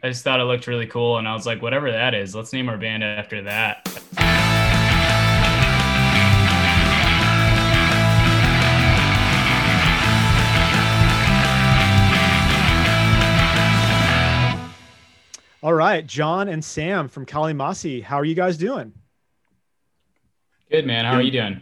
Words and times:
I 0.00 0.06
just 0.06 0.22
thought 0.22 0.38
it 0.38 0.44
looked 0.44 0.68
really 0.68 0.86
cool, 0.86 1.18
and 1.18 1.26
I 1.26 1.34
was 1.34 1.44
like, 1.44 1.60
whatever 1.60 1.90
that 1.90 2.14
is, 2.14 2.32
let's 2.32 2.52
name 2.52 2.68
our 2.68 2.78
band 2.78 3.02
after 3.02 3.42
that. 3.42 3.84
All 15.60 15.74
right, 15.74 16.06
John 16.06 16.46
and 16.46 16.64
Sam 16.64 17.08
from 17.08 17.26
Kali 17.26 17.52
Masi, 17.52 18.00
how 18.00 18.18
are 18.18 18.24
you 18.24 18.36
guys 18.36 18.56
doing? 18.56 18.92
Good 20.70 20.86
man. 20.86 21.06
How 21.06 21.14
are 21.14 21.22
you 21.22 21.32
doing? 21.32 21.60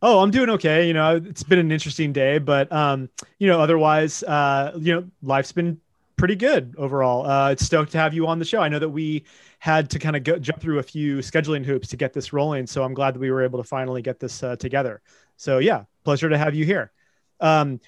Oh, 0.00 0.20
I'm 0.20 0.30
doing 0.30 0.50
okay. 0.50 0.86
You 0.86 0.92
know, 0.92 1.16
it's 1.16 1.42
been 1.42 1.58
an 1.58 1.72
interesting 1.72 2.12
day, 2.12 2.38
but 2.38 2.70
um, 2.70 3.08
you 3.40 3.48
know, 3.48 3.60
otherwise, 3.60 4.22
uh, 4.22 4.78
you 4.78 4.94
know, 4.94 5.04
life's 5.22 5.50
been 5.50 5.80
pretty 6.18 6.36
good 6.36 6.74
overall. 6.76 7.24
Uh, 7.24 7.52
it's 7.52 7.64
stoked 7.64 7.92
to 7.92 7.98
have 7.98 8.12
you 8.12 8.26
on 8.26 8.38
the 8.38 8.44
show. 8.44 8.60
I 8.60 8.68
know 8.68 8.78
that 8.78 8.88
we 8.88 9.24
had 9.60 9.88
to 9.90 9.98
kind 9.98 10.16
of 10.16 10.24
go, 10.24 10.38
jump 10.38 10.60
through 10.60 10.80
a 10.80 10.82
few 10.82 11.18
scheduling 11.18 11.64
hoops 11.64 11.88
to 11.88 11.96
get 11.96 12.12
this 12.12 12.32
rolling, 12.32 12.66
so 12.66 12.82
I'm 12.82 12.92
glad 12.92 13.14
that 13.14 13.20
we 13.20 13.30
were 13.30 13.42
able 13.42 13.62
to 13.62 13.66
finally 13.66 14.02
get 14.02 14.20
this 14.20 14.42
uh, 14.42 14.56
together. 14.56 15.00
So 15.36 15.58
yeah, 15.58 15.84
pleasure 16.04 16.28
to 16.28 16.36
have 16.36 16.54
you 16.54 16.66
here. 16.66 16.92
Um, 17.40 17.80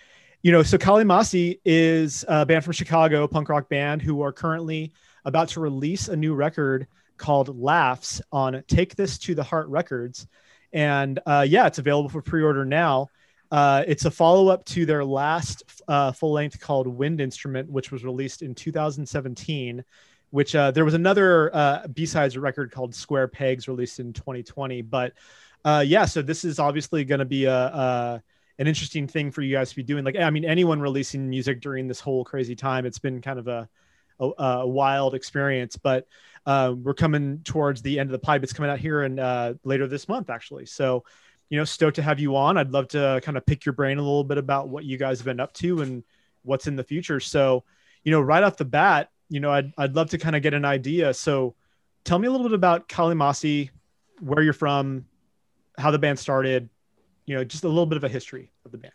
you 0.42 0.52
know, 0.52 0.62
so 0.62 0.78
Kali 0.78 1.04
Masi 1.04 1.60
is 1.64 2.24
a 2.26 2.46
band 2.46 2.64
from 2.64 2.72
Chicago, 2.72 3.26
punk 3.26 3.48
rock 3.50 3.68
band 3.68 4.00
who 4.00 4.22
are 4.22 4.32
currently 4.32 4.92
about 5.26 5.48
to 5.50 5.60
release 5.60 6.08
a 6.08 6.16
new 6.16 6.34
record 6.34 6.86
called 7.18 7.60
Laughs 7.60 8.22
on 8.32 8.62
Take 8.66 8.94
This 8.94 9.18
to 9.18 9.34
the 9.34 9.42
Heart 9.42 9.68
Records. 9.68 10.26
And 10.72 11.18
uh, 11.26 11.44
yeah, 11.46 11.66
it's 11.66 11.78
available 11.78 12.08
for 12.08 12.22
pre 12.22 12.42
order 12.42 12.64
now. 12.64 13.08
Uh, 13.50 13.82
it's 13.86 14.04
a 14.04 14.10
follow 14.10 14.48
up 14.48 14.64
to 14.64 14.86
their 14.86 15.04
last 15.04 15.82
uh, 15.88 16.12
full 16.12 16.32
length 16.32 16.60
called 16.60 16.86
Wind 16.86 17.20
Instrument, 17.20 17.68
which 17.70 17.90
was 17.90 18.04
released 18.04 18.42
in 18.42 18.54
2017. 18.54 19.84
Which 20.30 20.54
uh, 20.54 20.70
there 20.70 20.84
was 20.84 20.94
another 20.94 21.52
uh, 21.52 21.88
B 21.88 22.06
sides 22.06 22.38
record 22.38 22.70
called 22.70 22.94
Square 22.94 23.28
Pegs 23.28 23.66
released 23.66 23.98
in 23.98 24.12
2020. 24.12 24.82
But 24.82 25.12
uh, 25.64 25.82
yeah, 25.84 26.04
so 26.04 26.22
this 26.22 26.44
is 26.44 26.60
obviously 26.60 27.04
going 27.04 27.18
to 27.18 27.24
be 27.24 27.46
a, 27.46 27.52
a 27.52 28.22
an 28.58 28.68
interesting 28.68 29.08
thing 29.08 29.32
for 29.32 29.42
you 29.42 29.56
guys 29.56 29.70
to 29.70 29.76
be 29.76 29.82
doing. 29.82 30.04
Like, 30.04 30.16
I 30.16 30.30
mean, 30.30 30.44
anyone 30.44 30.80
releasing 30.80 31.28
music 31.28 31.60
during 31.60 31.88
this 31.88 31.98
whole 31.98 32.24
crazy 32.24 32.54
time, 32.54 32.86
it's 32.86 33.00
been 33.00 33.20
kind 33.20 33.40
of 33.40 33.48
a 33.48 33.68
a, 34.20 34.30
a 34.38 34.68
wild 34.68 35.16
experience. 35.16 35.76
But 35.76 36.06
uh, 36.46 36.74
we're 36.80 36.94
coming 36.94 37.40
towards 37.42 37.82
the 37.82 37.98
end 37.98 38.08
of 38.08 38.12
the 38.12 38.20
pipe. 38.20 38.44
It's 38.44 38.52
coming 38.52 38.70
out 38.70 38.78
here 38.78 39.02
and 39.02 39.58
later 39.64 39.88
this 39.88 40.08
month, 40.08 40.30
actually. 40.30 40.66
So, 40.66 41.02
you 41.50 41.58
know, 41.58 41.64
stoked 41.64 41.96
to 41.96 42.02
have 42.02 42.18
you 42.18 42.36
on. 42.36 42.56
I'd 42.56 42.70
love 42.70 42.88
to 42.88 43.20
kind 43.22 43.36
of 43.36 43.44
pick 43.44 43.66
your 43.66 43.72
brain 43.72 43.98
a 43.98 44.02
little 44.02 44.24
bit 44.24 44.38
about 44.38 44.68
what 44.68 44.84
you 44.84 44.96
guys 44.96 45.18
have 45.18 45.26
been 45.26 45.40
up 45.40 45.52
to 45.54 45.82
and 45.82 46.04
what's 46.42 46.66
in 46.66 46.76
the 46.76 46.84
future. 46.84 47.20
So, 47.20 47.64
you 48.04 48.12
know, 48.12 48.20
right 48.20 48.42
off 48.42 48.56
the 48.56 48.64
bat, 48.64 49.10
you 49.28 49.40
know, 49.40 49.50
I'd, 49.50 49.72
I'd 49.76 49.94
love 49.94 50.10
to 50.10 50.18
kind 50.18 50.36
of 50.36 50.42
get 50.42 50.54
an 50.54 50.64
idea. 50.64 51.12
So, 51.12 51.54
tell 52.04 52.18
me 52.18 52.28
a 52.28 52.30
little 52.30 52.46
bit 52.46 52.54
about 52.54 52.88
Kali 52.88 53.14
Masi, 53.14 53.70
where 54.20 54.42
you're 54.42 54.52
from, 54.52 55.04
how 55.76 55.90
the 55.90 55.98
band 55.98 56.18
started, 56.18 56.68
you 57.26 57.34
know, 57.34 57.44
just 57.44 57.64
a 57.64 57.68
little 57.68 57.86
bit 57.86 57.96
of 57.96 58.04
a 58.04 58.08
history 58.08 58.50
of 58.64 58.72
the 58.72 58.78
band. 58.78 58.94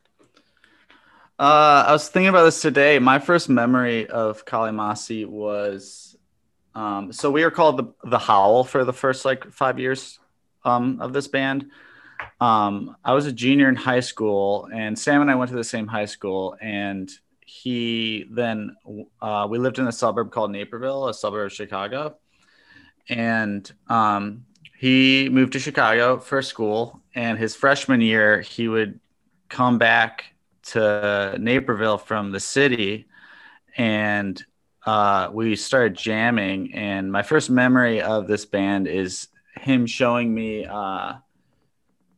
Uh, 1.38 1.83
I 1.88 1.92
was 1.92 2.08
thinking 2.08 2.30
about 2.30 2.44
this 2.44 2.61
today. 2.61 2.98
My 3.00 3.20
first 3.20 3.50
memory 3.50 4.08
of 4.08 4.45
Kali 4.45 4.72
Masi 4.72 5.26
was 5.26 6.17
um, 6.73 7.11
so 7.11 7.31
we 7.31 7.44
were 7.44 7.52
called 7.52 7.78
the 7.78 8.09
the 8.09 8.20
Howl 8.20 8.64
for 8.64 8.86
the 8.86 8.94
first 8.94 9.26
like 9.26 9.52
five 9.52 9.80
years 9.80 10.20
um, 10.64 11.02
of 11.02 11.11
this 11.14 11.28
band. 11.28 11.70
Um, 12.46 12.96
I 13.04 13.14
was 13.14 13.26
a 13.26 13.32
junior 13.32 13.70
in 13.70 13.76
high 13.76 14.02
school, 14.02 14.70
and 14.72 14.98
Sam 15.00 15.22
and 15.22 15.32
I 15.32 15.36
went 15.36 15.50
to 15.50 15.58
the 15.58 15.64
same 15.64 15.88
high 15.88 16.06
school. 16.06 16.56
And 16.62 17.10
he 17.42 18.26
then 18.30 18.76
uh, 19.20 19.48
we 19.50 19.58
lived 19.58 19.80
in 19.80 19.88
a 19.88 19.92
suburb 19.92 20.32
called 20.32 20.52
Naperville, 20.52 21.08
a 21.08 21.14
suburb 21.14 21.48
of 21.48 21.54
Chicago, 21.54 22.18
and 23.10 23.72
um, 23.88 24.46
he 24.78 25.28
moved 25.30 25.54
to 25.54 25.60
Chicago 25.60 26.20
for 26.20 26.44
school. 26.44 27.02
And 27.16 27.40
his 27.40 27.56
freshman 27.56 28.02
year, 28.02 28.42
he 28.42 28.67
would 28.67 29.00
come 29.50 29.80
back 29.80 30.26
to 30.66 31.36
Naperville 31.39 31.98
from 31.98 32.32
the 32.32 32.39
city, 32.39 33.08
and 33.76 34.44
uh, 34.86 35.30
we 35.34 35.55
started 35.55 35.98
jamming. 35.98 36.76
And 36.76 37.11
my 37.11 37.23
first 37.23 37.50
memory 37.50 38.04
of 38.04 38.28
this 38.28 38.45
band 38.45 38.88
is 38.88 39.30
him 39.60 39.88
showing 39.88 40.32
me 40.32 40.66
uh, 40.66 41.14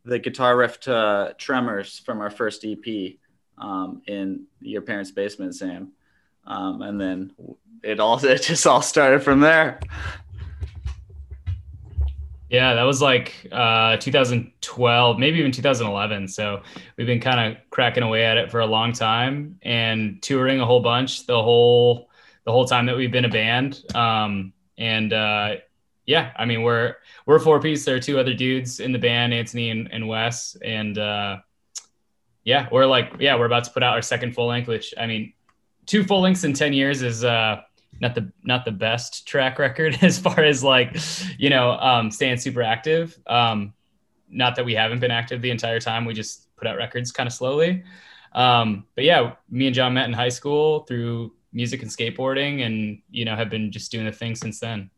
the 0.08 0.20
guitar 0.20 0.58
riff 0.58 0.80
to 0.82 1.36
Tremors 1.38 2.00
from 2.00 2.22
our 2.22 2.30
first 2.30 2.66
EP 2.66 3.16
um, 3.58 4.02
in 4.08 4.46
your 4.62 4.82
parents' 4.82 5.12
basement, 5.12 5.56
Sam. 5.56 5.92
Um, 6.46 6.82
and 6.82 7.00
then 7.00 7.32
it 7.84 8.00
all 8.00 8.18
it 8.26 8.42
just 8.42 8.66
all 8.66 8.82
started 8.82 9.22
from 9.22 9.42
there. 9.42 9.80
Yeah, 12.50 12.76
that 12.76 12.84
was 12.84 13.02
like 13.02 13.34
uh, 13.52 13.98
2012, 13.98 15.20
maybe 15.20 15.40
even 15.40 15.52
2011. 15.52 16.30
So 16.30 16.62
we've 16.96 17.06
been 17.06 17.20
kind 17.20 17.52
of 17.52 17.62
cracking 17.72 18.04
away 18.04 18.24
at 18.24 18.38
it 18.38 18.50
for 18.50 18.62
a 18.62 18.66
long 18.66 18.94
time 18.94 19.60
and 19.64 20.22
touring 20.22 20.62
a 20.62 20.66
whole 20.66 20.80
bunch 20.80 21.26
the 21.26 21.44
whole 21.44 22.10
the 22.46 22.52
whole 22.54 22.66
time 22.66 22.86
that 22.86 22.96
we've 22.96 23.12
been 23.12 23.26
a 23.26 23.30
band. 23.30 23.84
Um, 23.94 24.54
and 24.78 25.12
uh, 25.12 25.56
yeah, 26.08 26.32
I 26.38 26.46
mean 26.46 26.64
we're 26.64 26.96
we're 27.26 27.38
four 27.38 27.60
piece. 27.60 27.86
There 27.86 27.96
are 27.96 28.00
two 28.00 28.18
other 28.18 28.34
dudes 28.34 28.80
in 28.80 28.94
the 28.94 28.98
band, 28.98 29.34
Anthony 29.34 29.70
and, 29.70 29.92
and 29.92 30.08
Wes, 30.08 30.56
and 30.64 30.98
uh, 30.98 31.38
yeah, 32.46 32.68
we're 32.72 32.86
like 32.86 33.12
yeah, 33.20 33.38
we're 33.38 33.46
about 33.46 33.66
to 33.66 33.72
put 33.72 33.84
out 33.84 33.94
our 33.94 34.02
second 34.02 34.34
full 34.34 34.48
length. 34.48 34.70
Which 34.70 34.94
I 34.98 35.06
mean, 35.06 35.34
two 35.86 36.06
full 36.06 36.22
lengths 36.22 36.46
in 36.46 36.54
10 36.54 36.72
years 36.72 37.02
is 37.02 37.26
uh, 37.26 37.62
not 38.00 38.16
the 38.16 38.32
not 38.42 38.64
the 38.64 38.72
best 38.72 39.28
track 39.28 39.60
record 39.60 39.98
as 40.02 40.18
far 40.18 40.40
as 40.40 40.64
like 40.64 40.98
you 41.38 41.50
know 41.50 41.72
um, 41.72 42.10
staying 42.10 42.38
super 42.38 42.64
active. 42.64 43.20
Um, 43.28 43.74
not 44.30 44.56
that 44.56 44.66
we 44.66 44.74
haven't 44.74 45.00
been 45.00 45.12
active 45.12 45.42
the 45.42 45.52
entire 45.52 45.80
time. 45.80 46.06
We 46.06 46.14
just 46.14 46.56
put 46.56 46.68
out 46.68 46.78
records 46.78 47.12
kind 47.12 47.28
of 47.28 47.34
slowly. 47.34 47.84
Um, 48.34 48.86
but 48.96 49.04
yeah, 49.04 49.34
me 49.50 49.68
and 49.68 49.76
John 49.76 49.94
met 49.94 50.06
in 50.06 50.14
high 50.14 50.30
school 50.30 50.82
through 50.82 51.34
music 51.52 51.82
and 51.82 51.92
skateboarding, 51.92 52.66
and 52.66 53.02
you 53.10 53.26
know 53.26 53.36
have 53.36 53.50
been 53.50 53.74
just 53.74 53.92
doing 53.92 54.06
the 54.06 54.12
thing 54.14 54.36
since 54.36 54.62
then. 54.62 54.90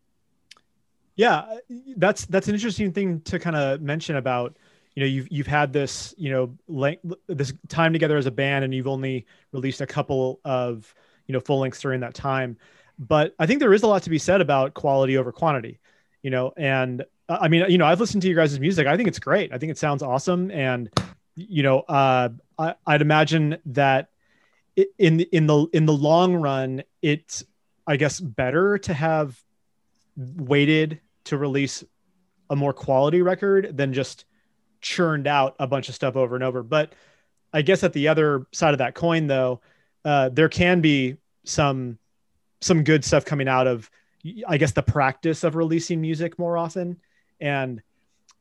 Yeah, 1.19 1.57
that's 1.97 2.25
that's 2.25 2.47
an 2.47 2.53
interesting 2.53 2.93
thing 2.93 3.21
to 3.21 3.39
kind 3.39 3.55
of 3.55 3.81
mention 3.81 4.15
about 4.15 4.55
you 4.95 5.01
know 5.01 5.07
you've 5.07 5.27
you've 5.29 5.47
had 5.47 5.73
this 5.73 6.13
you 6.17 6.31
know 6.31 6.55
length, 6.67 7.05
this 7.27 7.53
time 7.67 7.91
together 7.91 8.17
as 8.17 8.25
a 8.25 8.31
band, 8.31 8.63
and 8.63 8.73
you've 8.73 8.87
only 8.87 9.25
released 9.51 9.81
a 9.81 9.85
couple 9.85 10.39
of 10.45 10.93
you 11.27 11.33
know 11.33 11.39
full 11.39 11.59
lengths 11.59 11.81
during 11.81 11.99
that 12.01 12.13
time 12.13 12.57
but 12.99 13.33
I 13.39 13.45
think 13.45 13.61
there 13.61 13.73
is 13.73 13.83
a 13.83 13.87
lot 13.87 14.03
to 14.03 14.09
be 14.09 14.19
said 14.19 14.41
about 14.41 14.73
quality 14.73 15.17
over 15.17 15.31
quantity, 15.31 15.79
you 16.21 16.29
know. 16.29 16.53
And 16.57 17.03
uh, 17.29 17.37
I 17.41 17.47
mean, 17.47 17.65
you 17.69 17.77
know, 17.77 17.85
I've 17.85 17.99
listened 17.99 18.21
to 18.23 18.27
your 18.27 18.35
guys' 18.35 18.59
music. 18.59 18.85
I 18.85 18.97
think 18.97 19.07
it's 19.07 19.19
great. 19.19 19.53
I 19.53 19.57
think 19.57 19.71
it 19.71 19.77
sounds 19.77 20.03
awesome. 20.03 20.51
And 20.51 20.89
you 21.35 21.63
know, 21.63 21.79
uh, 21.79 22.29
I, 22.57 22.75
I'd 22.85 23.01
imagine 23.01 23.57
that 23.67 24.09
in 24.97 25.21
in 25.21 25.47
the 25.47 25.67
in 25.71 25.85
the 25.85 25.93
long 25.93 26.35
run, 26.35 26.83
it's 27.01 27.43
I 27.87 27.95
guess 27.95 28.19
better 28.19 28.77
to 28.79 28.93
have 28.93 29.41
waited 30.17 30.99
to 31.29 31.37
release 31.37 31.83
a 32.49 32.55
more 32.55 32.73
quality 32.73 33.21
record 33.21 33.75
than 33.77 33.93
just 33.93 34.25
churned 34.81 35.27
out 35.27 35.55
a 35.59 35.67
bunch 35.67 35.89
of 35.89 35.95
stuff 35.95 36.15
over 36.15 36.35
and 36.35 36.43
over. 36.43 36.63
But 36.63 36.93
I 37.53 37.61
guess 37.61 37.83
at 37.83 37.93
the 37.93 38.07
other 38.07 38.47
side 38.51 38.73
of 38.73 38.77
that 38.79 38.95
coin, 38.95 39.27
though, 39.27 39.61
uh, 40.05 40.29
there 40.29 40.49
can 40.49 40.81
be 40.81 41.17
some 41.43 41.97
some 42.61 42.83
good 42.83 43.05
stuff 43.05 43.25
coming 43.25 43.47
out 43.47 43.67
of 43.67 43.89
I 44.47 44.57
guess 44.57 44.73
the 44.73 44.83
practice 44.83 45.43
of 45.43 45.55
releasing 45.55 46.01
music 46.01 46.37
more 46.37 46.57
often. 46.57 46.97
And 47.39 47.81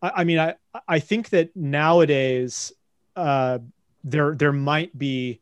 I, 0.03 0.11
I 0.17 0.25
mean, 0.25 0.39
I 0.39 0.55
I 0.87 0.99
think 0.99 1.31
that 1.31 1.55
nowadays 1.57 2.73
uh, 3.17 3.59
there 4.05 4.35
there 4.35 4.53
might 4.53 4.97
be 4.99 5.41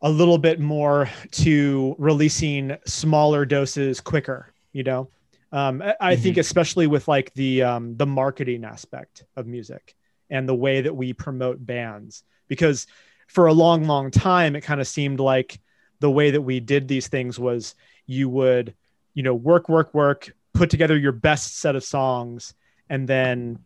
a 0.00 0.10
little 0.10 0.38
bit 0.38 0.58
more 0.58 1.08
to 1.30 1.94
releasing 1.98 2.76
smaller 2.84 3.44
doses 3.44 4.00
quicker. 4.00 4.52
You 4.72 4.82
know, 4.82 5.08
um, 5.52 5.82
I, 5.82 5.94
I 6.00 6.14
mm-hmm. 6.14 6.22
think 6.22 6.36
especially 6.38 6.86
with 6.86 7.06
like 7.08 7.32
the 7.34 7.62
um, 7.62 7.96
the 7.96 8.06
marketing 8.06 8.64
aspect 8.64 9.24
of 9.36 9.46
music 9.46 9.94
and 10.30 10.48
the 10.48 10.54
way 10.54 10.80
that 10.80 10.94
we 10.94 11.12
promote 11.12 11.64
bands, 11.64 12.24
because 12.48 12.86
for 13.26 13.46
a 13.46 13.52
long, 13.52 13.84
long 13.84 14.10
time 14.10 14.56
it 14.56 14.62
kind 14.62 14.80
of 14.80 14.88
seemed 14.88 15.20
like 15.20 15.60
the 16.00 16.10
way 16.10 16.30
that 16.30 16.42
we 16.42 16.58
did 16.58 16.88
these 16.88 17.08
things 17.08 17.38
was 17.38 17.74
you 18.06 18.28
would, 18.28 18.74
you 19.14 19.22
know, 19.22 19.34
work, 19.34 19.68
work, 19.68 19.94
work, 19.94 20.34
put 20.54 20.70
together 20.70 20.96
your 20.96 21.12
best 21.12 21.58
set 21.58 21.76
of 21.76 21.84
songs, 21.84 22.54
and 22.88 23.06
then 23.06 23.58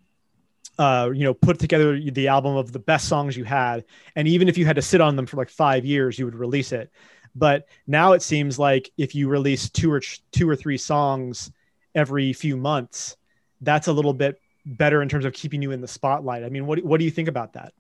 uh, 0.79 1.11
you 1.15 1.25
know, 1.25 1.33
put 1.33 1.59
together 1.59 1.99
the 1.99 2.29
album 2.29 2.57
of 2.57 2.73
the 2.73 2.79
best 2.79 3.09
songs 3.09 3.37
you 3.37 3.45
had. 3.45 3.85
And 4.15 4.29
even 4.29 4.49
if 4.49 4.59
you 4.59 4.67
had 4.67 4.77
to 4.77 4.83
sit 4.83 5.01
on 5.01 5.17
them 5.17 5.25
for 5.25 5.37
like 5.37 5.49
five 5.49 5.85
years, 5.87 6.19
you 6.19 6.27
would 6.27 6.35
release 6.35 6.73
it. 6.73 6.91
But 7.35 7.69
now 7.87 8.13
it 8.13 8.23
seems 8.23 8.59
like 8.59 8.91
if 8.99 9.15
you 9.15 9.29
release 9.29 9.71
two 9.71 9.93
or 9.93 10.03
two 10.33 10.49
or 10.49 10.57
three 10.57 10.79
songs 10.79 11.51
every 11.97 12.33
few 12.33 12.57
months, 12.57 13.17
that's 13.61 13.89
a 13.89 13.93
little 13.93 14.13
bit 14.13 14.41
better 14.65 15.03
in 15.03 15.09
terms 15.09 15.25
of 15.25 15.33
keeping 15.33 15.63
you 15.63 15.73
in 15.73 15.81
the 15.81 15.89
spotlight. 15.89 16.45
I 16.45 16.49
mean, 16.51 16.67
what 16.67 16.85
what 16.85 16.99
do 16.99 17.05
you 17.05 17.11
think 17.11 17.29
about 17.29 17.55
that? 17.55 17.73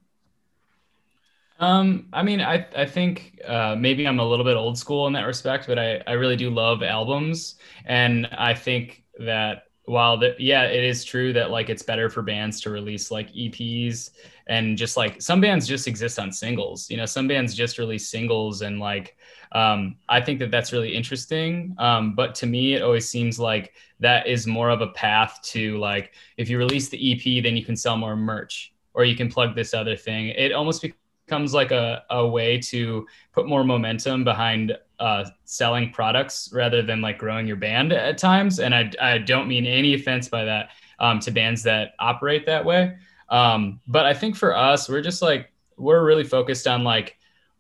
Um, 1.59 2.09
I 2.13 2.23
mean, 2.23 2.41
I 2.41 2.67
I 2.77 2.87
think 2.87 3.41
uh, 3.47 3.77
maybe 3.79 4.07
I'm 4.07 4.19
a 4.19 4.27
little 4.27 4.45
bit 4.45 4.57
old 4.57 4.79
school 4.79 5.07
in 5.07 5.13
that 5.13 5.27
respect, 5.27 5.67
but 5.67 5.79
I 5.79 6.03
I 6.07 6.13
really 6.13 6.37
do 6.37 6.51
love 6.51 6.83
albums, 6.83 7.57
and 7.85 8.27
I 8.27 8.55
think 8.55 9.05
that 9.19 9.66
while 9.87 10.17
the 10.17 10.35
yeah, 10.39 10.65
it 10.65 10.85
is 10.85 11.05
true 11.05 11.33
that 11.33 11.51
like 11.51 11.71
it's 11.71 11.83
better 11.83 12.11
for 12.11 12.21
bands 12.21 12.61
to 12.61 12.71
release 12.71 13.11
like 13.11 13.33
EPs 13.33 14.11
and 14.49 14.77
just 14.77 14.97
like 14.97 15.23
some 15.23 15.41
bands 15.41 15.67
just 15.67 15.87
exist 15.87 16.19
on 16.19 16.33
singles. 16.33 16.91
You 16.91 16.97
know, 16.97 17.07
some 17.07 17.29
bands 17.29 17.55
just 17.55 17.79
release 17.79 18.09
singles 18.09 18.63
and 18.63 18.81
like 18.81 19.17
um, 19.53 19.97
I 20.09 20.21
think 20.21 20.41
that 20.41 20.51
that's 20.51 20.73
really 20.73 20.95
interesting. 20.95 21.75
Um, 21.79 22.15
but 22.15 22.35
to 22.37 22.47
me, 22.47 22.75
it 22.75 22.83
always 22.83 23.09
seems 23.09 23.39
like 23.39 23.75
that 24.01 24.27
is 24.27 24.47
more 24.47 24.71
of 24.71 24.81
a 24.81 24.89
path 24.89 25.39
to 25.45 25.79
like 25.79 26.15
if 26.37 26.51
you 26.51 26.59
release 26.59 26.89
the 26.89 27.13
EP, 27.13 27.43
then 27.43 27.57
you 27.57 27.65
can 27.65 27.77
sell 27.77 27.97
more 27.97 28.17
merch 28.17 28.75
or 28.93 29.05
you 29.05 29.15
can 29.15 29.31
plug 29.31 29.55
this 29.55 29.73
other 29.73 29.97
thing. 29.97 30.29
It 30.29 30.53
almost 30.53 30.85
becomes 31.27 31.55
like 31.55 31.71
a, 31.71 32.03
a 32.11 32.27
way 32.27 32.59
to 32.59 33.07
put 33.33 33.47
more 33.47 33.63
momentum 33.63 34.25
behind 34.25 34.77
uh, 34.99 35.25
selling 35.45 35.91
products 35.93 36.51
rather 36.53 36.83
than 36.83 37.01
like 37.01 37.19
growing 37.19 37.47
your 37.47 37.57
band 37.57 37.93
at 37.93 38.19
times. 38.19 38.61
And 38.61 38.75
I, 38.75 38.91
I 39.01 39.19
don't 39.19 39.49
mean 39.49 39.67
any 39.67 39.95
offense 39.95 40.29
by 40.29 40.45
that 40.45 40.71
um, 40.99 41.21
to 41.21 41.31
bands 41.31 41.63
that 41.65 41.95
operate 41.99 42.47
that 42.47 42.65
way. 42.65 42.97
Um, 43.29 43.81
but 43.87 44.07
I 44.07 44.15
think 44.15 44.37
for 44.37 44.57
us, 44.57 44.89
we're 44.89 45.03
just 45.03 45.23
like, 45.23 45.53
we're 45.77 46.05
really 46.05 46.25
focused 46.25 46.67
on 46.67 46.85
like 46.85 47.17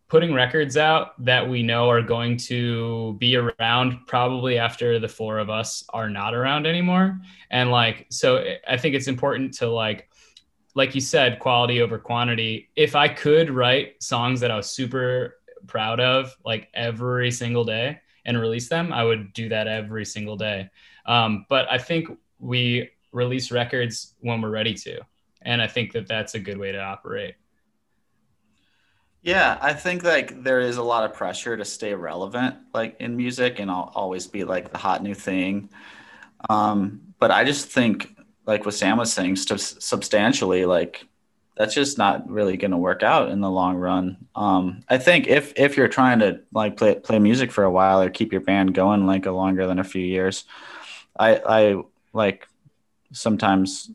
putting 0.08 0.32
records 0.32 0.76
out 0.76 1.22
that 1.24 1.48
we 1.48 1.62
know 1.62 1.90
are 1.90 2.02
going 2.02 2.36
to 2.36 3.14
be 3.18 3.36
around 3.36 4.06
probably 4.06 4.56
after 4.56 4.98
the 5.00 5.08
four 5.08 5.38
of 5.38 5.50
us 5.50 5.84
are 5.92 6.08
not 6.08 6.32
around 6.32 6.66
anymore. 6.66 7.18
And 7.50 7.70
like, 7.70 8.06
so 8.10 8.44
I 8.68 8.76
think 8.76 8.94
it's 8.94 9.08
important 9.08 9.54
to 9.54 9.68
like, 9.68 10.08
like 10.74 10.94
you 10.94 11.00
said, 11.00 11.40
quality 11.40 11.80
over 11.80 11.98
quantity. 11.98 12.70
If 12.76 12.94
I 12.94 13.08
could 13.08 13.50
write 13.50 14.00
songs 14.02 14.40
that 14.40 14.50
I 14.50 14.56
was 14.56 14.70
super 14.70 15.35
proud 15.66 16.00
of 16.00 16.36
like 16.44 16.68
every 16.74 17.30
single 17.30 17.64
day 17.64 18.00
and 18.24 18.40
release 18.40 18.68
them, 18.68 18.92
I 18.92 19.04
would 19.04 19.32
do 19.32 19.48
that 19.48 19.68
every 19.68 20.04
single 20.04 20.36
day. 20.36 20.70
Um, 21.06 21.46
but 21.48 21.70
I 21.70 21.78
think 21.78 22.08
we 22.38 22.90
release 23.12 23.50
records 23.50 24.14
when 24.20 24.40
we're 24.40 24.50
ready 24.50 24.74
to. 24.74 25.00
And 25.42 25.62
I 25.62 25.66
think 25.66 25.92
that 25.92 26.08
that's 26.08 26.34
a 26.34 26.40
good 26.40 26.58
way 26.58 26.72
to 26.72 26.80
operate. 26.80 27.36
Yeah, 29.22 29.58
I 29.60 29.72
think 29.72 30.04
like 30.04 30.44
there 30.44 30.60
is 30.60 30.76
a 30.76 30.82
lot 30.82 31.04
of 31.04 31.12
pressure 31.12 31.56
to 31.56 31.64
stay 31.64 31.94
relevant, 31.94 32.56
like 32.72 32.96
in 33.00 33.16
music, 33.16 33.58
and 33.58 33.70
I'll 33.70 33.90
always 33.94 34.26
be 34.28 34.44
like 34.44 34.70
the 34.70 34.78
hot 34.78 35.02
new 35.02 35.14
thing. 35.14 35.68
Um, 36.48 37.00
but 37.18 37.30
I 37.30 37.44
just 37.44 37.68
think, 37.68 38.16
like 38.46 38.64
what 38.64 38.74
Sam 38.74 38.98
was 38.98 39.12
saying, 39.12 39.34
st- 39.34 39.82
substantially, 39.82 40.64
like 40.64 41.08
that's 41.56 41.74
just 41.74 41.96
not 41.96 42.28
really 42.28 42.56
going 42.56 42.70
to 42.70 42.76
work 42.76 43.02
out 43.02 43.30
in 43.30 43.40
the 43.40 43.50
long 43.50 43.76
run. 43.76 44.18
Um, 44.34 44.82
I 44.88 44.98
think 44.98 45.26
if 45.26 45.54
if 45.56 45.76
you're 45.76 45.88
trying 45.88 46.18
to 46.18 46.40
like 46.52 46.76
play 46.76 46.94
play 46.94 47.18
music 47.18 47.50
for 47.50 47.64
a 47.64 47.70
while 47.70 48.02
or 48.02 48.10
keep 48.10 48.30
your 48.30 48.42
band 48.42 48.74
going 48.74 49.06
like 49.06 49.26
a 49.26 49.30
longer 49.30 49.66
than 49.66 49.78
a 49.78 49.84
few 49.84 50.02
years, 50.02 50.44
I 51.18 51.36
I 51.36 51.82
like 52.12 52.46
sometimes 53.12 53.90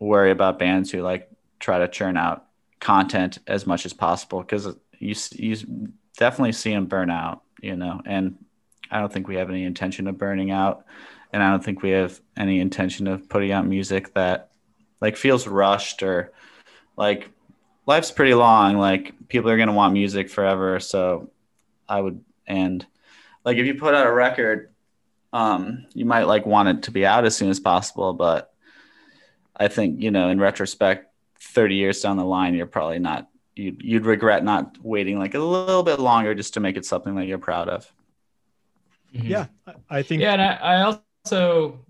worry 0.00 0.32
about 0.32 0.58
bands 0.58 0.90
who 0.90 1.02
like 1.02 1.30
try 1.60 1.78
to 1.78 1.88
churn 1.88 2.16
out 2.16 2.46
content 2.80 3.38
as 3.46 3.66
much 3.66 3.86
as 3.86 3.92
possible 3.92 4.40
because 4.40 4.66
you 4.98 5.14
you 5.32 5.56
definitely 6.16 6.52
see 6.52 6.72
them 6.72 6.86
burn 6.86 7.10
out, 7.10 7.42
you 7.62 7.76
know. 7.76 8.00
And 8.04 8.44
I 8.90 8.98
don't 8.98 9.12
think 9.12 9.28
we 9.28 9.36
have 9.36 9.50
any 9.50 9.62
intention 9.64 10.08
of 10.08 10.18
burning 10.18 10.50
out, 10.50 10.84
and 11.32 11.44
I 11.44 11.50
don't 11.50 11.64
think 11.64 11.80
we 11.80 11.90
have 11.90 12.20
any 12.36 12.58
intention 12.58 13.06
of 13.06 13.28
putting 13.28 13.52
out 13.52 13.66
music 13.66 14.14
that 14.14 14.50
like 15.00 15.16
feels 15.16 15.46
rushed 15.46 16.02
or 16.02 16.32
like 16.98 17.30
life's 17.86 18.10
pretty 18.10 18.34
long. 18.34 18.76
Like 18.76 19.14
people 19.28 19.50
are 19.50 19.56
gonna 19.56 19.72
want 19.72 19.94
music 19.94 20.28
forever, 20.28 20.80
so 20.80 21.30
I 21.88 22.00
would 22.00 22.22
and 22.46 22.84
like 23.44 23.56
if 23.56 23.66
you 23.66 23.76
put 23.76 23.94
out 23.94 24.06
a 24.06 24.12
record, 24.12 24.74
um, 25.32 25.86
you 25.94 26.04
might 26.04 26.24
like 26.24 26.44
want 26.44 26.68
it 26.68 26.82
to 26.82 26.90
be 26.90 27.06
out 27.06 27.24
as 27.24 27.36
soon 27.36 27.48
as 27.48 27.60
possible, 27.60 28.12
but 28.12 28.52
I 29.56 29.68
think 29.68 30.02
you 30.02 30.10
know 30.10 30.28
in 30.28 30.38
retrospect 30.38 31.08
30 31.40 31.74
years 31.76 32.00
down 32.00 32.16
the 32.16 32.24
line, 32.24 32.54
you're 32.54 32.66
probably 32.66 32.98
not, 32.98 33.28
you'd, 33.54 33.82
you'd 33.82 34.06
regret 34.06 34.44
not 34.44 34.76
waiting 34.82 35.18
like 35.18 35.34
a 35.34 35.38
little 35.38 35.82
bit 35.82 36.00
longer 36.00 36.34
just 36.34 36.54
to 36.54 36.60
make 36.60 36.76
it 36.76 36.84
something 36.84 37.14
that 37.16 37.26
you're 37.26 37.38
proud 37.38 37.68
of. 37.68 37.90
Mm-hmm. 39.14 39.26
Yeah, 39.26 39.46
I 39.88 40.02
think. 40.02 40.22
Yeah, 40.22 40.32
and 40.34 40.42
I, 40.42 40.54
I 40.54 40.82
also, 40.82 41.80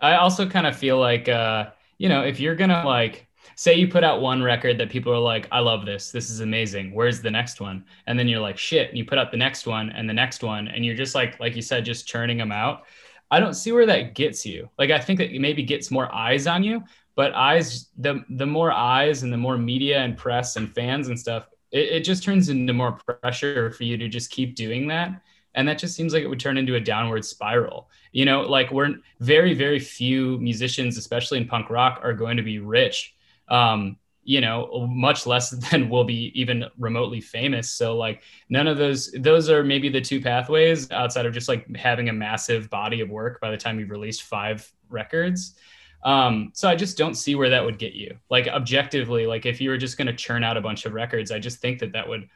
I 0.00 0.16
also 0.16 0.48
kind 0.48 0.66
of 0.66 0.76
feel 0.76 0.98
like, 0.98 1.28
uh, 1.28 1.70
you 1.98 2.08
know, 2.08 2.22
if 2.22 2.40
you're 2.40 2.54
gonna 2.54 2.84
like, 2.86 3.26
say 3.56 3.74
you 3.74 3.88
put 3.88 4.04
out 4.04 4.20
one 4.20 4.42
record 4.42 4.78
that 4.78 4.90
people 4.90 5.12
are 5.12 5.18
like, 5.18 5.48
I 5.52 5.60
love 5.60 5.84
this, 5.86 6.10
this 6.10 6.30
is 6.30 6.40
amazing. 6.40 6.94
Where's 6.94 7.20
the 7.20 7.30
next 7.30 7.60
one? 7.60 7.84
And 8.06 8.18
then 8.18 8.28
you're 8.28 8.40
like, 8.40 8.58
shit, 8.58 8.88
and 8.88 8.98
you 8.98 9.04
put 9.04 9.18
out 9.18 9.30
the 9.30 9.36
next 9.36 9.66
one 9.66 9.90
and 9.90 10.08
the 10.08 10.14
next 10.14 10.42
one, 10.42 10.68
and 10.68 10.84
you're 10.84 10.96
just 10.96 11.14
like, 11.14 11.38
like 11.40 11.56
you 11.56 11.62
said, 11.62 11.84
just 11.84 12.06
churning 12.06 12.38
them 12.38 12.52
out. 12.52 12.84
I 13.30 13.38
don't 13.38 13.54
see 13.54 13.70
where 13.70 13.86
that 13.86 14.14
gets 14.14 14.44
you. 14.44 14.68
Like, 14.76 14.90
I 14.90 14.98
think 14.98 15.18
that 15.18 15.32
maybe 15.32 15.62
gets 15.62 15.90
more 15.90 16.12
eyes 16.12 16.48
on 16.48 16.64
you, 16.64 16.82
but 17.20 17.34
eyes 17.34 17.88
the 17.98 18.24
the 18.30 18.46
more 18.46 18.72
eyes 18.72 19.22
and 19.22 19.30
the 19.30 19.36
more 19.36 19.58
media 19.58 19.98
and 19.98 20.16
press 20.16 20.56
and 20.56 20.74
fans 20.74 21.08
and 21.08 21.20
stuff 21.20 21.48
it, 21.70 21.88
it 21.96 22.00
just 22.00 22.22
turns 22.22 22.48
into 22.48 22.72
more 22.72 22.92
pressure 22.92 23.70
for 23.72 23.84
you 23.84 23.98
to 23.98 24.08
just 24.08 24.30
keep 24.30 24.54
doing 24.54 24.86
that 24.88 25.20
and 25.54 25.68
that 25.68 25.78
just 25.78 25.94
seems 25.94 26.14
like 26.14 26.22
it 26.22 26.28
would 26.28 26.40
turn 26.40 26.56
into 26.56 26.76
a 26.76 26.80
downward 26.80 27.22
spiral 27.22 27.90
you 28.12 28.24
know 28.24 28.40
like 28.40 28.70
we're 28.70 28.94
very 29.20 29.52
very 29.52 29.78
few 29.78 30.38
musicians 30.38 30.96
especially 30.96 31.36
in 31.36 31.46
punk 31.46 31.68
rock 31.68 32.00
are 32.02 32.14
going 32.14 32.38
to 32.38 32.42
be 32.42 32.58
rich 32.58 33.14
um, 33.50 33.96
you 34.22 34.40
know 34.40 34.86
much 34.88 35.26
less 35.26 35.50
than 35.70 35.88
will 35.88 36.04
be 36.04 36.32
even 36.34 36.64
remotely 36.78 37.20
famous 37.20 37.70
so 37.70 37.96
like 37.96 38.22
none 38.48 38.68
of 38.68 38.78
those 38.78 39.12
those 39.18 39.50
are 39.50 39.64
maybe 39.64 39.88
the 39.88 40.00
two 40.00 40.20
pathways 40.20 40.90
outside 40.92 41.26
of 41.26 41.32
just 41.32 41.48
like 41.48 41.74
having 41.76 42.08
a 42.08 42.12
massive 42.12 42.70
body 42.70 43.00
of 43.00 43.08
work 43.08 43.40
by 43.40 43.50
the 43.50 43.56
time 43.56 43.78
you've 43.80 43.90
released 43.90 44.22
five 44.22 44.70
records 44.88 45.54
um, 46.02 46.50
so 46.54 46.68
I 46.68 46.76
just 46.76 46.96
don't 46.96 47.14
see 47.14 47.34
where 47.34 47.50
that 47.50 47.64
would 47.64 47.78
get 47.78 47.92
you. 47.92 48.16
Like 48.30 48.48
objectively, 48.48 49.26
like 49.26 49.46
if 49.46 49.60
you 49.60 49.70
were 49.70 49.76
just 49.76 49.98
going 49.98 50.06
to 50.06 50.14
churn 50.14 50.42
out 50.44 50.56
a 50.56 50.60
bunch 50.60 50.86
of 50.86 50.94
records, 50.94 51.30
I 51.30 51.38
just 51.38 51.58
think 51.58 51.78
that 51.80 51.92
that 51.92 52.08
would 52.08 52.28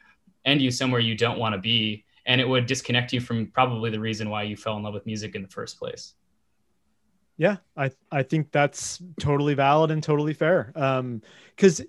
end 0.45 0.61
you 0.61 0.69
somewhere 0.69 0.99
you 0.99 1.15
don't 1.15 1.39
want 1.39 1.55
to 1.55 1.59
be, 1.59 2.05
and 2.25 2.39
it 2.39 2.47
would 2.47 2.67
disconnect 2.67 3.13
you 3.13 3.19
from 3.19 3.47
probably 3.47 3.89
the 3.89 3.99
reason 3.99 4.29
why 4.29 4.43
you 4.43 4.55
fell 4.55 4.77
in 4.77 4.83
love 4.83 4.93
with 4.93 5.05
music 5.05 5.35
in 5.35 5.41
the 5.41 5.47
first 5.47 5.79
place. 5.79 6.13
Yeah, 7.37 7.57
I 7.75 7.91
I 8.11 8.23
think 8.23 8.51
that's 8.51 9.01
totally 9.19 9.53
valid 9.55 9.91
and 9.91 10.01
totally 10.01 10.33
fair. 10.33 10.71
Um, 10.75 11.21
because 11.55 11.81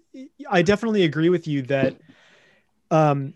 I 0.49 0.63
definitely 0.63 1.05
agree 1.05 1.29
with 1.29 1.47
you 1.47 1.63
that, 1.63 1.97
um, 2.91 3.35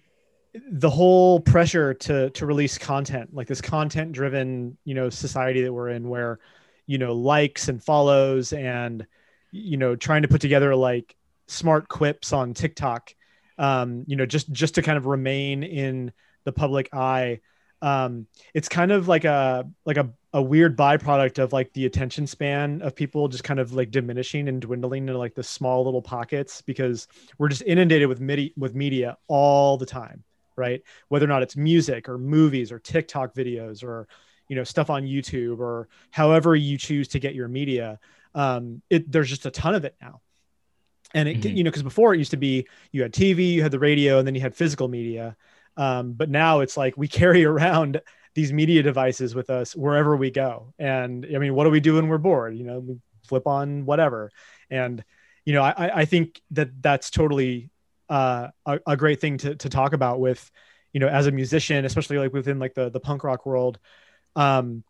the 0.71 0.91
whole 0.91 1.41
pressure 1.41 1.95
to 1.95 2.31
to 2.31 2.47
release 2.47 2.79
content, 2.79 3.35
like 3.35 3.47
this 3.47 3.61
content 3.61 4.13
driven, 4.13 4.77
you 4.85 4.95
know, 4.95 5.09
society 5.11 5.63
that 5.63 5.73
we're 5.73 5.91
in, 5.91 6.09
where 6.09 6.41
you 6.87 6.99
know 6.99 7.15
likes 7.15 7.69
and 7.69 7.83
follows 7.83 8.53
and 8.53 9.07
you 9.53 9.77
know 9.77 9.95
trying 9.95 10.23
to 10.23 10.29
put 10.29 10.41
together 10.41 10.75
like 10.75 11.15
smart 11.47 11.89
quips 11.89 12.33
on 12.33 12.53
TikTok 12.53 13.15
um, 13.59 14.05
you 14.09 14.17
know 14.17 14.27
just 14.27 14.51
just 14.51 14.75
to 14.75 14.83
kind 14.83 14.99
of 14.99 15.07
remain 15.07 15.63
in 15.63 16.13
the 16.45 16.53
public 16.53 16.93
eye 16.93 17.41
um, 17.83 18.27
it's 18.55 18.69
kind 18.69 18.93
of 18.93 19.09
like 19.09 19.25
a 19.25 19.67
like 19.85 19.97
a, 19.97 20.11
a 20.33 20.43
weird 20.43 20.77
byproduct 20.77 21.39
of 21.39 21.53
like 21.53 21.73
the 21.73 21.87
attention 21.87 22.27
span 22.27 22.83
of 22.83 22.95
people 22.95 23.29
just 23.29 23.45
kind 23.45 23.59
of 23.59 23.73
like 23.73 23.91
diminishing 23.91 24.49
and 24.49 24.61
dwindling 24.61 25.09
into 25.09 25.19
like 25.19 25.35
the 25.35 25.43
small 25.43 25.85
little 25.85 26.03
pockets 26.03 26.63
because 26.63 27.09
we're 27.39 27.49
just 27.49 27.63
inundated 27.63 28.09
with 28.09 28.21
midi- 28.21 28.53
with 28.57 28.75
media 28.75 29.17
all 29.29 29.77
the 29.77 29.87
time 29.87 30.25
right? 30.57 30.83
Whether 31.09 31.25
or 31.25 31.29
not 31.29 31.43
it's 31.43 31.57
music 31.57 32.07
or 32.07 32.19
movies 32.19 32.71
or 32.71 32.79
tiktok 32.79 33.35
videos 33.35 33.83
or 33.83 34.07
you 34.49 34.57
know 34.57 34.65
stuff 34.65 34.91
on 34.91 35.05
youtube 35.05 35.61
or 35.61 35.89
however 36.11 36.57
you 36.57 36.77
choose 36.77 37.09
to 37.09 37.21
get 37.21 37.35
your 37.35 37.47
media 37.49 37.99
um, 38.35 38.83
it, 38.91 39.11
there's 39.11 39.29
just 39.29 39.47
a 39.47 39.51
ton 39.51 39.75
of 39.75 39.85
it 39.85 39.97
now. 40.01 40.21
And 41.13 41.29
it 41.29 41.41
mm-hmm. 41.41 41.57
you 41.57 41.65
know 41.65 41.71
because 41.71 41.83
before 41.83 42.15
it 42.15 42.19
used 42.19 42.31
to 42.31 42.37
be 42.37 42.69
you 42.93 43.03
had 43.03 43.13
tv 43.13 43.55
you 43.55 43.63
had 43.63 43.73
the 43.73 43.81
radio 43.81 44.19
and 44.19 44.27
then 44.27 44.37
you 44.37 44.41
had 44.41 44.55
physical 44.55 44.87
media 44.87 45.37
um, 45.77 46.13
but 46.13 46.29
now 46.31 46.61
it's 46.61 46.77
like 46.77 46.97
we 46.97 47.09
carry 47.21 47.45
around 47.45 48.01
these 48.35 48.53
media 48.53 48.83
devices 48.83 49.35
with 49.35 49.51
us 49.51 49.75
wherever 49.75 50.17
we 50.17 50.31
go 50.31 50.73
and 50.79 51.27
i 51.35 51.39
mean 51.39 51.53
what 51.53 51.65
do 51.65 51.71
we 51.71 51.81
do 51.81 51.95
when 51.95 52.07
we're 52.07 52.17
bored 52.17 52.57
you 52.57 52.63
know 52.65 52.79
we 52.79 52.97
flip 53.27 53.47
on 53.47 53.85
whatever 53.85 54.31
and 54.71 55.05
you 55.45 55.53
know 55.53 55.63
i, 55.63 56.01
I 56.01 56.05
think 56.05 56.41
that 56.53 56.81
that's 56.81 57.11
totally 57.11 57.71
uh, 58.09 58.49
a, 58.67 58.81
a 58.89 58.97
great 58.97 59.21
thing 59.21 59.39
to, 59.39 59.55
to 59.55 59.69
talk 59.69 59.93
about 59.93 60.21
with 60.21 60.51
you 60.93 61.01
know 61.01 61.09
as 61.09 61.27
a 61.27 61.33
musician 61.33 61.85
especially 61.85 62.19
like 62.19 62.33
within 62.33 62.59
like 62.59 62.75
the 62.75 62.89
the 62.89 63.01
punk 63.01 63.25
rock 63.25 63.47
world 63.47 63.79
um, 64.37 64.85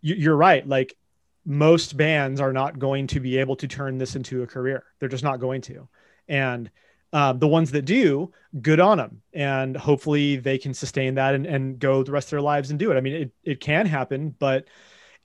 you, 0.00 0.32
are 0.32 0.36
right. 0.36 0.66
Like 0.66 0.96
most 1.44 1.96
bands 1.96 2.40
are 2.40 2.52
not 2.52 2.78
going 2.78 3.06
to 3.08 3.20
be 3.20 3.38
able 3.38 3.56
to 3.56 3.68
turn 3.68 3.98
this 3.98 4.16
into 4.16 4.42
a 4.42 4.46
career. 4.46 4.84
They're 4.98 5.08
just 5.08 5.24
not 5.24 5.40
going 5.40 5.62
to. 5.62 5.88
And 6.28 6.70
uh, 7.12 7.32
the 7.32 7.48
ones 7.48 7.70
that 7.72 7.82
do, 7.82 8.32
good 8.60 8.80
on 8.80 8.98
them. 8.98 9.22
And 9.32 9.76
hopefully 9.76 10.36
they 10.36 10.58
can 10.58 10.74
sustain 10.74 11.14
that 11.14 11.34
and, 11.34 11.46
and 11.46 11.78
go 11.78 12.02
the 12.02 12.12
rest 12.12 12.28
of 12.28 12.30
their 12.32 12.40
lives 12.40 12.70
and 12.70 12.78
do 12.78 12.90
it. 12.90 12.96
I 12.96 13.00
mean, 13.00 13.14
it, 13.14 13.30
it 13.44 13.60
can 13.60 13.86
happen, 13.86 14.34
but 14.38 14.66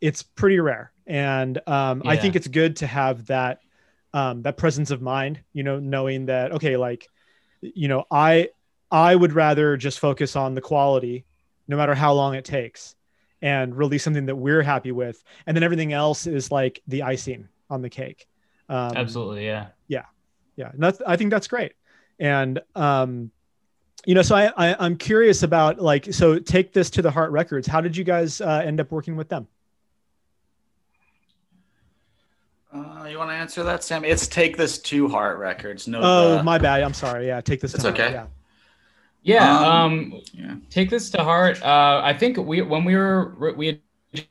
it's 0.01 0.23
pretty 0.23 0.59
rare. 0.59 0.91
And 1.05 1.59
um, 1.67 2.01
yeah. 2.03 2.11
I 2.11 2.17
think 2.17 2.35
it's 2.35 2.47
good 2.47 2.77
to 2.77 2.87
have 2.87 3.27
that 3.27 3.59
um, 4.13 4.43
that 4.43 4.57
presence 4.57 4.91
of 4.91 5.01
mind, 5.01 5.39
you 5.53 5.63
know, 5.63 5.79
knowing 5.79 6.27
that, 6.27 6.51
okay, 6.51 6.77
like 6.77 7.09
you 7.61 7.87
know, 7.87 8.05
I 8.11 8.49
I 8.91 9.15
would 9.15 9.33
rather 9.33 9.77
just 9.77 9.99
focus 9.99 10.35
on 10.35 10.53
the 10.53 10.61
quality, 10.61 11.25
no 11.67 11.77
matter 11.77 11.95
how 11.95 12.13
long 12.13 12.35
it 12.35 12.45
takes, 12.45 12.95
and 13.41 13.75
release 13.75 14.03
something 14.03 14.27
that 14.27 14.35
we're 14.35 14.61
happy 14.61 14.91
with, 14.91 15.23
and 15.47 15.55
then 15.55 15.63
everything 15.63 15.93
else 15.93 16.27
is 16.27 16.51
like 16.51 16.81
the 16.87 17.03
icing 17.03 17.47
on 17.69 17.81
the 17.81 17.89
cake. 17.89 18.27
Um, 18.69 18.93
Absolutely, 18.95 19.45
yeah, 19.45 19.67
yeah, 20.55 20.65
yeah. 20.65 20.71
And 20.71 20.81
that's 20.83 21.01
I 21.05 21.15
think 21.15 21.31
that's 21.31 21.47
great, 21.47 21.73
and 22.19 22.59
um, 22.75 23.31
you 24.05 24.15
know, 24.15 24.21
so 24.21 24.35
I, 24.35 24.51
I 24.57 24.85
am 24.85 24.97
curious 24.97 25.43
about 25.43 25.79
like 25.79 26.13
so 26.13 26.39
take 26.39 26.73
this 26.73 26.89
to 26.91 27.01
the 27.01 27.11
Heart 27.11 27.31
Records. 27.31 27.67
How 27.67 27.81
did 27.81 27.95
you 27.95 28.03
guys 28.03 28.41
uh, 28.41 28.61
end 28.65 28.79
up 28.79 28.91
working 28.91 29.15
with 29.15 29.29
them? 29.29 29.47
Uh, 32.73 33.05
you 33.07 33.19
want 33.19 33.29
to 33.29 33.35
answer 33.35 33.61
that, 33.63 33.83
Sam? 33.83 34.03
It's 34.03 34.27
take 34.27 34.57
this 34.57 34.79
to 34.79 35.07
Heart 35.07 35.37
Records. 35.37 35.87
No. 35.87 35.99
Oh, 36.01 36.43
my 36.43 36.57
bad. 36.57 36.81
I'm 36.81 36.93
sorry. 36.93 37.27
Yeah, 37.27 37.39
take 37.39 37.61
this. 37.61 37.75
It's 37.75 37.85
okay. 37.85 38.11
yeah. 38.11 38.25
Yeah, 39.23 39.57
um, 39.57 39.65
um, 39.65 40.21
yeah. 40.33 40.55
Take 40.69 40.89
this 40.89 41.09
to 41.11 41.23
heart. 41.23 41.61
Uh, 41.63 42.01
I 42.03 42.13
think 42.13 42.37
we 42.37 42.61
when 42.61 42.83
we 42.83 42.95
were 42.95 43.53
we 43.55 43.67
had 43.67 43.79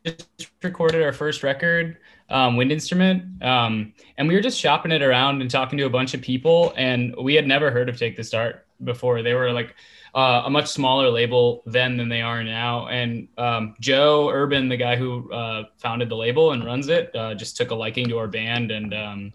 just 0.05 0.51
recorded 0.63 1.03
our 1.03 1.13
first 1.13 1.43
record, 1.43 1.99
um, 2.31 2.57
wind 2.57 2.73
instrument, 2.73 3.43
um, 3.43 3.93
and 4.17 4.29
we 4.29 4.35
were 4.35 4.41
just 4.41 4.59
shopping 4.59 4.93
it 4.93 5.03
around 5.03 5.41
and 5.41 5.51
talking 5.51 5.79
to 5.79 5.85
a 5.87 5.91
bunch 5.91 6.15
of 6.15 6.21
people, 6.21 6.73
and 6.77 7.15
we 7.21 7.35
had 7.35 7.47
never 7.47 7.71
heard 7.71 7.89
of 7.89 7.97
Take 7.97 8.17
the 8.17 8.25
Start 8.25 8.67
before. 8.85 9.23
They 9.23 9.35
were 9.35 9.53
like 9.53 9.75
uh, 10.15 10.43
a 10.45 10.51
much 10.51 10.69
smaller 10.69 11.11
label 11.11 11.63
then 11.67 11.97
than 11.97 12.09
they 12.09 12.21
are 12.21 12.45
now. 12.45 12.87
And 12.89 13.29
um, 13.39 13.75
Joe 13.81 14.29
Urban, 14.31 14.69
the 14.69 14.77
guy 14.77 14.97
who 14.97 15.33
uh, 15.33 15.65
founded 15.79 16.09
the 16.09 16.17
label 16.17 16.53
and 16.53 16.65
runs 16.65 16.89
it, 16.89 17.15
uh, 17.15 17.35
just 17.35 17.57
took 17.57 17.71
a 17.71 17.75
liking 17.75 18.09
to 18.09 18.19
our 18.19 18.29
band 18.29 18.71
and 18.71 18.93
um, 18.93 19.33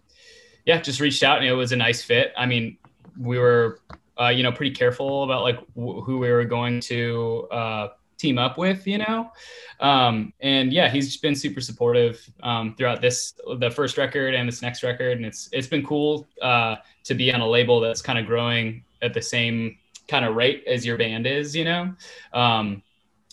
yeah, 0.65 0.79
just 0.81 0.99
reached 0.99 1.23
out 1.23 1.37
and 1.37 1.47
it 1.47 1.53
was 1.53 1.71
a 1.71 1.75
nice 1.75 2.03
fit. 2.03 2.33
I 2.37 2.45
mean, 2.45 2.77
we 3.17 3.39
were, 3.39 3.79
uh, 4.19 4.27
you 4.27 4.43
know, 4.43 4.51
pretty 4.51 4.75
careful 4.75 5.23
about 5.23 5.41
like 5.41 5.59
who 5.75 6.19
we 6.19 6.29
were 6.29 6.45
going 6.45 6.79
to 6.81 7.47
uh, 7.51 7.87
team 8.17 8.37
up 8.37 8.57
with, 8.57 8.85
you 8.87 8.97
know. 8.97 9.31
Um, 9.79 10.33
and 10.41 10.73
yeah, 10.73 10.89
he's 10.89 11.17
been 11.17 11.35
super 11.35 11.61
supportive 11.61 12.27
um, 12.43 12.75
throughout 12.75 13.01
this, 13.01 13.33
the 13.59 13.69
first 13.69 13.97
record 13.97 14.33
and 14.33 14.47
this 14.47 14.61
next 14.61 14.83
record, 14.83 15.17
and 15.17 15.25
it's 15.25 15.49
it's 15.51 15.67
been 15.67 15.85
cool 15.85 16.27
uh, 16.41 16.77
to 17.03 17.13
be 17.13 17.31
on 17.31 17.41
a 17.41 17.47
label 17.47 17.79
that's 17.79 18.01
kind 18.01 18.19
of 18.19 18.25
growing 18.25 18.83
at 19.01 19.13
the 19.13 19.21
same 19.21 19.77
kind 20.07 20.25
of 20.25 20.35
rate 20.35 20.63
as 20.67 20.85
your 20.85 20.97
band 20.97 21.27
is, 21.27 21.55
you 21.55 21.65
know. 21.65 21.93
Um, 22.33 22.81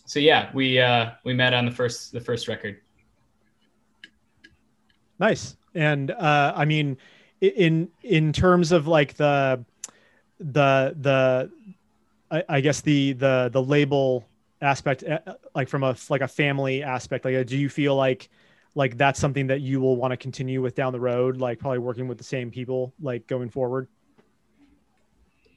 so 0.07 0.21
yeah, 0.21 0.51
we 0.53 0.79
uh, 0.79 1.13
we 1.25 1.33
met 1.33 1.55
on 1.55 1.65
the 1.65 1.71
first 1.71 2.13
the 2.13 2.21
first 2.21 2.49
record. 2.49 2.81
Nice, 5.19 5.57
and 5.75 6.11
uh, 6.11 6.53
I 6.55 6.65
mean, 6.65 6.99
in 7.41 7.89
in 8.03 8.33
terms 8.33 8.73
of 8.73 8.87
like 8.87 9.15
the 9.15 9.65
the 10.39 10.95
the 11.01 11.51
I, 12.31 12.45
I 12.49 12.61
guess 12.61 12.81
the 12.81 13.15
the 13.15 13.49
the 13.53 13.63
label 13.63 14.27
aspect, 14.65 15.05
uh, 15.05 15.19
like 15.55 15.69
from 15.69 15.85
a 15.85 15.95
like 16.09 16.23
a 16.23 16.29
family 16.29 16.83
aspect, 16.83 17.25
like 17.25 17.47
do 17.47 17.57
you 17.57 17.69
feel 17.69 17.95
like 17.95 18.29
like 18.75 18.97
that's 18.97 19.21
something 19.21 19.47
that 19.49 19.61
you 19.61 19.81
will 19.81 19.97
want 19.97 20.11
to 20.13 20.17
continue 20.17 20.61
with 20.61 20.75
down 20.75 20.93
the 20.93 21.01
road, 21.01 21.37
like 21.37 21.59
probably 21.59 21.79
working 21.79 22.09
with 22.09 22.19
the 22.19 22.25
same 22.25 22.51
people, 22.51 22.93
like 23.01 23.27
going 23.27 23.51
forward? 23.51 23.89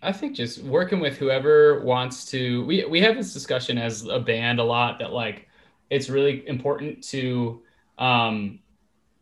I 0.01 0.11
think 0.11 0.35
just 0.35 0.61
working 0.63 0.99
with 0.99 1.17
whoever 1.17 1.83
wants 1.83 2.25
to. 2.25 2.63
We 2.65 2.85
we 2.85 3.01
have 3.01 3.15
this 3.15 3.33
discussion 3.33 3.77
as 3.77 4.05
a 4.05 4.19
band 4.19 4.59
a 4.59 4.63
lot 4.63 4.99
that 4.99 5.11
like 5.11 5.47
it's 5.89 6.09
really 6.09 6.47
important 6.47 7.03
to 7.05 7.61
um, 7.97 8.59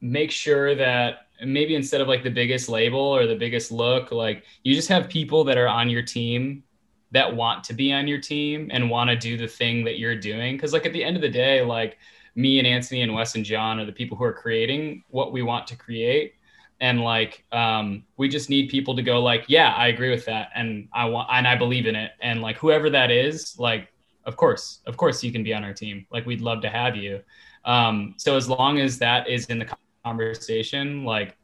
make 0.01 0.31
sure 0.31 0.75
that 0.75 1.27
maybe 1.43 1.75
instead 1.75 2.01
of 2.01 2.07
like 2.07 2.23
the 2.23 2.29
biggest 2.29 2.67
label 2.69 2.99
or 2.99 3.27
the 3.27 3.35
biggest 3.35 3.71
look, 3.71 4.11
like 4.11 4.43
you 4.63 4.75
just 4.75 4.89
have 4.89 5.07
people 5.07 5.43
that 5.45 5.57
are 5.57 5.67
on 5.67 5.89
your 5.89 6.01
team 6.01 6.63
that 7.11 7.35
want 7.35 7.63
to 7.65 7.73
be 7.73 7.93
on 7.93 8.07
your 8.07 8.19
team 8.19 8.69
and 8.73 8.89
want 8.89 9.09
to 9.09 9.15
do 9.15 9.37
the 9.37 9.47
thing 9.47 9.83
that 9.85 9.99
you're 9.99 10.15
doing. 10.15 10.55
Because 10.55 10.73
like 10.73 10.85
at 10.85 10.93
the 10.93 11.03
end 11.03 11.15
of 11.15 11.21
the 11.21 11.29
day, 11.29 11.61
like 11.61 11.97
me 12.35 12.59
and 12.59 12.67
Anthony 12.67 13.01
and 13.01 13.13
Wes 13.13 13.35
and 13.35 13.45
John 13.45 13.79
are 13.79 13.85
the 13.85 13.91
people 13.91 14.17
who 14.17 14.23
are 14.23 14.33
creating 14.33 15.03
what 15.09 15.31
we 15.31 15.41
want 15.41 15.67
to 15.67 15.75
create. 15.75 16.33
And 16.81 17.01
like 17.01 17.45
um, 17.53 18.03
we 18.17 18.27
just 18.27 18.49
need 18.49 18.69
people 18.69 18.95
to 18.97 19.01
go 19.01 19.21
like 19.21 19.45
yeah 19.47 19.73
i 19.77 19.87
agree 19.87 20.09
with 20.09 20.25
that 20.25 20.49
and 20.55 20.89
i 20.91 21.05
want 21.05 21.29
and 21.31 21.47
i 21.47 21.55
believe 21.55 21.85
in 21.87 21.95
it. 21.95 22.11
And 22.21 22.41
like 22.41 22.57
whoever 22.57 22.89
that 22.89 23.11
is 23.11 23.57
like 23.57 23.93
of 24.25 24.35
course 24.35 24.81
of 24.85 24.97
course 24.97 25.23
you 25.23 25.31
can 25.31 25.43
be 25.43 25.53
on 25.53 25.63
our 25.63 25.73
team. 25.73 26.05
Like 26.11 26.25
we'd 26.25 26.41
love 26.41 26.61
to 26.61 26.69
have 26.69 26.95
you. 26.97 27.21
Um, 27.63 28.15
so 28.17 28.35
as 28.35 28.49
long 28.49 28.79
as 28.79 28.99
that 28.99 29.27
is 29.29 29.45
in 29.45 29.57
the 29.57 29.69
conversation 30.03 31.05
like 31.05 31.37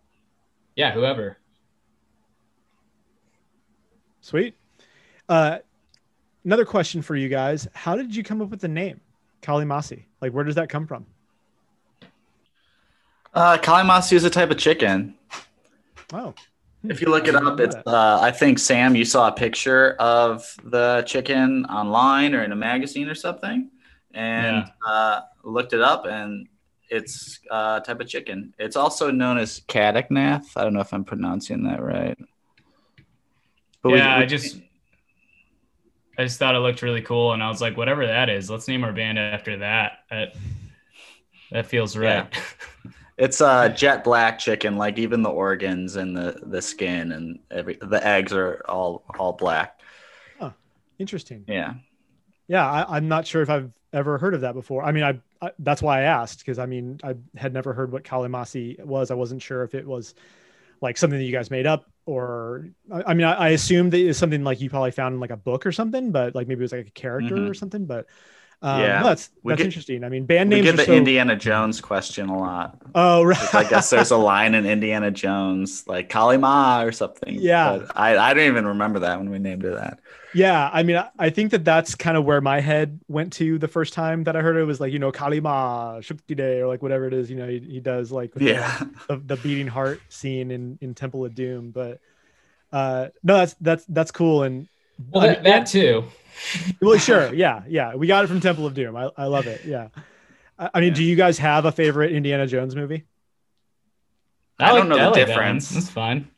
yeah 0.75 0.91
whoever. 0.91 1.37
Sweet 4.19 4.55
uh, 5.31 5.57
another 6.45 6.65
question 6.65 7.01
for 7.01 7.15
you 7.15 7.29
guys 7.29 7.67
how 7.73 7.95
did 7.95 8.15
you 8.15 8.23
come 8.23 8.41
up 8.41 8.49
with 8.49 8.61
the 8.61 8.67
name 8.67 8.99
Kali 9.41 9.65
Masi 9.65 10.03
like 10.21 10.33
where 10.33 10.43
does 10.43 10.55
that 10.55 10.69
come 10.69 10.85
from 10.85 11.05
uh, 13.33 13.57
Kali 13.57 13.87
Masi 13.87 14.13
is 14.13 14.23
a 14.23 14.29
type 14.29 14.51
of 14.51 14.57
chicken. 14.57 15.15
Oh. 16.13 16.33
If 16.83 16.99
you 16.99 17.09
look 17.09 17.27
it 17.27 17.35
up, 17.35 17.59
it's. 17.59 17.75
Uh, 17.75 18.19
I 18.19 18.31
think 18.31 18.57
Sam, 18.57 18.95
you 18.95 19.05
saw 19.05 19.27
a 19.27 19.31
picture 19.31 19.93
of 19.99 20.43
the 20.63 21.03
chicken 21.05 21.65
online 21.65 22.33
or 22.33 22.43
in 22.43 22.51
a 22.51 22.55
magazine 22.55 23.07
or 23.07 23.13
something, 23.13 23.69
and 24.15 24.65
yeah. 24.65 24.91
uh, 24.91 25.21
looked 25.43 25.73
it 25.73 25.81
up, 25.81 26.05
and 26.05 26.47
it's 26.89 27.39
uh, 27.51 27.79
a 27.81 27.85
type 27.85 28.01
of 28.01 28.07
chicken. 28.07 28.55
It's 28.57 28.75
also 28.75 29.11
known 29.11 29.37
as 29.37 29.59
Kadaknath. 29.67 30.57
I 30.57 30.63
don't 30.63 30.73
know 30.73 30.81
if 30.81 30.91
I'm 30.91 31.03
pronouncing 31.03 31.63
that 31.65 31.83
right. 31.83 32.17
But 33.83 33.89
yeah, 33.89 34.15
we, 34.15 34.19
we, 34.19 34.23
I 34.23 34.25
just, 34.25 34.59
I 36.21 36.25
just 36.25 36.37
thought 36.37 36.53
it 36.53 36.59
looked 36.59 36.83
really 36.83 37.01
cool, 37.01 37.33
and 37.33 37.41
I 37.41 37.49
was 37.49 37.61
like, 37.61 37.75
whatever 37.75 38.05
that 38.05 38.29
is, 38.29 38.47
let's 38.47 38.67
name 38.67 38.83
our 38.83 38.93
band 38.93 39.17
after 39.17 39.57
that. 39.57 39.99
That, 40.11 40.35
that 41.51 41.65
feels 41.65 41.97
right. 41.97 42.27
Yeah. 42.31 42.41
It's 43.17 43.39
uh 43.39 43.69
jet 43.69 44.03
black 44.03 44.39
chicken, 44.39 44.77
like 44.77 44.97
even 44.97 45.21
the 45.21 45.29
organs 45.29 45.95
and 45.95 46.17
the 46.17 46.39
the 46.41 46.59
skin 46.59 47.11
and 47.11 47.37
every 47.51 47.77
the 47.79 48.03
eggs 48.03 48.33
are 48.33 48.63
all 48.67 49.03
all 49.19 49.33
black. 49.33 49.79
Huh. 50.39 50.51
Interesting. 50.97 51.43
Yeah. 51.47 51.75
Yeah, 52.47 52.67
I, 52.67 52.97
am 52.97 53.09
not 53.09 53.27
sure 53.27 53.43
if 53.43 53.49
I've 53.51 53.69
ever 53.93 54.17
heard 54.17 54.33
of 54.33 54.41
that 54.41 54.55
before. 54.55 54.83
I 54.83 54.91
mean, 54.91 55.03
I, 55.03 55.19
I 55.39 55.51
that's 55.59 55.83
why 55.83 55.99
I 55.99 56.03
asked 56.03 56.39
because 56.39 56.57
I 56.57 56.65
mean 56.65 56.99
I 57.03 57.15
had 57.35 57.53
never 57.53 57.73
heard 57.73 57.91
what 57.91 58.03
Kali 58.03 58.27
Masi 58.27 58.83
was. 58.83 59.11
I 59.11 59.15
wasn't 59.15 59.43
sure 59.43 59.61
if 59.61 59.75
it 59.75 59.85
was 59.85 60.15
like 60.81 60.97
something 60.97 61.19
that 61.19 61.25
you 61.25 61.33
guys 61.33 61.51
made 61.51 61.67
up 61.67 61.90
or 62.05 62.69
I, 62.91 63.13
mean 63.13 63.25
I, 63.25 63.33
I 63.33 63.49
assumed 63.49 63.93
that 63.93 63.99
it's 63.99 64.19
something 64.19 64.43
like 64.43 64.61
you 64.61 64.69
probably 64.69 64.91
found 64.91 65.13
in 65.13 65.19
like 65.19 65.29
a 65.29 65.37
book 65.37 65.65
or 65.65 65.71
something, 65.71 66.11
but 66.11 66.35
like 66.35 66.47
maybe 66.47 66.59
it 66.59 66.63
was 66.63 66.71
like 66.71 66.87
a 66.87 66.91
character 66.91 67.35
mm-hmm. 67.35 67.49
or 67.49 67.53
something. 67.53 67.85
But 67.85 68.07
um, 68.63 68.81
yeah, 68.81 68.99
no, 68.99 69.07
that's 69.07 69.29
that's 69.43 69.57
get, 69.57 69.65
interesting. 69.65 70.03
I 70.03 70.09
mean, 70.09 70.25
band 70.25 70.51
names. 70.51 70.65
We 70.65 70.71
get 70.71 70.77
the 70.77 70.85
so... 70.85 70.93
Indiana 70.93 71.35
Jones 71.35 71.81
question 71.81 72.29
a 72.29 72.37
lot. 72.37 72.79
Oh, 72.93 73.23
right. 73.23 73.55
I 73.55 73.67
guess 73.67 73.89
there's 73.89 74.11
a 74.11 74.17
line 74.17 74.53
in 74.53 74.67
Indiana 74.67 75.09
Jones 75.09 75.87
like 75.87 76.09
Kali 76.09 76.37
Ma 76.37 76.83
or 76.83 76.91
something. 76.91 77.35
Yeah, 77.39 77.79
but 77.79 77.97
I 77.97 78.17
I 78.17 78.33
don't 78.35 78.45
even 78.45 78.67
remember 78.67 78.99
that 78.99 79.17
when 79.17 79.31
we 79.31 79.39
named 79.39 79.65
it 79.65 79.73
that. 79.73 79.99
Yeah, 80.33 80.69
I 80.71 80.83
mean, 80.83 81.03
I 81.17 81.31
think 81.31 81.51
that 81.51 81.65
that's 81.65 81.95
kind 81.95 82.15
of 82.15 82.23
where 82.23 82.39
my 82.39 82.59
head 82.59 82.99
went 83.07 83.33
to 83.33 83.57
the 83.57 83.67
first 83.67 83.93
time 83.93 84.25
that 84.25 84.35
I 84.35 84.41
heard 84.41 84.55
it 84.57 84.63
was 84.65 84.79
like 84.79 84.93
you 84.93 84.99
know 84.99 85.11
Kali 85.11 85.39
Ma 85.39 85.99
Shakti 86.01 86.35
De 86.35 86.61
or 86.61 86.67
like 86.67 86.83
whatever 86.83 87.07
it 87.07 87.13
is. 87.13 87.31
You 87.31 87.37
know, 87.37 87.47
he, 87.47 87.59
he 87.59 87.79
does 87.79 88.11
like 88.11 88.31
yeah 88.37 88.77
the, 89.07 89.17
the, 89.17 89.35
the 89.35 89.37
beating 89.37 89.67
heart 89.67 90.01
scene 90.09 90.51
in 90.51 90.77
in 90.81 90.93
Temple 90.93 91.25
of 91.25 91.33
Doom. 91.33 91.71
But 91.71 91.99
uh 92.71 93.07
no, 93.23 93.37
that's 93.37 93.55
that's 93.59 93.85
that's 93.85 94.11
cool 94.11 94.43
and 94.43 94.67
well, 95.09 95.23
that, 95.23 95.43
that 95.43 95.65
too 95.67 96.05
well, 96.81 96.97
sure. 96.97 97.33
Yeah. 97.33 97.63
Yeah. 97.67 97.95
We 97.95 98.07
got 98.07 98.23
it 98.23 98.27
from 98.27 98.39
Temple 98.39 98.65
of 98.65 98.73
Doom. 98.73 98.95
I, 98.95 99.09
I 99.17 99.25
love 99.25 99.47
it. 99.47 99.65
Yeah. 99.65 99.89
I, 100.57 100.69
I 100.73 100.79
mean, 100.79 100.89
yeah. 100.89 100.95
do 100.95 101.03
you 101.03 101.15
guys 101.15 101.37
have 101.37 101.65
a 101.65 101.71
favorite 101.71 102.11
Indiana 102.11 102.47
Jones 102.47 102.75
movie? 102.75 103.05
I, 104.59 104.71
I 104.71 104.75
don't 104.75 104.89
know 104.89 104.97
the 104.97 105.09
like 105.09 105.25
difference. 105.27 105.69
That 105.69 105.75
That's 105.75 105.89
fine. 105.89 106.29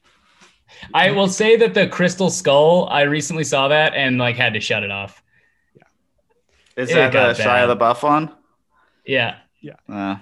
I 0.94 1.12
will 1.12 1.28
say 1.28 1.56
that 1.58 1.74
the 1.74 1.88
Crystal 1.88 2.30
Skull, 2.30 2.88
I 2.90 3.04
recently 3.04 3.44
saw 3.44 3.68
that 3.68 3.94
and 3.94 4.18
like 4.18 4.36
had 4.36 4.54
to 4.54 4.60
shut 4.60 4.84
it 4.84 4.92
off. 4.92 5.22
Yeah. 5.76 5.84
Is 6.84 6.92
it 6.92 6.96
that 6.96 7.12
the 7.12 7.44
Shia 7.44 7.68
the 7.68 7.76
Buff 7.76 8.04
one? 8.04 8.34
Yeah. 9.06 9.38
Yeah. 9.62 9.74
Uh. 9.88 10.18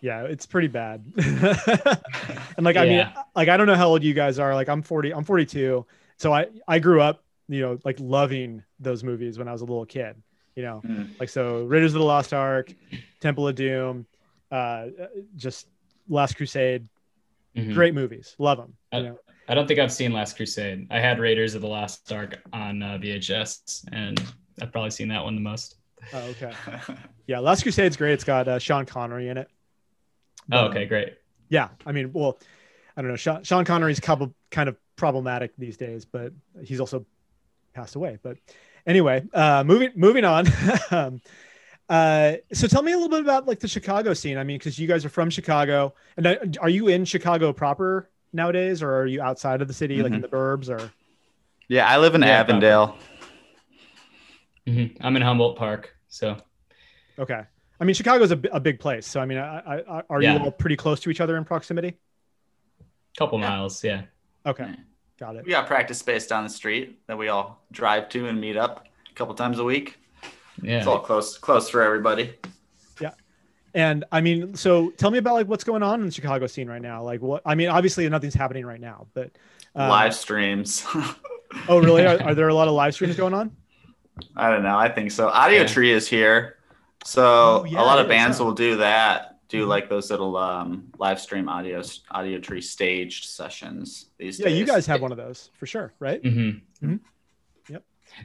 Yeah, 0.00 0.24
it's 0.24 0.44
pretty 0.44 0.68
bad. 0.68 1.02
and 1.16 2.64
like, 2.64 2.74
yeah. 2.74 2.82
I 2.82 2.86
mean, 2.86 3.08
like, 3.34 3.48
I 3.48 3.56
don't 3.56 3.66
know 3.66 3.74
how 3.74 3.88
old 3.88 4.02
you 4.02 4.12
guys 4.12 4.38
are. 4.38 4.54
Like, 4.54 4.68
I'm 4.68 4.82
40, 4.82 5.14
I'm 5.14 5.24
42. 5.24 5.86
So 6.18 6.30
I, 6.30 6.48
I 6.68 6.78
grew 6.78 7.00
up 7.00 7.23
you 7.48 7.60
know, 7.60 7.78
like 7.84 7.98
loving 8.00 8.62
those 8.80 9.04
movies 9.04 9.38
when 9.38 9.48
I 9.48 9.52
was 9.52 9.60
a 9.60 9.64
little 9.64 9.86
kid. 9.86 10.16
You 10.54 10.62
know, 10.62 10.82
mm. 10.84 11.08
like 11.18 11.28
so 11.28 11.64
Raiders 11.64 11.94
of 11.94 12.00
the 12.00 12.04
Lost 12.04 12.32
Ark, 12.32 12.72
Temple 13.20 13.48
of 13.48 13.56
Doom, 13.56 14.06
uh, 14.52 14.86
just 15.36 15.66
Last 16.08 16.36
Crusade. 16.36 16.88
Mm-hmm. 17.56 17.72
Great 17.72 17.94
movies, 17.94 18.34
love 18.38 18.58
them. 18.58 18.74
I, 18.92 18.98
you 18.98 19.02
know? 19.04 19.18
I 19.48 19.54
don't 19.54 19.66
think 19.66 19.78
I've 19.78 19.92
seen 19.92 20.12
Last 20.12 20.36
Crusade. 20.36 20.86
I 20.90 20.98
had 21.00 21.18
Raiders 21.18 21.54
of 21.54 21.62
the 21.62 21.68
Lost 21.68 22.10
Ark 22.12 22.38
on 22.52 22.82
uh, 22.82 22.98
VHS, 23.00 23.86
and 23.92 24.20
I've 24.60 24.72
probably 24.72 24.90
seen 24.90 25.08
that 25.08 25.22
one 25.22 25.34
the 25.34 25.40
most. 25.40 25.76
Oh, 26.12 26.18
okay. 26.30 26.52
yeah, 27.26 27.40
Last 27.40 27.62
Crusade's 27.62 27.96
great. 27.96 28.12
It's 28.12 28.24
got 28.24 28.48
uh, 28.48 28.58
Sean 28.58 28.86
Connery 28.86 29.28
in 29.28 29.38
it. 29.38 29.48
But, 30.48 30.64
oh, 30.64 30.66
okay, 30.68 30.86
great. 30.86 31.14
Yeah, 31.48 31.68
I 31.84 31.92
mean, 31.92 32.12
well, 32.12 32.38
I 32.96 33.02
don't 33.02 33.10
know. 33.10 33.16
Sean, 33.16 33.42
Sean 33.42 33.64
Connery's 33.64 34.00
kind 34.00 34.68
of 34.68 34.76
problematic 34.96 35.52
these 35.58 35.76
days, 35.76 36.04
but 36.04 36.32
he's 36.62 36.80
also 36.80 37.04
passed 37.74 37.96
away. 37.96 38.18
But 38.22 38.38
anyway, 38.86 39.24
uh, 39.32 39.64
moving 39.64 39.90
moving 39.94 40.24
on. 40.24 40.46
um, 40.90 41.20
uh, 41.88 42.34
so 42.52 42.66
tell 42.66 42.82
me 42.82 42.92
a 42.92 42.96
little 42.96 43.10
bit 43.10 43.20
about 43.20 43.46
like 43.46 43.60
the 43.60 43.68
Chicago 43.68 44.14
scene. 44.14 44.38
I 44.38 44.44
mean, 44.44 44.58
because 44.58 44.78
you 44.78 44.88
guys 44.88 45.04
are 45.04 45.10
from 45.10 45.28
Chicago, 45.30 45.94
and 46.16 46.26
uh, 46.26 46.36
are 46.60 46.70
you 46.70 46.88
in 46.88 47.04
Chicago 47.04 47.52
proper 47.52 48.08
nowadays, 48.32 48.82
or 48.82 48.94
are 48.94 49.06
you 49.06 49.20
outside 49.20 49.60
of 49.60 49.68
the 49.68 49.74
city, 49.74 49.96
mm-hmm. 49.96 50.02
like 50.04 50.12
in 50.12 50.22
mm-hmm. 50.22 50.30
the 50.30 50.36
burbs, 50.36 50.70
or? 50.70 50.90
Yeah, 51.68 51.86
I 51.86 51.98
live 51.98 52.14
in 52.14 52.22
yeah, 52.22 52.28
Avondale. 52.28 52.96
Mm-hmm. 54.66 55.04
I'm 55.04 55.16
in 55.16 55.22
Humboldt 55.22 55.56
Park, 55.56 55.94
so. 56.08 56.36
Okay, 57.18 57.40
I 57.78 57.84
mean 57.84 57.94
Chicago's 57.94 58.32
a, 58.32 58.40
a 58.50 58.60
big 58.60 58.80
place, 58.80 59.06
so 59.06 59.20
I 59.20 59.26
mean, 59.26 59.38
I, 59.38 59.82
I, 59.88 60.02
are 60.08 60.22
yeah. 60.22 60.34
you 60.34 60.44
all 60.44 60.50
pretty 60.50 60.76
close 60.76 61.00
to 61.00 61.10
each 61.10 61.20
other 61.20 61.36
in 61.36 61.44
proximity? 61.44 61.96
Couple 63.16 63.38
yeah. 63.38 63.48
miles, 63.48 63.84
yeah. 63.84 64.02
Okay, 64.46 64.74
got 65.18 65.36
it. 65.36 65.44
We 65.44 65.50
got 65.50 65.66
practice 65.66 65.98
space 65.98 66.26
down 66.26 66.44
the 66.44 66.50
street 66.50 66.98
that 67.06 67.16
we 67.16 67.28
all 67.28 67.64
drive 67.72 68.08
to 68.10 68.28
and 68.28 68.40
meet 68.40 68.56
up 68.56 68.86
a 69.10 69.14
couple 69.14 69.34
times 69.34 69.58
a 69.58 69.64
week. 69.64 69.98
Yeah, 70.62 70.78
it's 70.78 70.86
all 70.86 71.00
close, 71.00 71.36
close 71.38 71.68
for 71.68 71.82
everybody. 71.82 72.34
Yeah, 73.00 73.12
and 73.74 74.04
I 74.12 74.20
mean, 74.20 74.54
so 74.54 74.90
tell 74.90 75.10
me 75.10 75.18
about 75.18 75.34
like 75.34 75.48
what's 75.48 75.64
going 75.64 75.82
on 75.82 76.00
in 76.00 76.06
the 76.06 76.12
Chicago 76.12 76.46
scene 76.46 76.68
right 76.68 76.82
now. 76.82 77.02
Like, 77.02 77.20
what 77.20 77.42
I 77.44 77.54
mean, 77.54 77.68
obviously 77.68 78.08
nothing's 78.08 78.34
happening 78.34 78.64
right 78.64 78.80
now, 78.80 79.06
but 79.14 79.32
um, 79.74 79.88
live 79.88 80.14
streams. 80.14 80.86
oh, 81.68 81.78
really? 81.78 82.06
Are, 82.06 82.22
are, 82.22 82.34
there 82.34 82.48
a 82.48 82.54
lot 82.54 82.68
of 82.68 82.74
live 82.74 82.94
streams 82.94 83.16
going 83.16 83.34
on? 83.34 83.54
I 84.36 84.50
don't 84.50 84.62
know. 84.62 84.76
I 84.76 84.88
think 84.88 85.10
so. 85.10 85.28
Audio 85.28 85.62
yeah. 85.62 85.66
Tree 85.66 85.90
is 85.90 86.06
here, 86.06 86.58
so 87.04 87.24
oh, 87.24 87.64
yeah, 87.64 87.80
a 87.80 87.82
lot 87.82 87.98
of 87.98 88.08
bands 88.08 88.38
will 88.38 88.54
do 88.54 88.76
that. 88.76 89.33
Do 89.54 89.60
mm-hmm. 89.60 89.70
like 89.70 89.88
those 89.88 90.10
little 90.10 90.36
um, 90.36 90.92
live 90.98 91.20
stream 91.20 91.48
audio 91.48 91.80
Audiotree 91.80 92.62
staged 92.62 93.26
sessions 93.26 94.06
these 94.18 94.38
yeah, 94.38 94.46
days. 94.46 94.52
Yeah, 94.54 94.58
you 94.58 94.66
guys 94.66 94.86
have 94.86 95.00
one 95.00 95.12
of 95.12 95.18
those 95.18 95.50
for 95.54 95.66
sure, 95.66 95.92
right? 96.00 96.22
Mm-hmm. 96.22 96.86
Mm-hmm. 96.86 96.96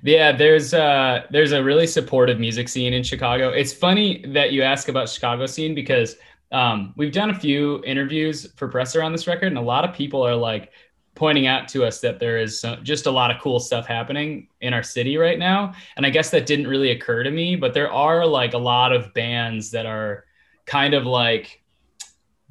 Yeah, 0.03 0.31
there's 0.31 0.73
uh 0.73 1.23
there's 1.31 1.51
a 1.51 1.63
really 1.63 1.87
supportive 1.87 2.39
music 2.39 2.69
scene 2.69 2.93
in 2.93 3.03
Chicago. 3.03 3.49
It's 3.49 3.73
funny 3.73 4.23
that 4.33 4.51
you 4.51 4.61
ask 4.61 4.87
about 4.87 5.09
Chicago 5.09 5.45
scene 5.45 5.73
because 5.73 6.15
um, 6.51 6.93
we've 6.97 7.11
done 7.11 7.29
a 7.29 7.33
few 7.33 7.83
interviews 7.83 8.51
for 8.55 8.67
Presser 8.67 9.03
on 9.03 9.11
this 9.11 9.27
record, 9.27 9.47
and 9.47 9.57
a 9.57 9.61
lot 9.61 9.87
of 9.87 9.93
people 9.95 10.21
are 10.25 10.35
like 10.35 10.71
pointing 11.15 11.47
out 11.47 11.67
to 11.67 11.85
us 11.85 11.99
that 11.99 12.19
there 12.19 12.37
is 12.37 12.63
just 12.83 13.05
a 13.05 13.11
lot 13.11 13.29
of 13.29 13.41
cool 13.41 13.59
stuff 13.59 13.85
happening 13.85 14.47
in 14.61 14.73
our 14.73 14.83
city 14.83 15.17
right 15.17 15.37
now. 15.37 15.73
And 15.97 16.05
I 16.05 16.09
guess 16.09 16.29
that 16.29 16.45
didn't 16.45 16.67
really 16.67 16.91
occur 16.91 17.23
to 17.23 17.31
me, 17.31 17.55
but 17.55 17.73
there 17.73 17.91
are 17.91 18.25
like 18.25 18.53
a 18.53 18.57
lot 18.57 18.93
of 18.93 19.13
bands 19.13 19.69
that 19.71 19.85
are 19.85 20.25
kind 20.69 20.93
of 20.93 21.07
like 21.07 21.63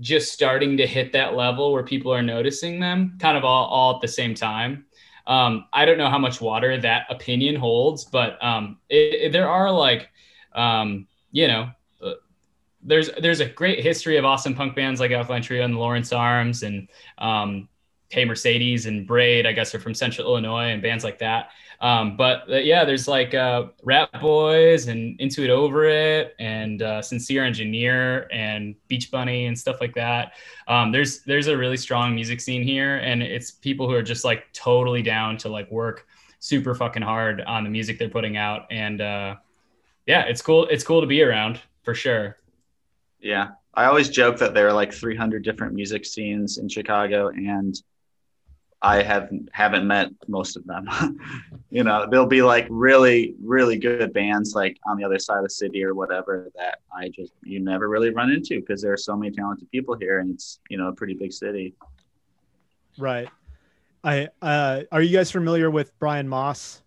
just 0.00 0.32
starting 0.32 0.76
to 0.76 0.86
hit 0.86 1.12
that 1.12 1.36
level 1.36 1.72
where 1.72 1.84
people 1.84 2.12
are 2.12 2.22
noticing 2.22 2.80
them 2.80 3.16
kind 3.20 3.38
of 3.38 3.44
all, 3.44 3.66
all 3.66 3.94
at 3.94 4.00
the 4.00 4.08
same 4.08 4.34
time. 4.34 4.84
Um, 5.28 5.66
I 5.72 5.84
don't 5.84 5.98
know 5.98 6.10
how 6.10 6.18
much 6.18 6.40
water 6.40 6.80
that 6.80 7.06
opinion 7.10 7.54
holds, 7.54 8.04
but 8.04 8.42
um, 8.44 8.78
it, 8.88 9.26
it, 9.26 9.32
there 9.32 9.48
are 9.48 9.70
like, 9.70 10.08
um, 10.52 11.06
you 11.30 11.46
know, 11.46 11.70
uh, 12.02 12.14
there's 12.82 13.10
there's 13.20 13.40
a 13.40 13.46
great 13.46 13.84
history 13.84 14.16
of 14.16 14.24
awesome 14.24 14.54
punk 14.54 14.74
bands 14.74 14.98
like 14.98 15.12
Alkaline 15.12 15.42
Trio 15.42 15.64
and 15.64 15.76
Lawrence 15.76 16.12
Arms 16.12 16.64
and 16.64 16.88
um, 17.18 17.68
Hey 18.08 18.24
Mercedes 18.24 18.86
and 18.86 19.06
Braid, 19.06 19.46
I 19.46 19.52
guess, 19.52 19.74
are 19.74 19.80
from 19.80 19.94
Central 19.94 20.26
Illinois 20.26 20.70
and 20.70 20.82
bands 20.82 21.04
like 21.04 21.18
that. 21.18 21.50
Um, 21.80 22.16
but 22.16 22.50
uh, 22.50 22.56
yeah, 22.56 22.84
there's 22.84 23.06
like 23.06 23.34
uh, 23.34 23.66
Ratboys 23.86 24.88
and 24.88 25.20
Into 25.20 25.44
It 25.44 25.50
Over 25.50 25.84
It 25.84 26.34
and 26.38 26.82
uh, 26.82 27.00
Sincere 27.00 27.44
Engineer 27.44 28.28
and 28.32 28.74
Beach 28.88 29.10
Bunny 29.10 29.46
and 29.46 29.56
stuff 29.56 29.80
like 29.80 29.94
that. 29.94 30.32
Um, 30.66 30.90
there's 30.90 31.20
there's 31.20 31.46
a 31.46 31.56
really 31.56 31.76
strong 31.76 32.14
music 32.14 32.40
scene 32.40 32.62
here, 32.62 32.96
and 32.96 33.22
it's 33.22 33.52
people 33.52 33.88
who 33.88 33.94
are 33.94 34.02
just 34.02 34.24
like 34.24 34.52
totally 34.52 35.02
down 35.02 35.36
to 35.38 35.48
like 35.48 35.70
work 35.70 36.06
super 36.40 36.74
fucking 36.74 37.02
hard 37.02 37.40
on 37.42 37.64
the 37.64 37.70
music 37.70 37.98
they're 37.98 38.08
putting 38.08 38.36
out, 38.36 38.66
and 38.70 39.00
uh, 39.00 39.36
yeah, 40.06 40.22
it's 40.22 40.42
cool. 40.42 40.66
It's 40.68 40.82
cool 40.82 41.00
to 41.00 41.06
be 41.06 41.22
around 41.22 41.60
for 41.84 41.94
sure. 41.94 42.38
Yeah, 43.20 43.50
I 43.74 43.84
always 43.84 44.08
joke 44.08 44.38
that 44.38 44.54
there 44.54 44.66
are 44.66 44.72
like 44.72 44.92
300 44.92 45.44
different 45.44 45.74
music 45.74 46.04
scenes 46.04 46.58
in 46.58 46.68
Chicago, 46.68 47.28
and 47.28 47.80
I 48.80 49.02
have 49.02 49.30
haven't 49.52 49.86
met 49.86 50.10
most 50.28 50.56
of 50.56 50.64
them. 50.64 50.88
you 51.70 51.82
know, 51.82 52.06
there'll 52.08 52.26
be 52.26 52.42
like 52.42 52.66
really, 52.70 53.34
really 53.42 53.76
good 53.76 54.12
bands 54.12 54.54
like 54.54 54.78
on 54.86 54.96
the 54.96 55.04
other 55.04 55.18
side 55.18 55.38
of 55.38 55.44
the 55.44 55.50
city 55.50 55.84
or 55.84 55.94
whatever 55.94 56.50
that 56.56 56.78
I 56.94 57.08
just 57.08 57.32
you 57.42 57.58
never 57.58 57.88
really 57.88 58.10
run 58.10 58.30
into 58.30 58.60
because 58.60 58.80
there 58.80 58.92
are 58.92 58.98
so 58.98 59.16
many 59.16 59.34
talented 59.34 59.70
people 59.70 59.96
here 59.96 60.20
and 60.20 60.30
it's 60.30 60.60
you 60.68 60.78
know 60.78 60.88
a 60.88 60.92
pretty 60.92 61.14
big 61.14 61.32
city. 61.32 61.74
Right. 62.98 63.28
I 64.04 64.28
uh, 64.40 64.82
are 64.92 65.02
you 65.02 65.16
guys 65.16 65.30
familiar 65.30 65.70
with 65.70 65.98
Brian 65.98 66.28
Moss? 66.28 66.82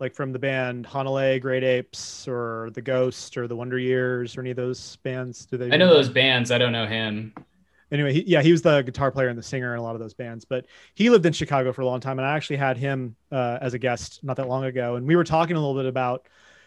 Like 0.00 0.12
from 0.12 0.32
the 0.32 0.40
band 0.40 0.86
Hanalei, 0.86 1.40
Great 1.40 1.62
Apes, 1.62 2.26
or 2.26 2.70
The 2.74 2.82
Ghost, 2.82 3.36
or 3.36 3.46
The 3.46 3.54
Wonder 3.54 3.78
Years, 3.78 4.36
or 4.36 4.40
any 4.40 4.50
of 4.50 4.56
those 4.56 4.96
bands? 4.96 5.46
Do 5.46 5.56
they? 5.56 5.70
I 5.70 5.76
know 5.76 5.88
those 5.88 6.08
bands. 6.08 6.50
I 6.50 6.58
don't 6.58 6.72
know 6.72 6.84
him 6.84 7.32
anyway, 7.90 8.12
he, 8.12 8.24
yeah, 8.26 8.42
he 8.42 8.52
was 8.52 8.62
the 8.62 8.82
guitar 8.82 9.10
player 9.10 9.28
and 9.28 9.38
the 9.38 9.42
singer 9.42 9.72
in 9.72 9.78
a 9.78 9.82
lot 9.82 9.94
of 9.94 10.00
those 10.00 10.14
bands. 10.14 10.44
But 10.44 10.66
he 10.94 11.10
lived 11.10 11.26
in 11.26 11.32
Chicago 11.32 11.72
for 11.72 11.82
a 11.82 11.86
long 11.86 12.00
time, 12.00 12.18
and 12.18 12.26
I 12.26 12.36
actually 12.36 12.56
had 12.56 12.76
him 12.76 13.16
uh, 13.30 13.58
as 13.60 13.74
a 13.74 13.78
guest 13.78 14.22
not 14.22 14.36
that 14.36 14.48
long 14.48 14.64
ago, 14.64 14.96
and 14.96 15.06
we 15.06 15.16
were 15.16 15.24
talking 15.24 15.56
a 15.56 15.58
little 15.58 15.74
bit 15.74 15.86
about 15.86 16.26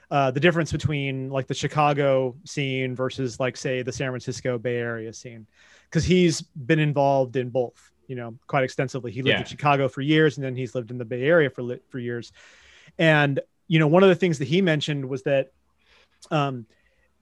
uh, 0.09 0.31
the 0.31 0.39
difference 0.39 0.71
between 0.71 1.29
like 1.29 1.47
the 1.47 1.53
Chicago 1.53 2.35
scene 2.45 2.95
versus 2.95 3.39
like 3.39 3.57
say 3.57 3.81
the 3.81 3.91
San 3.91 4.09
Francisco 4.09 4.57
Bay 4.57 4.77
Area 4.77 5.11
scene, 5.13 5.47
because 5.89 6.05
he's 6.05 6.41
been 6.41 6.79
involved 6.79 7.35
in 7.35 7.49
both, 7.49 7.91
you 8.07 8.15
know, 8.15 8.35
quite 8.47 8.63
extensively. 8.63 9.11
He 9.11 9.21
lived 9.21 9.33
yeah. 9.33 9.39
in 9.39 9.45
Chicago 9.45 9.87
for 9.89 10.01
years, 10.01 10.37
and 10.37 10.45
then 10.45 10.55
he's 10.55 10.75
lived 10.75 10.91
in 10.91 10.97
the 10.97 11.05
Bay 11.05 11.23
Area 11.23 11.49
for 11.49 11.77
for 11.89 11.99
years. 11.99 12.31
And 12.97 13.39
you 13.67 13.79
know, 13.79 13.87
one 13.87 14.03
of 14.03 14.09
the 14.09 14.15
things 14.15 14.39
that 14.39 14.47
he 14.47 14.61
mentioned 14.61 15.07
was 15.09 15.23
that, 15.23 15.51
um, 16.31 16.65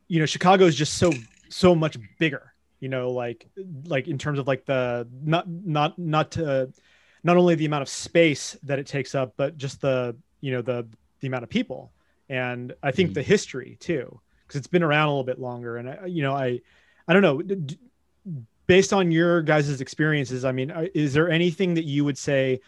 you 0.07 0.19
know, 0.19 0.27
Chicago 0.27 0.65
is 0.65 0.75
just 0.75 0.97
so 0.97 1.11
so 1.49 1.73
much 1.73 1.97
bigger 2.19 2.53
you 2.79 2.89
know 2.89 3.09
like 3.11 3.47
like 3.85 4.07
in 4.07 4.17
terms 4.17 4.39
of 4.39 4.47
like 4.47 4.65
the 4.65 5.07
not 5.23 5.47
not 5.49 5.97
not 5.97 6.31
to 6.31 6.71
not 7.23 7.37
only 7.37 7.55
the 7.55 7.65
amount 7.65 7.81
of 7.81 7.89
space 7.89 8.57
that 8.63 8.79
it 8.79 8.85
takes 8.85 9.15
up 9.15 9.33
but 9.37 9.57
just 9.57 9.81
the 9.81 10.15
you 10.41 10.51
know 10.51 10.61
the 10.61 10.87
the 11.19 11.27
amount 11.27 11.43
of 11.43 11.49
people. 11.49 11.91
And 12.27 12.73
i 12.81 12.91
think 12.91 13.11
mm. 13.11 13.13
the 13.15 13.23
history 13.23 13.77
too 13.79 14.19
because 14.45 14.59
it's 14.59 14.67
been 14.67 14.83
around 14.83 15.07
a 15.07 15.11
little 15.11 15.23
bit 15.23 15.39
longer. 15.39 15.77
And 15.77 15.89
I, 15.89 16.05
you 16.05 16.23
know 16.23 16.33
i 16.33 16.59
i 17.07 17.13
don't 17.13 17.21
know 17.21 17.41
d- 17.41 17.79
based 18.67 18.93
on 18.93 19.11
your 19.11 19.43
guys' 19.43 19.79
experiences 19.81 20.43
i 20.43 20.51
mean 20.51 20.71
uh, 20.71 20.87
is 20.93 21.13
there 21.13 21.29
anything 21.29 21.75
that 21.75 21.85
you 21.85 22.03
would 22.03 22.17
say 22.17 22.59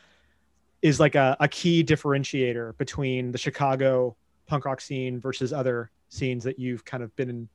is 0.84 1.00
like 1.00 1.16
a, 1.16 1.36
a 1.40 1.48
key 1.48 1.84
differentiator 1.84 2.78
between 2.78 3.32
the 3.32 3.38
chicago 3.40 4.16
punk 4.46 4.66
rock 4.66 4.80
scene 4.80 5.20
versus 5.20 5.52
other 5.52 5.90
scenes 6.10 6.44
that 6.44 6.60
you've 6.60 6.86
kind 6.86 7.02
of 7.02 7.16
been 7.16 7.50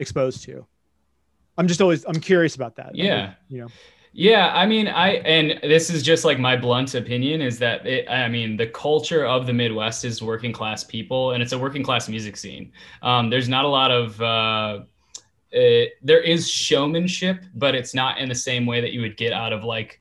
exposed 0.00 0.42
to 0.42 0.66
I'm 1.56 1.68
just 1.68 1.80
always 1.80 2.04
I'm 2.04 2.20
curious 2.20 2.54
about 2.54 2.76
that. 2.76 2.94
Yeah. 2.94 3.34
you 3.48 3.60
know. 3.60 3.68
Yeah, 4.16 4.52
I 4.54 4.64
mean, 4.64 4.86
I 4.86 5.14
and 5.16 5.58
this 5.62 5.90
is 5.90 6.04
just 6.04 6.24
like 6.24 6.38
my 6.38 6.56
blunt 6.56 6.94
opinion 6.94 7.40
is 7.40 7.58
that 7.58 7.84
it, 7.84 8.08
I 8.08 8.28
mean 8.28 8.56
the 8.56 8.68
culture 8.68 9.26
of 9.26 9.44
the 9.46 9.52
Midwest 9.52 10.04
is 10.04 10.22
working 10.22 10.52
class 10.52 10.84
people, 10.84 11.32
and 11.32 11.42
it's 11.42 11.52
a 11.52 11.58
working 11.58 11.82
class 11.82 12.08
music 12.08 12.36
scene. 12.36 12.70
Um, 13.02 13.28
there's 13.28 13.48
not 13.48 13.64
a 13.64 13.68
lot 13.68 13.90
of 13.90 14.22
uh, 14.22 14.84
it, 15.50 15.94
there 16.00 16.20
is 16.20 16.48
showmanship, 16.48 17.44
but 17.56 17.74
it's 17.74 17.92
not 17.92 18.18
in 18.18 18.28
the 18.28 18.36
same 18.36 18.66
way 18.66 18.80
that 18.80 18.92
you 18.92 19.00
would 19.00 19.16
get 19.16 19.32
out 19.32 19.52
of 19.52 19.64
like 19.64 20.00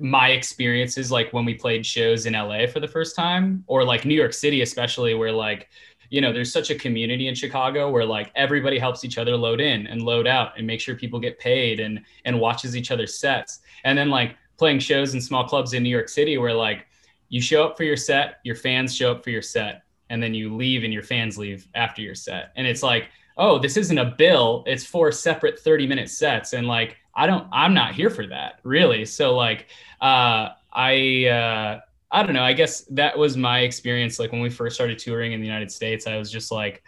my 0.00 0.28
experiences, 0.28 1.10
like 1.10 1.32
when 1.32 1.46
we 1.46 1.54
played 1.54 1.84
shows 1.86 2.26
in 2.26 2.34
LA 2.34 2.66
for 2.66 2.80
the 2.80 2.88
first 2.88 3.16
time, 3.16 3.64
or 3.66 3.84
like 3.84 4.04
New 4.04 4.14
York 4.14 4.34
City, 4.34 4.60
especially 4.60 5.14
where 5.14 5.32
like 5.32 5.68
you 6.14 6.20
know, 6.20 6.32
there's 6.32 6.52
such 6.52 6.70
a 6.70 6.76
community 6.76 7.26
in 7.26 7.34
Chicago 7.34 7.90
where 7.90 8.04
like 8.04 8.30
everybody 8.36 8.78
helps 8.78 9.04
each 9.04 9.18
other 9.18 9.36
load 9.36 9.60
in 9.60 9.88
and 9.88 10.00
load 10.00 10.28
out 10.28 10.56
and 10.56 10.64
make 10.64 10.80
sure 10.80 10.94
people 10.94 11.18
get 11.18 11.40
paid 11.40 11.80
and 11.80 12.00
and 12.24 12.38
watches 12.38 12.76
each 12.76 12.92
other's 12.92 13.18
sets. 13.18 13.58
And 13.82 13.98
then 13.98 14.10
like 14.10 14.36
playing 14.56 14.78
shows 14.78 15.14
in 15.14 15.20
small 15.20 15.44
clubs 15.48 15.72
in 15.72 15.82
New 15.82 15.88
York 15.88 16.08
City 16.08 16.38
where 16.38 16.54
like 16.54 16.86
you 17.30 17.40
show 17.40 17.64
up 17.64 17.76
for 17.76 17.82
your 17.82 17.96
set, 17.96 18.38
your 18.44 18.54
fans 18.54 18.94
show 18.94 19.10
up 19.10 19.24
for 19.24 19.30
your 19.30 19.42
set, 19.42 19.82
and 20.08 20.22
then 20.22 20.34
you 20.34 20.54
leave 20.54 20.84
and 20.84 20.92
your 20.92 21.02
fans 21.02 21.36
leave 21.36 21.66
after 21.74 22.00
your 22.00 22.14
set. 22.14 22.52
And 22.54 22.64
it's 22.64 22.84
like, 22.84 23.08
oh, 23.36 23.58
this 23.58 23.76
isn't 23.76 23.98
a 23.98 24.14
bill, 24.16 24.62
it's 24.68 24.86
four 24.86 25.10
separate 25.10 25.58
30 25.58 25.88
minute 25.88 26.10
sets. 26.10 26.52
And 26.52 26.68
like, 26.68 26.96
I 27.16 27.26
don't, 27.26 27.48
I'm 27.50 27.74
not 27.74 27.92
here 27.92 28.10
for 28.10 28.24
that 28.28 28.60
really. 28.62 29.04
So 29.04 29.34
like, 29.34 29.66
uh, 30.00 30.50
I, 30.72 31.26
uh, 31.26 31.80
I 32.14 32.22
don't 32.22 32.32
know. 32.32 32.44
I 32.44 32.52
guess 32.52 32.82
that 32.92 33.18
was 33.18 33.36
my 33.36 33.60
experience. 33.60 34.20
Like 34.20 34.30
when 34.30 34.40
we 34.40 34.48
first 34.48 34.76
started 34.76 35.00
touring 35.00 35.32
in 35.32 35.40
the 35.40 35.46
United 35.46 35.70
States, 35.72 36.06
I 36.06 36.16
was 36.16 36.30
just 36.30 36.52
like, 36.52 36.84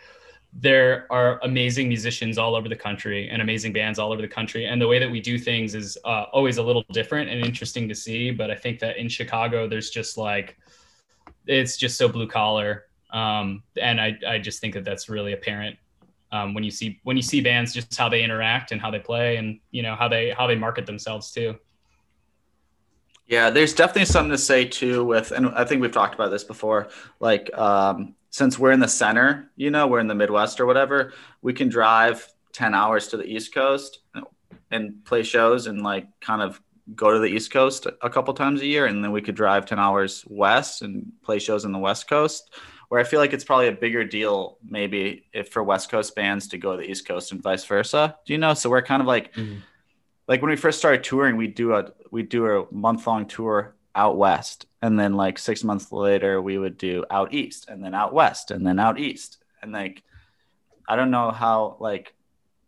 there 0.52 1.06
are 1.10 1.40
amazing 1.42 1.88
musicians 1.88 2.38
all 2.38 2.54
over 2.54 2.68
the 2.68 2.76
country 2.76 3.28
and 3.28 3.42
amazing 3.42 3.72
bands 3.72 3.98
all 3.98 4.12
over 4.12 4.22
the 4.22 4.28
country. 4.28 4.66
And 4.66 4.80
the 4.80 4.86
way 4.86 5.00
that 5.00 5.10
we 5.10 5.20
do 5.20 5.36
things 5.36 5.74
is 5.74 5.98
uh, 6.04 6.26
always 6.32 6.58
a 6.58 6.62
little 6.62 6.84
different 6.92 7.28
and 7.28 7.44
interesting 7.44 7.88
to 7.88 7.94
see. 7.94 8.30
But 8.30 8.52
I 8.52 8.54
think 8.54 8.78
that 8.78 8.98
in 8.98 9.08
Chicago, 9.08 9.68
there's 9.68 9.90
just 9.90 10.16
like, 10.16 10.56
it's 11.48 11.76
just 11.76 11.98
so 11.98 12.08
blue 12.08 12.28
collar. 12.28 12.84
Um, 13.10 13.64
and 13.82 14.00
I, 14.00 14.16
I 14.28 14.38
just 14.38 14.60
think 14.60 14.74
that 14.74 14.84
that's 14.84 15.08
really 15.08 15.32
apparent 15.32 15.76
um, 16.30 16.54
when 16.54 16.62
you 16.62 16.70
see 16.70 17.00
when 17.02 17.16
you 17.16 17.22
see 17.22 17.40
bands 17.40 17.74
just 17.74 17.96
how 17.96 18.08
they 18.08 18.22
interact 18.22 18.70
and 18.70 18.80
how 18.80 18.90
they 18.90 18.98
play 18.98 19.36
and 19.36 19.60
you 19.70 19.82
know 19.82 19.94
how 19.96 20.08
they 20.08 20.30
how 20.30 20.46
they 20.46 20.56
market 20.56 20.86
themselves 20.86 21.32
too. 21.32 21.56
Yeah, 23.26 23.50
there's 23.50 23.74
definitely 23.74 24.04
something 24.04 24.30
to 24.30 24.38
say 24.38 24.64
too 24.64 25.04
with, 25.04 25.32
and 25.32 25.48
I 25.48 25.64
think 25.64 25.82
we've 25.82 25.92
talked 25.92 26.14
about 26.14 26.30
this 26.30 26.44
before. 26.44 26.88
Like, 27.18 27.50
um, 27.58 28.14
since 28.30 28.58
we're 28.58 28.72
in 28.72 28.80
the 28.80 28.88
center, 28.88 29.50
you 29.56 29.70
know, 29.70 29.86
we're 29.86 29.98
in 29.98 30.06
the 30.06 30.14
Midwest 30.14 30.60
or 30.60 30.66
whatever, 30.66 31.12
we 31.42 31.52
can 31.52 31.68
drive 31.68 32.28
10 32.52 32.74
hours 32.74 33.08
to 33.08 33.16
the 33.16 33.24
East 33.24 33.52
Coast 33.52 34.00
and 34.70 35.04
play 35.04 35.22
shows 35.22 35.66
and 35.66 35.82
like 35.82 36.06
kind 36.20 36.42
of 36.42 36.60
go 36.94 37.12
to 37.12 37.18
the 37.18 37.26
East 37.26 37.50
Coast 37.50 37.86
a 38.02 38.10
couple 38.10 38.32
times 38.34 38.60
a 38.60 38.66
year. 38.66 38.86
And 38.86 39.02
then 39.02 39.10
we 39.10 39.22
could 39.22 39.34
drive 39.34 39.66
10 39.66 39.78
hours 39.78 40.24
west 40.28 40.82
and 40.82 41.10
play 41.22 41.38
shows 41.38 41.64
in 41.64 41.72
the 41.72 41.78
West 41.78 42.08
Coast. 42.08 42.50
Where 42.88 43.00
I 43.00 43.04
feel 43.04 43.18
like 43.18 43.32
it's 43.32 43.42
probably 43.42 43.66
a 43.66 43.72
bigger 43.72 44.04
deal, 44.04 44.58
maybe 44.64 45.24
if 45.32 45.48
for 45.48 45.64
West 45.64 45.90
Coast 45.90 46.14
bands 46.14 46.46
to 46.48 46.58
go 46.58 46.76
to 46.76 46.82
the 46.82 46.88
East 46.88 47.08
Coast 47.08 47.32
and 47.32 47.42
vice 47.42 47.64
versa. 47.64 48.16
Do 48.24 48.32
you 48.32 48.38
know? 48.38 48.54
So 48.54 48.70
we're 48.70 48.82
kind 48.82 49.00
of 49.00 49.08
like, 49.08 49.32
mm-hmm 49.34 49.58
like 50.28 50.42
when 50.42 50.50
we 50.50 50.56
first 50.56 50.78
started 50.78 51.04
touring, 51.04 51.36
we 51.36 51.46
do 51.46 51.74
a 51.74 51.92
we 52.10 52.22
do 52.22 52.46
a 52.46 52.74
month 52.74 53.06
long 53.06 53.26
tour 53.26 53.74
out 53.94 54.16
west, 54.16 54.66
and 54.82 54.98
then 54.98 55.14
like 55.14 55.38
six 55.38 55.64
months 55.64 55.92
later, 55.92 56.40
we 56.42 56.58
would 56.58 56.76
do 56.76 57.04
out 57.10 57.32
east, 57.32 57.68
and 57.68 57.82
then 57.82 57.94
out 57.94 58.12
west, 58.12 58.50
and 58.50 58.66
then 58.66 58.78
out 58.78 58.98
east, 58.98 59.38
and 59.62 59.72
like 59.72 60.02
I 60.88 60.96
don't 60.96 61.10
know 61.10 61.30
how 61.30 61.76
like 61.80 62.14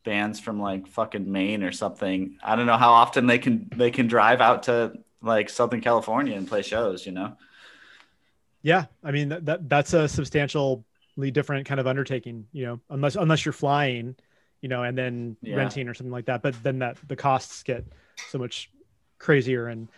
bands 0.05 0.40
from 0.40 0.61
like 0.61 0.87
fucking 0.87 1.31
Maine 1.31 1.62
or 1.62 1.73
something. 1.73 2.38
I 2.42 2.57
don't 2.57 2.66
know 2.66 2.77
how 2.77 2.92
often 2.92 3.27
they 3.27 3.38
can 3.38 3.68
they 3.75 3.90
can 3.90 4.07
drive 4.07 4.40
out 4.40 4.64
to 4.64 4.92
like 5.21 5.51
Southern 5.51 5.81
California 5.81 6.37
and 6.37 6.49
play 6.49 6.62
shows. 6.62 7.05
You 7.05 7.12
know. 7.12 7.37
Yeah, 8.62 8.87
I 9.03 9.11
mean 9.11 9.29
that, 9.31 9.44
that 9.47 9.68
that's 9.68 9.92
a 9.94 10.09
substantially 10.09 10.85
different 11.33 11.66
kind 11.66 11.81
of 11.81 11.87
undertaking. 11.87 12.47
You 12.53 12.66
know, 12.66 12.81
unless 12.90 13.16
unless 13.16 13.44
you're 13.44 13.53
flying 13.53 14.16
you 14.61 14.68
know, 14.68 14.83
and 14.83 14.97
then 14.97 15.37
yeah. 15.42 15.57
renting 15.57 15.88
or 15.88 15.94
something 15.94 16.12
like 16.12 16.27
that. 16.27 16.42
But 16.42 16.61
then 16.62 16.81
that 16.81 16.97
the 17.07 17.16
costs 17.16 17.62
get 17.62 17.85
so 18.29 18.38
much 18.38 18.71
crazier 19.18 19.68
and 19.68 19.88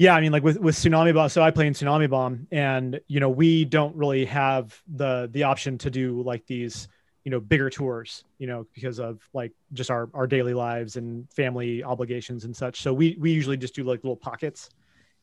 yeah, 0.00 0.14
I 0.14 0.22
mean, 0.22 0.32
like 0.32 0.42
with 0.42 0.58
with 0.58 0.76
Tsunami 0.76 1.14
Bomb. 1.14 1.28
So 1.28 1.42
I 1.42 1.50
play 1.50 1.66
in 1.66 1.74
Tsunami 1.74 2.08
Bomb, 2.08 2.46
and 2.50 2.98
you 3.06 3.20
know, 3.20 3.28
we 3.28 3.66
don't 3.66 3.94
really 3.94 4.24
have 4.24 4.80
the 4.88 5.28
the 5.30 5.42
option 5.42 5.76
to 5.76 5.90
do 5.90 6.22
like 6.22 6.46
these, 6.46 6.88
you 7.22 7.30
know, 7.30 7.38
bigger 7.38 7.68
tours, 7.68 8.24
you 8.38 8.46
know, 8.46 8.66
because 8.72 8.98
of 8.98 9.20
like 9.34 9.52
just 9.74 9.90
our 9.90 10.08
our 10.14 10.26
daily 10.26 10.54
lives 10.54 10.96
and 10.96 11.30
family 11.30 11.84
obligations 11.84 12.46
and 12.46 12.56
such. 12.56 12.80
So 12.80 12.94
we 12.94 13.18
we 13.20 13.30
usually 13.30 13.58
just 13.58 13.74
do 13.74 13.84
like 13.84 14.02
little 14.02 14.16
pockets, 14.16 14.70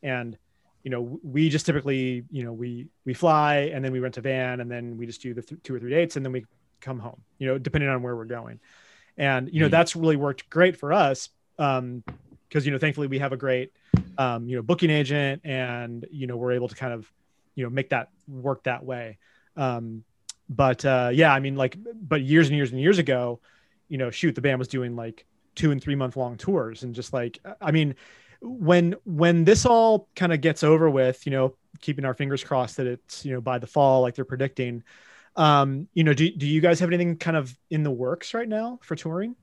and 0.03 0.37
you 0.83 0.91
know, 0.91 1.19
we 1.23 1.49
just 1.49 1.65
typically, 1.65 2.23
you 2.29 2.43
know, 2.43 2.53
we 2.53 2.87
we 3.03 3.15
fly 3.15 3.71
and 3.73 3.83
then 3.83 3.91
we 3.91 3.99
rent 3.99 4.17
a 4.17 4.21
van 4.21 4.61
and 4.61 4.69
then 4.69 4.95
we 4.95 5.07
just 5.07 5.23
do 5.23 5.33
the 5.33 5.41
th- 5.41 5.59
two 5.63 5.73
or 5.73 5.79
three 5.79 5.89
dates 5.89 6.17
and 6.17 6.25
then 6.25 6.31
we 6.31 6.45
come 6.81 6.99
home, 6.99 7.21
you 7.37 7.47
know, 7.47 7.57
depending 7.57 7.89
on 7.89 8.01
where 8.01 8.15
we're 8.15 8.25
going. 8.25 8.59
And, 9.17 9.49
you 9.51 9.59
know, 9.59 9.65
mm-hmm. 9.65 9.71
that's 9.71 9.95
really 9.95 10.15
worked 10.15 10.49
great 10.49 10.77
for 10.77 10.93
us. 10.93 11.29
Um, 11.57 12.03
cause, 12.51 12.65
you 12.65 12.71
know, 12.71 12.77
thankfully 12.77 13.07
we 13.07 13.19
have 13.19 13.33
a 13.33 13.37
great, 13.37 13.71
um, 14.17 14.47
you 14.47 14.55
know, 14.55 14.61
booking 14.61 14.89
agent 14.89 15.41
and, 15.43 16.05
you 16.11 16.27
know, 16.27 16.37
we're 16.37 16.51
able 16.51 16.67
to 16.67 16.75
kind 16.75 16.93
of, 16.93 17.11
you 17.55 17.63
know, 17.63 17.69
make 17.69 17.89
that 17.89 18.09
work 18.27 18.63
that 18.63 18.83
way. 18.83 19.17
Um, 19.55 20.03
but, 20.49 20.85
uh, 20.85 21.09
yeah, 21.11 21.33
I 21.33 21.39
mean, 21.39 21.55
like, 21.55 21.77
but 21.95 22.21
years 22.21 22.47
and 22.47 22.55
years 22.55 22.71
and 22.71 22.79
years 22.79 22.99
ago, 22.99 23.39
you 23.89 23.97
know, 23.97 24.11
shoot, 24.11 24.35
the 24.35 24.41
band 24.41 24.59
was 24.59 24.67
doing 24.67 24.95
like 24.95 25.25
two 25.55 25.71
and 25.71 25.81
three 25.81 25.95
month 25.95 26.15
long 26.15 26.37
tours 26.37 26.83
and 26.83 26.93
just 26.93 27.11
like, 27.11 27.39
I 27.59 27.71
mean, 27.71 27.95
when, 28.41 28.95
when 29.03 29.43
this 29.43 29.65
all 29.65 30.07
kind 30.15 30.31
of 30.31 30.41
gets 30.41 30.63
over 30.63 30.89
with, 30.89 31.25
you 31.25 31.31
know, 31.31 31.55
keeping 31.81 32.05
our 32.05 32.13
fingers 32.13 32.43
crossed 32.43 32.77
that 32.77 32.87
it's, 32.87 33.25
you 33.25 33.33
know, 33.33 33.41
by 33.41 33.57
the 33.57 33.67
fall, 33.67 34.01
like 34.01 34.13
they're 34.13 34.25
predicting, 34.25 34.83
um, 35.37 35.87
you 35.93 36.03
know, 36.03 36.13
do, 36.13 36.29
do 36.31 36.47
you 36.47 36.59
guys 36.59 36.79
have 36.79 36.89
anything 36.89 37.15
kind 37.17 37.37
of 37.37 37.55
in 37.69 37.83
the 37.83 37.91
works 37.91 38.33
right 38.33 38.49
now 38.49 38.79
for 38.81 38.95
touring? 38.95 39.35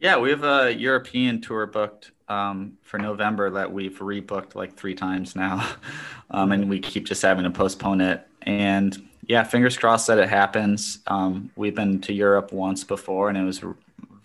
Yeah, 0.00 0.18
we 0.18 0.30
have 0.30 0.44
a 0.44 0.74
European 0.74 1.40
tour 1.40 1.66
booked 1.66 2.10
um, 2.28 2.78
for 2.82 2.98
November 2.98 3.50
that 3.50 3.70
we've 3.70 3.98
rebooked 3.98 4.54
like 4.54 4.76
three 4.76 4.94
times 4.94 5.36
now. 5.36 5.68
um, 6.30 6.52
and 6.52 6.68
we 6.68 6.80
keep 6.80 7.06
just 7.06 7.22
having 7.22 7.44
to 7.44 7.50
postpone 7.50 8.00
it. 8.00 8.26
And 8.42 9.08
yeah, 9.26 9.44
fingers 9.44 9.76
crossed 9.76 10.06
that 10.08 10.18
it 10.18 10.28
happens. 10.28 10.98
Um, 11.06 11.50
we've 11.56 11.74
been 11.74 12.00
to 12.02 12.12
Europe 12.12 12.52
once 12.52 12.82
before 12.82 13.28
and 13.28 13.38
it 13.38 13.44
was 13.44 13.62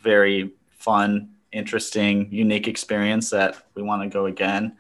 very 0.02 0.52
fun, 0.72 1.30
interesting, 1.52 2.30
unique 2.32 2.68
experience 2.68 3.30
that 3.30 3.64
we 3.76 3.82
want 3.82 4.02
to 4.02 4.10
go 4.10 4.26
again. 4.26 4.78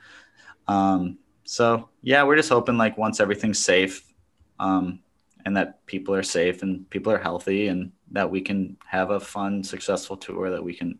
Um, 0.67 1.17
so 1.43 1.89
yeah, 2.01 2.23
we're 2.23 2.35
just 2.35 2.49
hoping 2.49 2.77
like 2.77 2.97
once 2.97 3.19
everything's 3.19 3.59
safe, 3.59 4.05
um, 4.59 4.99
and 5.49 5.57
that 5.57 5.83
people 5.87 6.13
are 6.13 6.21
safe 6.21 6.61
and 6.61 6.87
people 6.91 7.11
are 7.11 7.17
healthy 7.17 7.69
and 7.69 7.91
that 8.11 8.29
we 8.29 8.39
can 8.39 8.77
have 8.85 9.09
a 9.09 9.19
fun 9.19 9.63
successful 9.63 10.15
tour 10.15 10.51
that 10.51 10.63
we 10.63 10.75
can 10.75 10.99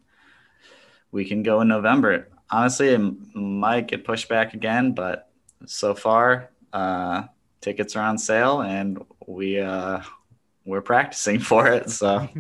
we 1.12 1.24
can 1.24 1.44
go 1.44 1.62
in 1.62 1.68
november. 1.68 2.30
Honestly 2.50 2.88
it 2.90 3.36
might 3.36 3.88
get 3.88 4.04
pushed 4.04 4.28
back 4.28 4.56
again 4.56 4.94
but 4.94 5.30
so 5.68 5.94
far 5.94 6.50
uh, 6.74 7.26
tickets 7.62 7.96
are 7.96 8.04
on 8.04 8.18
sale 8.18 8.62
and 8.62 9.06
we 9.28 9.60
uh, 9.60 10.02
we're 10.66 10.82
practicing 10.82 11.40
for 11.50 11.68
it 11.68 11.92
so. 11.92 12.28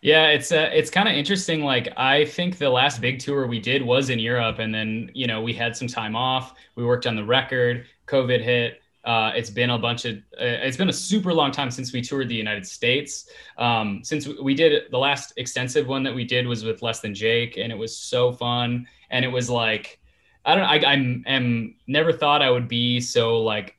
Yeah 0.00 0.28
it's 0.28 0.52
uh, 0.52 0.70
it's 0.72 0.90
kind 0.90 1.08
of 1.08 1.16
interesting 1.16 1.64
like 1.64 1.88
i 1.96 2.24
think 2.24 2.56
the 2.56 2.70
last 2.70 3.00
big 3.00 3.18
tour 3.18 3.48
we 3.48 3.58
did 3.58 3.82
was 3.82 4.10
in 4.10 4.20
europe 4.20 4.60
and 4.60 4.72
then 4.72 5.10
you 5.12 5.26
know 5.26 5.42
we 5.42 5.52
had 5.52 5.76
some 5.76 5.88
time 5.88 6.14
off 6.14 6.54
we 6.76 6.84
worked 6.84 7.04
on 7.04 7.16
the 7.16 7.24
record 7.24 7.84
covid 8.06 8.40
hit 8.40 8.80
uh, 9.04 9.32
it's 9.34 9.50
been 9.50 9.70
a 9.70 9.78
bunch 9.78 10.04
of, 10.04 10.16
uh, 10.16 10.44
it's 10.66 10.76
been 10.76 10.88
a 10.88 10.92
super 10.92 11.32
long 11.32 11.50
time 11.50 11.70
since 11.70 11.92
we 11.92 12.02
toured 12.02 12.28
the 12.28 12.34
United 12.34 12.66
States. 12.66 13.28
Um, 13.56 14.00
since 14.02 14.28
we 14.28 14.54
did 14.54 14.90
the 14.90 14.98
last 14.98 15.32
extensive 15.36 15.86
one 15.86 16.02
that 16.02 16.14
we 16.14 16.24
did 16.24 16.46
was 16.46 16.64
with 16.64 16.82
Less 16.82 17.00
Than 17.00 17.14
Jake, 17.14 17.56
and 17.56 17.72
it 17.72 17.76
was 17.76 17.96
so 17.96 18.32
fun. 18.32 18.86
And 19.10 19.24
it 19.24 19.28
was 19.28 19.48
like, 19.48 20.00
I 20.44 20.54
don't 20.54 20.64
know, 20.64 20.88
I, 20.88 20.92
I'm, 20.92 21.24
am 21.26 21.74
never 21.86 22.12
thought 22.12 22.42
I 22.42 22.50
would 22.50 22.68
be 22.68 23.00
so 23.00 23.40
like, 23.40 23.76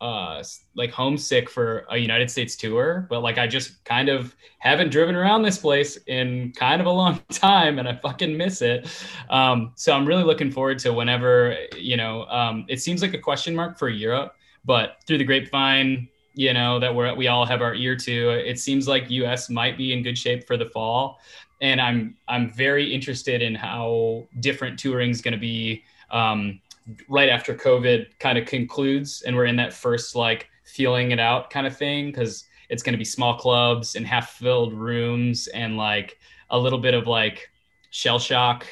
uh, 0.00 0.44
like 0.74 0.90
homesick 0.90 1.48
for 1.48 1.86
a 1.88 1.96
United 1.96 2.30
States 2.30 2.54
tour, 2.54 3.06
but 3.08 3.22
like 3.22 3.38
I 3.38 3.46
just 3.46 3.82
kind 3.84 4.10
of 4.10 4.36
haven't 4.58 4.90
driven 4.90 5.16
around 5.16 5.42
this 5.42 5.56
place 5.56 5.96
in 6.06 6.52
kind 6.52 6.82
of 6.82 6.86
a 6.86 6.90
long 7.02 7.22
time, 7.30 7.78
and 7.78 7.88
I 7.88 7.94
fucking 7.94 8.36
miss 8.36 8.60
it. 8.60 8.88
Um, 9.30 9.72
so 9.74 9.94
I'm 9.94 10.04
really 10.06 10.24
looking 10.24 10.50
forward 10.50 10.78
to 10.80 10.92
whenever 10.92 11.56
you 11.78 11.96
know. 11.96 12.26
Um, 12.26 12.66
it 12.68 12.82
seems 12.82 13.00
like 13.00 13.14
a 13.14 13.18
question 13.18 13.54
mark 13.54 13.78
for 13.78 13.88
Europe 13.88 14.35
but 14.66 14.96
through 15.06 15.18
the 15.18 15.24
grapevine, 15.24 16.08
you 16.34 16.52
know 16.52 16.78
that 16.78 16.94
we're 16.94 17.14
we 17.14 17.28
all 17.28 17.46
have 17.46 17.62
our 17.62 17.74
ear 17.74 17.96
to. 17.96 18.30
It 18.30 18.58
seems 18.58 18.86
like 18.86 19.10
US 19.10 19.48
might 19.48 19.78
be 19.78 19.92
in 19.92 20.02
good 20.02 20.18
shape 20.18 20.46
for 20.46 20.56
the 20.56 20.66
fall, 20.66 21.18
and 21.62 21.80
I'm 21.80 22.16
I'm 22.28 22.50
very 22.50 22.92
interested 22.92 23.40
in 23.40 23.54
how 23.54 24.26
different 24.40 24.78
touring 24.78 25.10
is 25.10 25.22
going 25.22 25.32
to 25.32 25.40
be 25.40 25.82
um, 26.10 26.60
right 27.08 27.30
after 27.30 27.54
COVID 27.54 28.18
kind 28.18 28.36
of 28.36 28.46
concludes, 28.46 29.22
and 29.22 29.34
we're 29.34 29.46
in 29.46 29.56
that 29.56 29.72
first 29.72 30.14
like 30.14 30.48
feeling 30.64 31.12
it 31.12 31.20
out 31.20 31.48
kind 31.48 31.66
of 31.66 31.76
thing 31.76 32.06
because 32.06 32.44
it's 32.68 32.82
going 32.82 32.92
to 32.92 32.98
be 32.98 33.04
small 33.04 33.38
clubs 33.38 33.94
and 33.94 34.06
half 34.06 34.32
filled 34.32 34.74
rooms 34.74 35.46
and 35.48 35.76
like 35.76 36.18
a 36.50 36.58
little 36.58 36.80
bit 36.80 36.92
of 36.92 37.06
like 37.06 37.48
shell 37.90 38.18
shock 38.18 38.66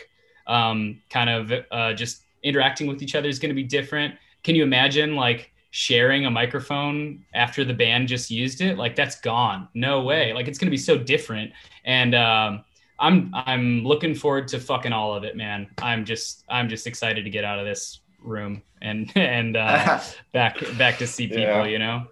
um, 0.47 1.01
kind 1.09 1.31
of 1.31 1.53
uh, 1.71 1.93
just 1.95 2.25
interacting 2.43 2.87
with 2.87 3.01
each 3.01 3.15
other 3.15 3.29
is 3.29 3.39
going 3.39 3.49
to 3.49 3.55
be 3.55 3.63
different 3.63 4.15
can 4.43 4.55
you 4.55 4.63
imagine 4.63 5.17
like 5.17 5.54
sharing 5.77 6.25
a 6.25 6.31
microphone 6.31 7.25
after 7.35 7.65
the 7.65 7.75
band 7.75 8.07
just 8.07 8.31
used 8.31 8.61
it 8.61 8.79
like 8.79 8.95
that's 8.95 9.21
gone. 9.21 9.67
No 9.75 10.03
way. 10.03 10.33
Like 10.33 10.47
it's 10.47 10.57
going 10.57 10.69
to 10.69 10.71
be 10.71 10.77
so 10.77 10.97
different. 10.97 11.51
And 11.85 12.15
um, 12.15 12.65
i'm 13.01 13.29
i'm 13.35 13.83
looking 13.83 14.15
forward 14.15 14.47
to 14.47 14.61
fucking 14.61 14.93
all 14.93 15.17
of 15.17 15.25
it 15.25 15.37
man. 15.37 15.69
I'm 15.79 16.05
just 16.05 16.45
i'm 16.49 16.69
just 16.69 16.87
excited 16.87 17.25
to 17.25 17.31
get 17.31 17.43
out 17.43 17.59
of 17.59 17.67
this 17.67 17.99
room 18.23 18.63
and 18.83 19.11
and 19.17 19.57
uh, 19.57 20.01
back 20.33 20.59
back 20.79 20.99
to 20.99 21.09
see 21.09 21.27
people 21.27 21.43
yeah. 21.43 21.65
you 21.65 21.81
know? 21.81 22.07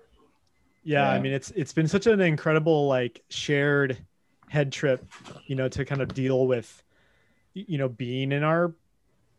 Yeah, 0.82 1.04
yeah. 1.04 1.10
i 1.12 1.20
mean 1.20 1.32
it's 1.32 1.52
it's 1.52 1.72
been 1.72 1.86
such 1.86 2.08
an 2.08 2.20
incredible 2.20 2.88
like 2.88 3.22
shared 3.30 3.96
head 4.48 4.72
trip 4.72 5.08
you 5.46 5.54
know 5.54 5.68
to 5.68 5.84
kind 5.84 6.02
of 6.02 6.12
deal 6.12 6.48
with 6.48 6.82
you 7.54 7.78
know 7.78 7.88
being 7.88 8.32
in 8.32 8.42
our 8.42 8.74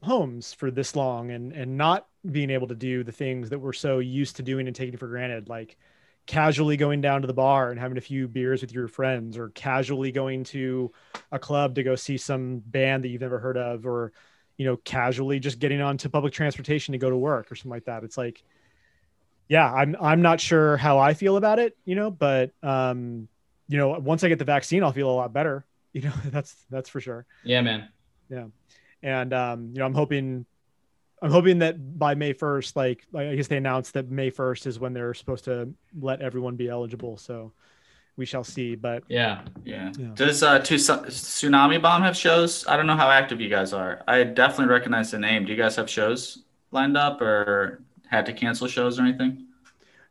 homes 0.03 0.53
for 0.53 0.71
this 0.71 0.95
long 0.95 1.31
and 1.31 1.51
and 1.53 1.77
not 1.77 2.07
being 2.29 2.49
able 2.49 2.67
to 2.67 2.75
do 2.75 3.03
the 3.03 3.11
things 3.11 3.49
that 3.49 3.59
we're 3.59 3.73
so 3.73 3.99
used 3.99 4.37
to 4.37 4.43
doing 4.43 4.67
and 4.67 4.75
taking 4.75 4.97
for 4.97 5.07
granted 5.07 5.49
like 5.49 5.77
casually 6.25 6.77
going 6.77 7.01
down 7.01 7.21
to 7.21 7.27
the 7.27 7.33
bar 7.33 7.69
and 7.69 7.79
having 7.79 7.97
a 7.97 8.01
few 8.01 8.27
beers 8.27 8.61
with 8.61 8.71
your 8.71 8.87
friends 8.87 9.37
or 9.37 9.49
casually 9.49 10.11
going 10.11 10.43
to 10.43 10.91
a 11.31 11.39
club 11.39 11.75
to 11.75 11.83
go 11.83 11.95
see 11.95 12.17
some 12.17 12.59
band 12.59 13.03
that 13.03 13.09
you've 13.09 13.21
never 13.21 13.39
heard 13.39 13.57
of 13.57 13.85
or 13.85 14.13
you 14.57 14.65
know 14.65 14.77
casually 14.77 15.39
just 15.39 15.59
getting 15.59 15.81
onto 15.81 16.07
public 16.07 16.33
transportation 16.33 16.93
to 16.93 16.97
go 16.97 17.09
to 17.09 17.17
work 17.17 17.51
or 17.51 17.55
something 17.55 17.71
like 17.71 17.85
that. 17.85 18.03
It's 18.03 18.17
like 18.17 18.43
yeah 19.49 19.71
i'm 19.73 19.95
i'm 19.99 20.21
not 20.21 20.39
sure 20.39 20.77
how 20.77 20.97
i 20.99 21.13
feel 21.13 21.35
about 21.35 21.59
it 21.59 21.77
you 21.83 21.95
know 21.95 22.09
but 22.09 22.51
um 22.63 23.27
you 23.67 23.77
know 23.77 23.99
once 23.99 24.23
i 24.23 24.29
get 24.29 24.39
the 24.39 24.45
vaccine 24.45 24.83
i'll 24.83 24.93
feel 24.93 25.09
a 25.09 25.11
lot 25.11 25.33
better. 25.33 25.65
You 25.93 26.01
know 26.01 26.13
that's 26.31 26.55
that's 26.71 26.89
for 26.89 26.99
sure. 26.99 27.27
Yeah 27.43 27.61
man. 27.61 27.87
Yeah 28.27 28.45
and 29.03 29.33
um, 29.33 29.69
you 29.73 29.79
know, 29.79 29.85
I'm 29.85 29.93
hoping, 29.93 30.45
I'm 31.21 31.31
hoping 31.31 31.59
that 31.59 31.99
by 31.99 32.15
May 32.15 32.33
1st, 32.33 32.75
like 32.75 33.05
I 33.15 33.35
guess 33.35 33.47
they 33.47 33.57
announced 33.57 33.93
that 33.93 34.09
May 34.09 34.31
1st 34.31 34.67
is 34.67 34.79
when 34.79 34.93
they're 34.93 35.13
supposed 35.13 35.45
to 35.45 35.73
let 35.99 36.21
everyone 36.21 36.55
be 36.55 36.69
eligible. 36.69 37.17
So 37.17 37.53
we 38.17 38.25
shall 38.25 38.43
see. 38.43 38.75
But 38.75 39.03
yeah, 39.07 39.41
yeah. 39.63 39.91
yeah. 39.97 40.09
Does 40.13 40.41
uh, 40.43 40.59
Tsunami 40.59 41.81
Bomb 41.81 42.01
have 42.01 42.17
shows? 42.17 42.65
I 42.67 42.77
don't 42.77 42.87
know 42.87 42.95
how 42.95 43.09
active 43.09 43.41
you 43.41 43.49
guys 43.49 43.73
are. 43.73 44.03
I 44.07 44.23
definitely 44.23 44.73
recognize 44.73 45.11
the 45.11 45.19
name. 45.19 45.45
Do 45.45 45.51
you 45.51 45.57
guys 45.57 45.75
have 45.75 45.89
shows 45.89 46.43
lined 46.71 46.97
up 46.97 47.21
or 47.21 47.81
had 48.07 48.25
to 48.25 48.33
cancel 48.33 48.67
shows 48.67 48.99
or 48.99 49.03
anything? 49.03 49.45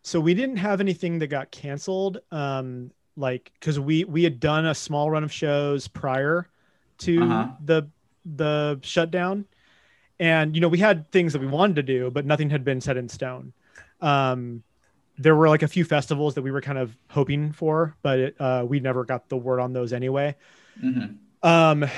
So 0.03 0.21
we 0.21 0.35
didn't 0.35 0.57
have 0.57 0.81
anything 0.81 1.19
that 1.21 1.29
got 1.29 1.51
canceled. 1.51 2.19
Um, 2.31 2.91
like 3.17 3.53
because 3.61 3.79
we 3.79 4.05
we 4.05 4.25
had 4.25 4.41
done 4.41 4.67
a 4.67 4.75
small 4.75 5.11
run 5.11 5.25
of 5.25 5.33
shows 5.33 5.87
prior 5.87 6.49
to 6.99 7.23
uh-huh. 7.23 7.49
the 7.65 7.89
the 8.25 8.79
shutdown, 8.83 9.47
and 10.19 10.55
you 10.55 10.61
know 10.61 10.69
we 10.69 10.79
had 10.79 11.11
things 11.11 11.33
that 11.33 11.41
we 11.41 11.47
wanted 11.47 11.77
to 11.77 11.83
do, 11.83 12.11
but 12.11 12.25
nothing 12.27 12.51
had 12.51 12.65
been 12.65 12.81
set 12.81 12.97
in 12.97 13.09
stone. 13.09 13.53
Um, 14.01 14.63
there 15.19 15.37
were 15.37 15.49
like 15.49 15.63
a 15.63 15.69
few 15.69 15.85
festivals 15.85 16.35
that 16.35 16.43
we 16.43 16.51
were 16.51 16.61
kind 16.61 16.79
of 16.79 16.97
hoping 17.09 17.53
for, 17.53 17.97
but 18.03 18.19
it, 18.19 18.37
uh, 18.41 18.65
we 18.67 18.81
never 18.81 19.05
got 19.05 19.29
the 19.29 19.37
word 19.37 19.61
on 19.61 19.73
those 19.73 19.93
anyway. 19.93 20.35
Mm-hmm. 20.83 21.49
Um, 21.49 21.89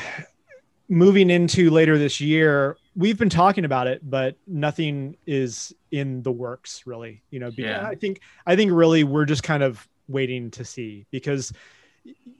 moving 0.88 1.30
into 1.30 1.70
later 1.70 1.98
this 1.98 2.20
year, 2.20 2.76
we've 2.96 3.18
been 3.18 3.30
talking 3.30 3.64
about 3.64 3.86
it, 3.86 4.08
but 4.08 4.36
nothing 4.46 5.16
is 5.26 5.72
in 5.90 6.22
the 6.22 6.32
works 6.32 6.86
really. 6.86 7.22
You 7.30 7.40
know, 7.40 7.50
yeah. 7.56 7.86
I 7.86 7.94
think 7.94 8.20
I 8.46 8.56
think 8.56 8.72
really 8.72 9.04
we're 9.04 9.24
just 9.24 9.42
kind 9.42 9.62
of 9.62 9.86
waiting 10.08 10.50
to 10.52 10.64
see 10.64 11.06
because 11.10 11.52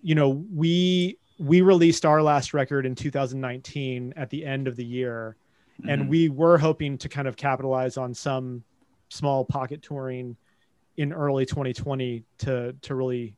you 0.03 0.14
know 0.14 0.44
we 0.53 1.18
we 1.38 1.61
released 1.61 2.05
our 2.05 2.23
last 2.23 2.55
record 2.55 2.87
in 2.87 2.94
2019 2.94 4.14
at 4.16 4.31
the 4.31 4.44
end 4.44 4.68
of 4.68 4.77
the 4.77 4.85
year, 4.85 5.37
mm-hmm. 5.81 5.88
and 5.88 6.09
we 6.09 6.29
were 6.29 6.59
hoping 6.59 6.99
to 6.99 7.09
kind 7.09 7.29
of 7.29 7.37
capitalize 7.37 7.97
on 7.97 8.14
some 8.14 8.62
small 9.09 9.44
pocket 9.44 9.83
touring 9.83 10.37
in 10.97 11.12
early 11.12 11.47
2020 11.47 12.23
to 12.38 12.75
to 12.83 12.94
really 12.94 13.35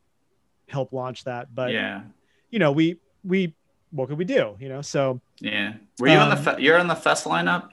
help 0.68 0.92
launch 0.92 1.24
that. 1.24 1.54
But 1.54 1.72
yeah, 1.72 2.02
you 2.50 2.58
know, 2.58 2.72
we 2.72 2.98
we 3.24 3.54
what 3.90 4.08
could 4.08 4.18
we 4.18 4.24
do? 4.24 4.56
You 4.60 4.68
know, 4.68 4.82
so 4.82 5.20
yeah. 5.40 5.74
Were 5.98 6.08
you 6.08 6.18
um, 6.18 6.30
on 6.30 6.36
the 6.36 6.36
fe- 6.36 6.62
you're 6.62 6.78
on 6.78 6.88
the 6.88 6.94
fest 6.94 7.24
lineup? 7.24 7.68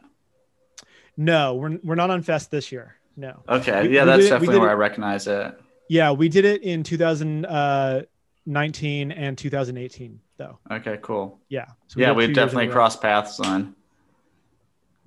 No, 1.18 1.56
we're 1.56 1.78
we're 1.84 1.96
not 1.96 2.10
on 2.10 2.22
fest 2.22 2.50
this 2.52 2.72
year. 2.72 2.96
No. 3.16 3.44
Okay. 3.48 3.88
We, 3.88 3.96
yeah, 3.96 4.04
we 4.04 4.12
that's 4.12 4.30
definitely 4.30 4.60
where 4.60 4.70
it, 4.70 4.74
I 4.74 4.76
recognize 4.76 5.28
it. 5.28 5.60
Yeah, 5.88 6.12
we 6.12 6.30
did 6.30 6.46
it 6.46 6.64
in 6.64 6.82
2000 6.82 7.46
uh, 7.46 8.02
and 8.46 9.38
2018 9.38 10.20
though. 10.38 10.60
Okay, 10.72 11.00
cool. 11.02 11.40
Yeah. 11.50 11.68
So 11.88 12.00
yeah, 12.00 12.12
we 12.12 12.32
definitely 12.32 12.68
crossed 12.68 13.02
paths 13.02 13.40
on. 13.40 13.76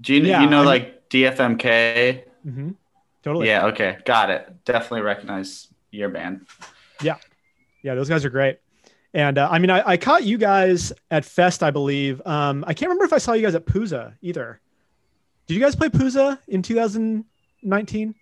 Do 0.00 0.14
you, 0.14 0.22
yeah, 0.22 0.42
you 0.42 0.50
know 0.50 0.58
I 0.58 0.60
mean, 0.60 0.66
like 0.66 1.08
DFMK? 1.10 2.24
Mm-hmm. 2.46 2.70
Totally. 3.22 3.48
Yeah. 3.48 3.66
Okay. 3.66 3.98
Got 4.04 4.30
it. 4.30 4.64
Definitely 4.64 5.02
recognize 5.02 5.68
your 5.90 6.08
band. 6.08 6.46
Yeah. 7.02 7.16
Yeah. 7.82 7.94
Those 7.94 8.08
guys 8.08 8.24
are 8.24 8.30
great. 8.30 8.58
And 9.14 9.38
uh, 9.38 9.48
I 9.50 9.58
mean, 9.58 9.70
I, 9.70 9.82
I, 9.90 9.96
caught 9.96 10.24
you 10.24 10.36
guys 10.36 10.92
at 11.10 11.24
Fest, 11.24 11.62
I 11.62 11.70
believe. 11.70 12.20
Um, 12.26 12.64
I 12.66 12.74
can't 12.74 12.90
remember 12.90 13.06
if 13.06 13.14
I 13.14 13.18
saw 13.18 13.32
you 13.32 13.42
guys 13.42 13.54
at 13.54 13.64
Pouzza 13.64 14.14
either. 14.20 14.60
Did 15.46 15.54
you 15.54 15.60
guys 15.60 15.74
play 15.74 15.88
Pouzza 15.88 16.38
in 16.48 16.60
2019? 16.60 18.14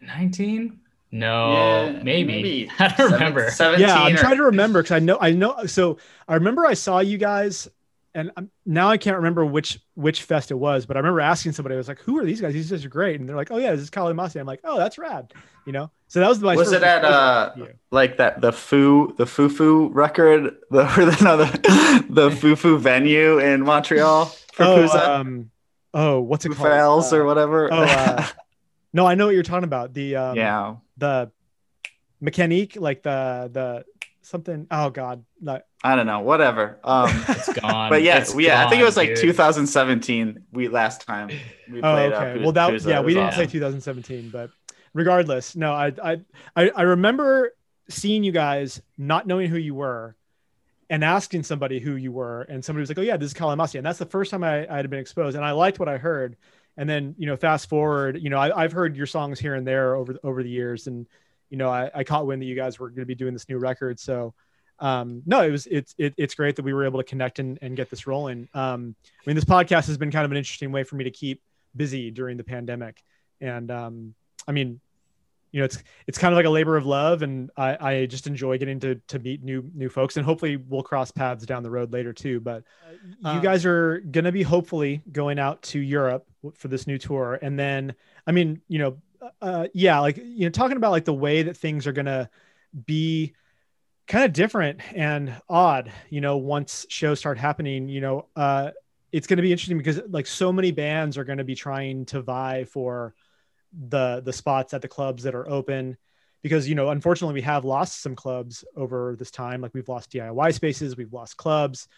19? 0.00 0.80
No, 1.12 1.52
yeah, 1.52 2.02
maybe. 2.02 2.32
maybe. 2.32 2.70
I 2.78 2.88
don't 2.88 3.12
remember. 3.12 3.50
yeah, 3.78 4.02
I'm 4.02 4.14
or... 4.14 4.18
trying 4.18 4.38
to 4.38 4.44
remember 4.44 4.82
because 4.82 4.96
I 4.96 4.98
know 4.98 5.18
I 5.20 5.32
know. 5.32 5.66
So 5.66 5.98
I 6.26 6.34
remember 6.34 6.66
I 6.66 6.74
saw 6.74 7.00
you 7.00 7.18
guys 7.18 7.68
and 8.14 8.30
I'm, 8.36 8.50
now 8.66 8.88
I 8.88 8.98
can't 8.98 9.16
remember 9.16 9.44
which 9.44 9.80
which 9.94 10.22
fest 10.22 10.50
it 10.50 10.54
was, 10.54 10.84
but 10.86 10.96
I 10.96 11.00
remember 11.00 11.20
asking 11.20 11.52
somebody. 11.52 11.74
I 11.74 11.78
was 11.78 11.88
like, 11.88 12.00
"Who 12.00 12.18
are 12.18 12.24
these 12.24 12.40
guys? 12.40 12.52
These 12.52 12.70
guys 12.70 12.84
are 12.84 12.90
great." 12.90 13.18
And 13.18 13.28
they're 13.28 13.36
like, 13.36 13.50
"Oh 13.50 13.56
yeah, 13.56 13.72
this 13.72 13.80
is 13.80 13.90
Kali 13.90 14.12
Masi." 14.12 14.38
I'm 14.38 14.46
like, 14.46 14.60
"Oh, 14.64 14.78
that's 14.78 14.98
rad," 14.98 15.32
you 15.66 15.72
know. 15.72 15.90
So 16.08 16.20
that 16.20 16.28
was 16.28 16.40
my. 16.40 16.54
Was 16.54 16.72
it 16.72 16.82
at 16.82 17.04
uh 17.04 17.54
like 17.90 18.18
that 18.18 18.40
the 18.40 18.52
Foo 18.52 19.14
the 19.16 19.26
Foo 19.26 19.48
Foo 19.48 19.88
record 19.88 20.56
the 20.70 21.18
no, 21.22 21.36
the 21.38 22.06
the 22.08 22.30
Foo 22.36 22.54
Foo 22.54 22.78
venue 22.78 23.38
in 23.38 23.62
Montreal 23.62 24.26
for 24.52 24.64
oh, 24.64 24.86
um, 24.88 25.50
oh, 25.94 26.20
what's 26.20 26.44
it 26.44 26.50
Foo 26.50 26.56
called? 26.56 26.68
Fails 26.68 27.12
uh, 27.12 27.18
or 27.18 27.24
whatever. 27.24 27.72
Oh, 27.72 27.82
uh, 27.82 28.26
no, 28.92 29.06
I 29.06 29.14
know 29.14 29.26
what 29.26 29.34
you're 29.34 29.42
talking 29.42 29.64
about. 29.64 29.94
The 29.94 30.16
um, 30.16 30.36
yeah 30.36 30.76
the 31.02 31.30
mechanique 32.22 32.80
like 32.80 33.02
the 33.02 33.50
the 33.52 33.84
something. 34.22 34.66
Oh 34.70 34.90
God, 34.90 35.24
like, 35.42 35.64
I 35.82 35.96
don't 35.96 36.06
know. 36.06 36.20
Whatever. 36.20 36.78
Um, 36.84 37.10
it's 37.28 37.52
gone. 37.52 37.90
But 37.90 38.02
yeah, 38.02 38.18
it's 38.18 38.34
yeah. 38.34 38.54
Gone, 38.54 38.66
I 38.66 38.70
think 38.70 38.82
it 38.82 38.84
was 38.84 38.96
like 38.96 39.08
dude. 39.10 39.18
2017. 39.18 40.44
We 40.52 40.68
last 40.68 41.02
time 41.02 41.28
we 41.70 41.78
oh, 41.78 41.80
played. 41.80 42.12
Oh, 42.12 42.16
okay. 42.16 42.40
Uh, 42.40 42.42
well, 42.42 42.52
that 42.52 42.84
yeah, 42.84 43.00
we 43.00 43.14
didn't 43.14 43.30
awesome. 43.30 43.46
say 43.46 43.52
2017, 43.52 44.30
but 44.30 44.50
regardless, 44.94 45.56
no, 45.56 45.72
I 45.72 45.92
I 46.00 46.20
I 46.56 46.82
remember 46.82 47.54
seeing 47.88 48.22
you 48.22 48.32
guys 48.32 48.80
not 48.96 49.26
knowing 49.26 49.50
who 49.50 49.58
you 49.58 49.74
were 49.74 50.16
and 50.88 51.02
asking 51.02 51.42
somebody 51.42 51.80
who 51.80 51.96
you 51.96 52.12
were 52.12 52.42
and 52.42 52.64
somebody 52.64 52.82
was 52.82 52.88
like 52.88 52.98
oh 52.98 53.02
yeah 53.02 53.16
this 53.16 53.26
is 53.26 53.34
Kali 53.34 53.56
Masi 53.56 53.74
and 53.74 53.84
that's 53.84 53.98
the 53.98 54.06
first 54.06 54.30
time 54.30 54.44
I, 54.44 54.72
I 54.72 54.76
had 54.76 54.88
been 54.88 55.00
exposed 55.00 55.36
and 55.36 55.44
I 55.44 55.50
liked 55.50 55.78
what 55.78 55.88
I 55.88 55.98
heard 55.98 56.36
and 56.76 56.88
then 56.88 57.14
you 57.18 57.26
know 57.26 57.36
fast 57.36 57.68
forward 57.68 58.18
you 58.20 58.30
know 58.30 58.38
I, 58.38 58.62
have 58.62 58.72
heard 58.72 58.96
your 58.96 59.06
songs 59.06 59.38
here 59.38 59.54
and 59.54 59.66
there 59.66 59.94
over 59.94 60.16
over 60.22 60.42
the 60.42 60.50
years 60.50 60.86
and 60.86 61.06
you 61.52 61.58
know, 61.58 61.68
I, 61.68 61.90
I 61.94 62.02
caught 62.02 62.26
wind 62.26 62.40
that 62.40 62.46
you 62.46 62.56
guys 62.56 62.78
were 62.78 62.88
going 62.88 63.00
to 63.00 63.06
be 63.06 63.14
doing 63.14 63.34
this 63.34 63.46
new 63.46 63.58
record. 63.58 64.00
So, 64.00 64.32
um, 64.78 65.22
no, 65.26 65.42
it 65.42 65.50
was, 65.50 65.66
it's, 65.66 65.94
it, 65.98 66.14
it's 66.16 66.34
great 66.34 66.56
that 66.56 66.64
we 66.64 66.72
were 66.72 66.86
able 66.86 66.98
to 66.98 67.04
connect 67.04 67.40
and, 67.40 67.58
and 67.60 67.76
get 67.76 67.90
this 67.90 68.06
rolling. 68.06 68.48
Um, 68.54 68.96
I 69.04 69.22
mean, 69.26 69.36
this 69.36 69.44
podcast 69.44 69.86
has 69.86 69.98
been 69.98 70.10
kind 70.10 70.24
of 70.24 70.30
an 70.30 70.38
interesting 70.38 70.72
way 70.72 70.82
for 70.82 70.96
me 70.96 71.04
to 71.04 71.10
keep 71.10 71.42
busy 71.76 72.10
during 72.10 72.38
the 72.38 72.42
pandemic. 72.42 73.02
And, 73.42 73.70
um, 73.70 74.14
I 74.48 74.52
mean, 74.52 74.80
you 75.52 75.60
know, 75.60 75.64
it's, 75.64 75.82
it's 76.06 76.18
kind 76.18 76.32
of 76.32 76.36
like 76.36 76.46
a 76.46 76.50
labor 76.50 76.76
of 76.76 76.86
love 76.86 77.22
and 77.22 77.50
I, 77.56 77.76
I 77.80 78.06
just 78.06 78.26
enjoy 78.26 78.58
getting 78.58 78.80
to, 78.80 78.96
to 79.08 79.18
meet 79.18 79.44
new, 79.44 79.70
new 79.74 79.88
folks 79.88 80.16
and 80.16 80.26
hopefully 80.26 80.56
we'll 80.56 80.82
cross 80.82 81.10
paths 81.10 81.46
down 81.46 81.62
the 81.62 81.70
road 81.70 81.92
later 81.92 82.12
too. 82.12 82.40
But 82.40 82.64
uh, 83.24 83.34
you 83.34 83.40
guys 83.40 83.64
are 83.64 84.00
going 84.00 84.24
to 84.24 84.32
be 84.32 84.42
hopefully 84.42 85.02
going 85.12 85.38
out 85.38 85.62
to 85.62 85.78
Europe 85.78 86.26
for 86.54 86.68
this 86.68 86.86
new 86.86 86.98
tour. 86.98 87.38
And 87.40 87.58
then, 87.58 87.94
I 88.26 88.32
mean, 88.32 88.62
you 88.68 88.78
know, 88.78 88.96
uh, 89.40 89.68
yeah, 89.72 90.00
like 90.00 90.16
you 90.16 90.46
know, 90.46 90.50
talking 90.50 90.76
about 90.76 90.90
like 90.90 91.04
the 91.04 91.14
way 91.14 91.42
that 91.44 91.56
things 91.56 91.86
are 91.86 91.92
gonna 91.92 92.28
be 92.86 93.34
kind 94.06 94.24
of 94.24 94.32
different 94.32 94.80
and 94.94 95.34
odd, 95.48 95.92
you 96.10 96.20
know, 96.20 96.36
once 96.36 96.86
shows 96.88 97.18
start 97.18 97.38
happening, 97.38 97.88
you 97.88 98.00
know, 98.00 98.26
uh, 98.36 98.70
it's 99.12 99.26
going 99.26 99.36
to 99.36 99.42
be 99.42 99.52
interesting 99.52 99.78
because 99.78 100.00
like 100.08 100.26
so 100.26 100.52
many 100.52 100.70
bands 100.70 101.16
are 101.18 101.24
going 101.24 101.38
to 101.38 101.44
be 101.44 101.54
trying 101.54 102.04
to 102.06 102.22
vie 102.22 102.64
for 102.64 103.14
the 103.88 104.22
the 104.24 104.32
spots 104.32 104.74
at 104.74 104.82
the 104.82 104.88
clubs 104.88 105.22
that 105.22 105.34
are 105.34 105.48
open 105.48 105.96
because 106.42 106.68
you 106.68 106.74
know 106.74 106.90
unfortunately 106.90 107.34
we 107.34 107.42
have 107.42 107.64
lost 107.64 108.02
some 108.02 108.14
clubs 108.14 108.64
over 108.76 109.16
this 109.18 109.30
time 109.30 109.60
like 109.60 109.72
we've 109.74 109.88
lost 109.88 110.12
diy 110.12 110.54
spaces 110.54 110.96
we've 110.96 111.12
lost 111.12 111.36
clubs 111.36 111.88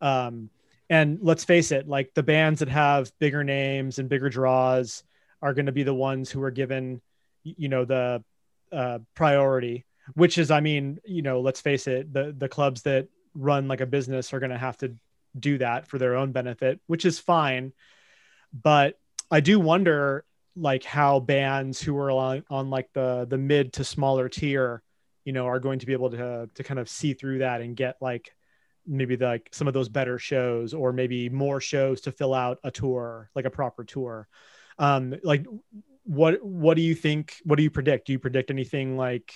um, 0.00 0.50
and 0.90 1.18
let's 1.22 1.44
face 1.44 1.72
it 1.72 1.88
like 1.88 2.12
the 2.14 2.22
bands 2.22 2.60
that 2.60 2.68
have 2.68 3.10
bigger 3.18 3.42
names 3.42 3.98
and 3.98 4.08
bigger 4.08 4.28
draws 4.28 5.02
are 5.40 5.54
going 5.54 5.66
to 5.66 5.72
be 5.72 5.82
the 5.82 5.94
ones 5.94 6.30
who 6.30 6.42
are 6.42 6.50
given, 6.50 7.00
you 7.42 7.68
know, 7.68 7.84
the 7.84 8.22
uh, 8.72 8.98
priority. 9.14 9.84
Which 10.12 10.36
is, 10.36 10.50
I 10.50 10.60
mean, 10.60 10.98
you 11.06 11.22
know, 11.22 11.40
let's 11.40 11.62
face 11.62 11.86
it, 11.86 12.12
the 12.12 12.34
the 12.36 12.48
clubs 12.48 12.82
that 12.82 13.08
run 13.34 13.68
like 13.68 13.80
a 13.80 13.86
business 13.86 14.34
are 14.34 14.38
going 14.38 14.50
to 14.50 14.58
have 14.58 14.76
to 14.78 14.94
do 15.38 15.56
that 15.58 15.86
for 15.86 15.98
their 15.98 16.16
own 16.16 16.32
benefit, 16.32 16.78
which 16.86 17.06
is 17.06 17.18
fine. 17.18 17.72
But 18.52 18.98
I 19.30 19.40
do 19.40 19.58
wonder, 19.58 20.26
like, 20.56 20.84
how 20.84 21.20
bands 21.20 21.80
who 21.80 21.96
are 21.96 22.10
on, 22.10 22.44
on 22.50 22.70
like 22.70 22.88
the 22.92 23.26
the 23.28 23.38
mid 23.38 23.72
to 23.74 23.84
smaller 23.84 24.28
tier, 24.28 24.82
you 25.24 25.32
know, 25.32 25.46
are 25.46 25.60
going 25.60 25.78
to 25.80 25.86
be 25.86 25.92
able 25.92 26.10
to 26.10 26.48
to 26.54 26.64
kind 26.64 26.80
of 26.80 26.88
see 26.88 27.14
through 27.14 27.38
that 27.38 27.60
and 27.60 27.76
get 27.76 27.96
like 28.00 28.34
maybe 28.86 29.16
the, 29.16 29.26
like 29.26 29.48
some 29.52 29.66
of 29.66 29.74
those 29.74 29.88
better 29.88 30.18
shows 30.18 30.74
or 30.74 30.92
maybe 30.92 31.28
more 31.28 31.60
shows 31.60 32.02
to 32.02 32.12
fill 32.12 32.34
out 32.34 32.58
a 32.64 32.70
tour 32.70 33.30
like 33.34 33.46
a 33.46 33.50
proper 33.50 33.82
tour 33.82 34.28
um, 34.78 35.14
like 35.22 35.46
what 36.04 36.42
what 36.44 36.74
do 36.74 36.82
you 36.82 36.94
think? 36.94 37.36
What 37.44 37.56
do 37.56 37.62
you 37.62 37.70
predict? 37.70 38.06
Do 38.06 38.12
you 38.12 38.18
predict 38.18 38.50
anything 38.50 38.96
like 38.96 39.32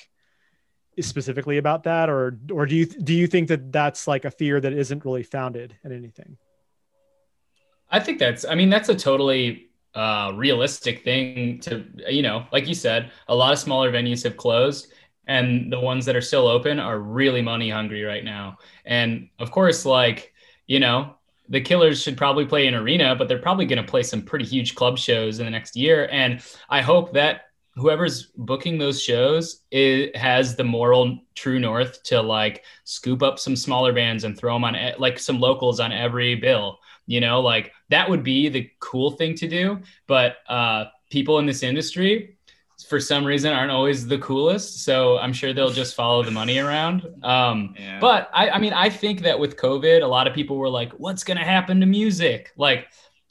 specifically 1.00 1.58
about 1.58 1.84
that, 1.84 2.08
or 2.10 2.38
or 2.52 2.66
do 2.66 2.76
you 2.76 2.86
do 2.86 3.14
you 3.14 3.26
think 3.26 3.48
that 3.48 3.72
that's 3.72 4.06
like 4.06 4.24
a 4.24 4.30
fear 4.30 4.60
that 4.60 4.72
isn't 4.72 5.04
really 5.04 5.22
founded 5.22 5.76
in 5.84 5.92
anything? 5.92 6.36
I 7.90 8.00
think 8.00 8.18
that's. 8.18 8.44
I 8.44 8.54
mean, 8.54 8.68
that's 8.68 8.90
a 8.90 8.94
totally 8.94 9.67
uh, 9.94 10.32
realistic 10.34 11.02
thing 11.04 11.60
to 11.60 11.84
you 12.08 12.22
know, 12.22 12.46
like 12.52 12.68
you 12.68 12.74
said, 12.74 13.10
a 13.28 13.34
lot 13.34 13.52
of 13.52 13.58
smaller 13.58 13.90
venues 13.92 14.22
have 14.24 14.36
closed 14.36 14.92
and 15.28 15.70
the 15.70 15.78
ones 15.78 16.06
that 16.06 16.16
are 16.16 16.22
still 16.22 16.48
open 16.48 16.80
are 16.80 16.98
really 16.98 17.42
money 17.42 17.68
hungry 17.68 18.02
right 18.02 18.24
now. 18.24 18.56
And 18.86 19.28
of 19.38 19.50
course, 19.50 19.84
like, 19.84 20.32
you 20.66 20.80
know, 20.80 21.14
the 21.50 21.60
Killers 21.60 22.02
should 22.02 22.16
probably 22.16 22.46
play 22.46 22.66
an 22.66 22.74
arena, 22.74 23.14
but 23.14 23.28
they're 23.28 23.38
probably 23.38 23.66
going 23.66 23.82
to 23.82 23.88
play 23.88 24.02
some 24.02 24.22
pretty 24.22 24.46
huge 24.46 24.74
club 24.74 24.98
shows 24.98 25.38
in 25.38 25.44
the 25.44 25.50
next 25.50 25.76
year. 25.76 26.08
And 26.10 26.42
I 26.70 26.80
hope 26.80 27.12
that 27.12 27.42
whoever's 27.74 28.32
booking 28.36 28.76
those 28.76 29.00
shows 29.00 29.62
it 29.70 30.16
has 30.16 30.56
the 30.56 30.64
moral 30.64 31.20
true 31.36 31.60
north 31.60 32.02
to 32.02 32.20
like 32.20 32.64
scoop 32.84 33.22
up 33.22 33.38
some 33.38 33.54
smaller 33.54 33.92
bands 33.92 34.24
and 34.24 34.36
throw 34.36 34.54
them 34.54 34.64
on 34.64 34.76
like 34.98 35.18
some 35.18 35.38
locals 35.38 35.78
on 35.78 35.92
every 35.92 36.34
bill. 36.34 36.78
You 37.06 37.20
know, 37.20 37.40
like 37.40 37.72
that 37.90 38.08
would 38.08 38.22
be 38.22 38.48
the 38.48 38.70
cool 38.80 39.10
thing 39.12 39.34
to 39.36 39.48
do. 39.48 39.80
But 40.06 40.36
uh, 40.48 40.86
people 41.10 41.38
in 41.38 41.46
this 41.46 41.62
industry 41.62 42.36
for 42.88 43.00
some 43.00 43.24
reason 43.24 43.52
aren't 43.52 43.72
always 43.72 44.06
the 44.06 44.18
coolest. 44.18 44.84
So 44.84 45.18
I'm 45.18 45.32
sure 45.32 45.52
they'll 45.52 45.70
just 45.70 45.94
follow 45.94 46.22
the 46.22 46.30
money 46.30 46.58
around. 46.58 47.06
Um, 47.22 47.74
yeah. 47.78 47.98
But 47.98 48.30
I, 48.32 48.50
I 48.50 48.58
mean, 48.58 48.72
I 48.72 48.88
think 48.88 49.22
that 49.22 49.38
with 49.38 49.56
COVID, 49.56 50.02
a 50.02 50.06
lot 50.06 50.26
of 50.26 50.34
people 50.34 50.56
were 50.56 50.68
like, 50.68 50.92
what's 50.92 51.24
going 51.24 51.38
to 51.38 51.44
happen 51.44 51.80
to 51.80 51.86
music? 51.86 52.52
Like, 52.56 52.86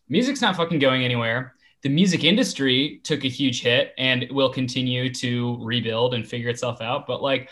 music's 0.09 0.41
not 0.41 0.55
fucking 0.55 0.79
going 0.79 1.03
anywhere. 1.05 1.55
The 1.83 1.89
music 1.89 2.23
industry 2.23 2.99
took 3.03 3.23
a 3.23 3.29
huge 3.29 3.61
hit 3.61 3.93
and 3.97 4.27
will 4.31 4.49
continue 4.51 5.13
to 5.13 5.57
rebuild 5.61 6.13
and 6.13 6.27
figure 6.27 6.49
itself 6.49 6.81
out. 6.81 7.07
But 7.07 7.21
like, 7.21 7.49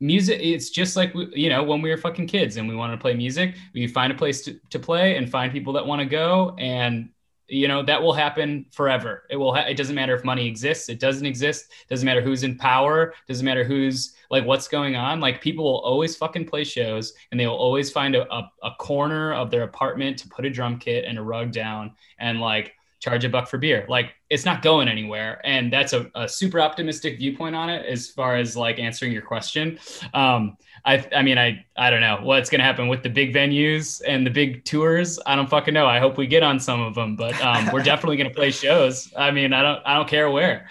music 0.00 0.40
it's 0.42 0.70
just 0.70 0.96
like 0.96 1.12
you 1.34 1.48
know 1.50 1.62
when 1.62 1.82
we 1.82 1.90
were 1.90 1.96
fucking 1.96 2.26
kids 2.26 2.56
and 2.56 2.66
we 2.66 2.74
wanted 2.74 2.96
to 2.96 3.00
play 3.00 3.14
music 3.14 3.54
we 3.74 3.86
find 3.86 4.12
a 4.12 4.16
place 4.16 4.42
to, 4.42 4.58
to 4.70 4.78
play 4.78 5.16
and 5.16 5.30
find 5.30 5.52
people 5.52 5.72
that 5.74 5.86
want 5.86 6.00
to 6.00 6.06
go 6.06 6.54
and 6.58 7.10
you 7.50 7.66
know 7.66 7.82
that 7.82 8.00
will 8.00 8.12
happen 8.12 8.64
forever. 8.70 9.24
It 9.28 9.36
will 9.36 9.54
ha- 9.54 9.66
it 9.68 9.76
doesn't 9.76 9.94
matter 9.94 10.14
if 10.14 10.24
money 10.24 10.46
exists 10.46 10.88
it 10.88 11.00
doesn't 11.00 11.26
exist 11.26 11.72
doesn't 11.88 12.06
matter 12.06 12.20
who's 12.20 12.44
in 12.44 12.56
power 12.56 13.12
doesn't 13.28 13.44
matter 13.44 13.64
who's 13.64 14.14
like 14.30 14.44
what's 14.44 14.68
going 14.68 14.94
on 14.94 15.20
like 15.20 15.40
people 15.40 15.64
will 15.64 15.80
always 15.80 16.16
fucking 16.16 16.46
play 16.46 16.64
shows 16.64 17.12
and 17.30 17.40
they 17.40 17.46
will 17.46 17.56
always 17.56 17.90
find 17.90 18.14
a, 18.14 18.32
a, 18.32 18.50
a 18.62 18.70
corner 18.78 19.34
of 19.34 19.50
their 19.50 19.64
apartment 19.64 20.16
to 20.18 20.28
put 20.28 20.46
a 20.46 20.50
drum 20.50 20.78
kit 20.78 21.04
and 21.04 21.18
a 21.18 21.22
rug 21.22 21.50
down 21.50 21.92
and 22.18 22.40
like 22.40 22.74
charge 23.00 23.24
a 23.24 23.28
buck 23.28 23.48
for 23.48 23.58
beer. 23.58 23.86
Like 23.88 24.14
it's 24.28 24.44
not 24.44 24.62
going 24.62 24.86
anywhere. 24.86 25.40
And 25.42 25.72
that's 25.72 25.92
a, 25.92 26.10
a 26.14 26.28
super 26.28 26.60
optimistic 26.60 27.18
viewpoint 27.18 27.56
on 27.56 27.70
it 27.70 27.86
as 27.86 28.08
far 28.08 28.36
as 28.36 28.56
like 28.56 28.78
answering 28.78 29.10
your 29.10 29.22
question. 29.22 29.78
Um, 30.14 30.56
I, 30.84 31.06
I 31.14 31.22
mean, 31.22 31.38
I, 31.38 31.64
I 31.76 31.90
don't 31.90 32.00
know 32.00 32.20
what's 32.22 32.50
going 32.50 32.60
to 32.60 32.64
happen 32.64 32.88
with 32.88 33.02
the 33.02 33.08
big 33.08 33.34
venues 33.34 34.02
and 34.06 34.26
the 34.26 34.30
big 34.30 34.64
tours. 34.64 35.18
I 35.26 35.34
don't 35.34 35.48
fucking 35.48 35.74
know. 35.74 35.86
I 35.86 35.98
hope 35.98 36.16
we 36.16 36.26
get 36.26 36.42
on 36.42 36.60
some 36.60 36.80
of 36.80 36.94
them, 36.94 37.16
but 37.16 37.38
um, 37.42 37.70
we're 37.72 37.82
definitely 37.82 38.16
going 38.16 38.28
to 38.28 38.34
play 38.34 38.50
shows. 38.50 39.12
I 39.16 39.30
mean, 39.30 39.52
I 39.52 39.62
don't, 39.62 39.82
I 39.84 39.94
don't 39.94 40.08
care 40.08 40.30
where. 40.30 40.68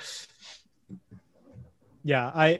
Yeah. 2.04 2.28
I, 2.28 2.60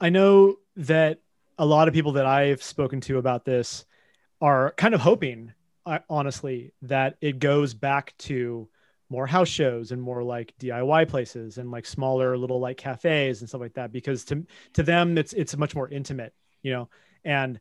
I 0.00 0.10
know 0.10 0.56
that 0.76 1.18
a 1.58 1.66
lot 1.66 1.88
of 1.88 1.94
people 1.94 2.12
that 2.12 2.26
I've 2.26 2.62
spoken 2.62 3.00
to 3.02 3.18
about 3.18 3.44
this 3.44 3.84
are 4.40 4.72
kind 4.76 4.94
of 4.94 5.00
hoping 5.00 5.52
honestly 6.08 6.72
that 6.82 7.16
it 7.20 7.38
goes 7.38 7.74
back 7.74 8.14
to 8.18 8.68
more 9.12 9.26
house 9.26 9.48
shows 9.48 9.92
and 9.92 10.00
more 10.00 10.22
like 10.22 10.54
DIY 10.58 11.06
places 11.06 11.58
and 11.58 11.70
like 11.70 11.84
smaller 11.84 12.36
little 12.36 12.58
like 12.58 12.78
cafes 12.78 13.40
and 13.40 13.48
stuff 13.48 13.60
like 13.60 13.74
that 13.74 13.92
because 13.92 14.24
to 14.24 14.44
to 14.72 14.82
them 14.82 15.18
it's 15.18 15.34
it's 15.34 15.54
much 15.56 15.74
more 15.74 15.88
intimate, 15.88 16.32
you 16.62 16.72
know. 16.72 16.88
And 17.22 17.60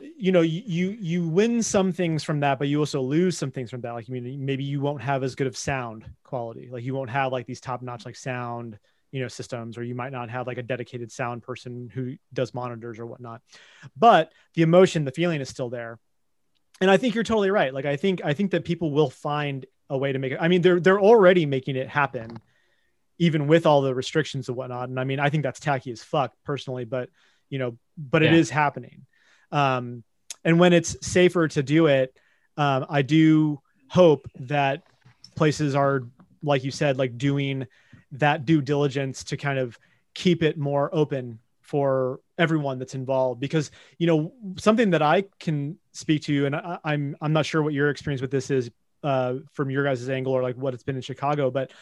you 0.00 0.32
know, 0.32 0.40
you 0.40 0.96
you 1.00 1.28
win 1.28 1.62
some 1.62 1.92
things 1.92 2.24
from 2.24 2.40
that, 2.40 2.58
but 2.58 2.66
you 2.66 2.80
also 2.80 3.00
lose 3.00 3.38
some 3.38 3.52
things 3.52 3.70
from 3.70 3.82
that. 3.82 3.92
Like, 3.92 4.06
I 4.08 4.12
mean, 4.12 4.44
maybe 4.44 4.64
you 4.64 4.80
won't 4.80 5.02
have 5.02 5.22
as 5.22 5.36
good 5.36 5.46
of 5.46 5.56
sound 5.56 6.10
quality. 6.24 6.68
Like, 6.70 6.82
you 6.82 6.94
won't 6.94 7.10
have 7.10 7.30
like 7.30 7.46
these 7.46 7.60
top 7.60 7.82
notch 7.82 8.04
like 8.04 8.16
sound, 8.16 8.78
you 9.12 9.20
know, 9.20 9.28
systems, 9.28 9.78
or 9.78 9.84
you 9.84 9.94
might 9.94 10.12
not 10.12 10.28
have 10.28 10.48
like 10.48 10.58
a 10.58 10.62
dedicated 10.62 11.12
sound 11.12 11.42
person 11.42 11.88
who 11.92 12.16
does 12.32 12.52
monitors 12.52 12.98
or 12.98 13.06
whatnot. 13.06 13.42
But 13.96 14.32
the 14.54 14.62
emotion, 14.62 15.04
the 15.04 15.12
feeling 15.12 15.40
is 15.40 15.48
still 15.48 15.70
there. 15.70 15.98
And 16.80 16.90
I 16.90 16.96
think 16.96 17.14
you're 17.14 17.24
totally 17.24 17.50
right. 17.50 17.72
Like, 17.72 17.84
I 17.84 17.96
think 17.96 18.22
I 18.24 18.32
think 18.32 18.50
that 18.52 18.64
people 18.64 18.90
will 18.90 19.10
find 19.10 19.66
a 19.90 19.98
way 19.98 20.12
to 20.12 20.18
make 20.18 20.32
it. 20.32 20.38
I 20.40 20.48
mean, 20.48 20.62
they're 20.62 20.80
they're 20.80 21.00
already 21.00 21.44
making 21.44 21.76
it 21.76 21.88
happen, 21.88 22.38
even 23.18 23.48
with 23.48 23.66
all 23.66 23.82
the 23.82 23.94
restrictions 23.94 24.48
and 24.48 24.56
whatnot. 24.56 24.88
And 24.88 24.98
I 24.98 25.04
mean, 25.04 25.20
I 25.20 25.28
think 25.28 25.42
that's 25.42 25.60
tacky 25.60 25.90
as 25.90 26.02
fuck 26.02 26.32
personally, 26.44 26.84
but 26.84 27.10
you 27.50 27.58
know, 27.58 27.76
but 27.98 28.22
yeah. 28.22 28.28
it 28.28 28.34
is 28.34 28.48
happening. 28.48 29.04
Um, 29.52 30.04
and 30.44 30.58
when 30.58 30.72
it's 30.72 30.96
safer 31.06 31.48
to 31.48 31.62
do 31.62 31.86
it, 31.88 32.16
um, 32.56 32.86
I 32.88 33.02
do 33.02 33.60
hope 33.88 34.26
that 34.38 34.84
places 35.34 35.74
are, 35.74 36.04
like 36.42 36.64
you 36.64 36.70
said, 36.70 36.96
like 36.96 37.18
doing 37.18 37.66
that 38.12 38.46
due 38.46 38.62
diligence 38.62 39.24
to 39.24 39.36
kind 39.36 39.58
of 39.58 39.76
keep 40.14 40.42
it 40.42 40.56
more 40.56 40.88
open 40.94 41.40
for 41.60 42.20
everyone 42.38 42.78
that's 42.78 42.94
involved 42.94 43.40
because 43.40 43.70
you 43.96 44.06
know 44.08 44.32
something 44.58 44.90
that 44.90 45.02
i 45.02 45.22
can 45.38 45.78
speak 45.92 46.20
to 46.20 46.46
and 46.46 46.56
I, 46.56 46.78
I'm, 46.82 47.16
I'm 47.20 47.32
not 47.32 47.46
sure 47.46 47.62
what 47.62 47.72
your 47.72 47.90
experience 47.90 48.20
with 48.20 48.32
this 48.32 48.50
is 48.50 48.72
uh, 49.02 49.36
from 49.52 49.70
your 49.70 49.84
guys' 49.84 50.08
angle 50.08 50.32
or 50.32 50.42
like 50.42 50.56
what 50.56 50.74
it's 50.74 50.82
been 50.82 50.96
in 50.96 51.02
Chicago, 51.02 51.50
but 51.50 51.72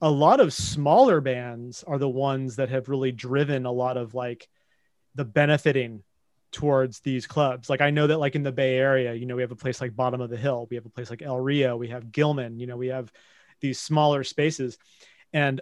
a 0.00 0.10
lot 0.10 0.40
of 0.40 0.52
smaller 0.52 1.20
bands 1.20 1.82
are 1.84 1.98
the 1.98 2.08
ones 2.08 2.56
that 2.56 2.68
have 2.68 2.88
really 2.88 3.12
driven 3.12 3.66
a 3.66 3.72
lot 3.72 3.96
of 3.96 4.14
like 4.14 4.48
the 5.14 5.24
benefiting 5.24 6.02
towards 6.52 7.00
these 7.00 7.26
clubs. 7.26 7.68
Like 7.68 7.80
I 7.80 7.90
know 7.90 8.06
that 8.06 8.18
like 8.18 8.36
in 8.36 8.42
the 8.42 8.52
Bay 8.52 8.76
Area, 8.76 9.14
you 9.14 9.26
know, 9.26 9.36
we 9.36 9.42
have 9.42 9.52
a 9.52 9.56
place 9.56 9.80
like 9.80 9.96
Bottom 9.96 10.20
of 10.20 10.30
the 10.30 10.36
Hill, 10.36 10.66
we 10.70 10.76
have 10.76 10.86
a 10.86 10.90
place 10.90 11.10
like 11.10 11.22
El 11.22 11.40
Rio, 11.40 11.76
we 11.76 11.88
have 11.88 12.12
Gilman, 12.12 12.58
you 12.60 12.66
know, 12.66 12.76
we 12.76 12.88
have 12.88 13.12
these 13.60 13.80
smaller 13.80 14.24
spaces. 14.24 14.78
And 15.32 15.60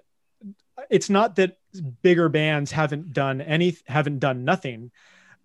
it's 0.91 1.11
not 1.11 1.37
that 1.37 1.57
bigger 2.03 2.29
bands 2.29 2.71
haven't 2.71 3.13
done 3.13 3.41
any 3.41 3.77
haven't 3.87 4.19
done 4.19 4.45
nothing 4.45 4.91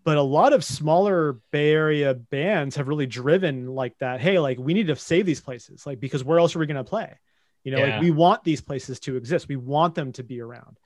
but 0.03 0.17
a 0.17 0.21
lot 0.21 0.53
of 0.53 0.63
smaller 0.63 1.39
bay 1.51 1.71
area 1.71 2.13
bands 2.13 2.75
have 2.75 2.87
really 2.87 3.05
driven 3.05 3.67
like 3.67 3.97
that 3.99 4.19
hey 4.19 4.39
like 4.39 4.57
we 4.57 4.73
need 4.73 4.87
to 4.87 4.95
save 4.95 5.25
these 5.25 5.41
places 5.41 5.85
like 5.85 5.99
because 5.99 6.23
where 6.23 6.39
else 6.39 6.55
are 6.55 6.59
we 6.59 6.65
going 6.65 6.77
to 6.77 6.83
play? 6.83 7.17
You 7.63 7.71
know 7.71 7.77
yeah. 7.77 7.93
like 7.93 8.01
we 8.01 8.11
want 8.11 8.43
these 8.43 8.61
places 8.61 8.99
to 9.01 9.15
exist. 9.15 9.47
We 9.47 9.55
want 9.55 9.95
them 9.95 10.11
to 10.13 10.23
be 10.23 10.41
around. 10.41 10.77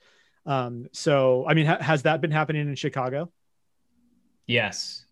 Um 0.44 0.86
so 0.92 1.44
i 1.48 1.54
mean 1.54 1.66
ha- 1.66 1.82
has 1.82 2.02
that 2.02 2.20
been 2.20 2.30
happening 2.30 2.68
in 2.68 2.74
chicago? 2.74 3.32
Yes. 4.46 5.04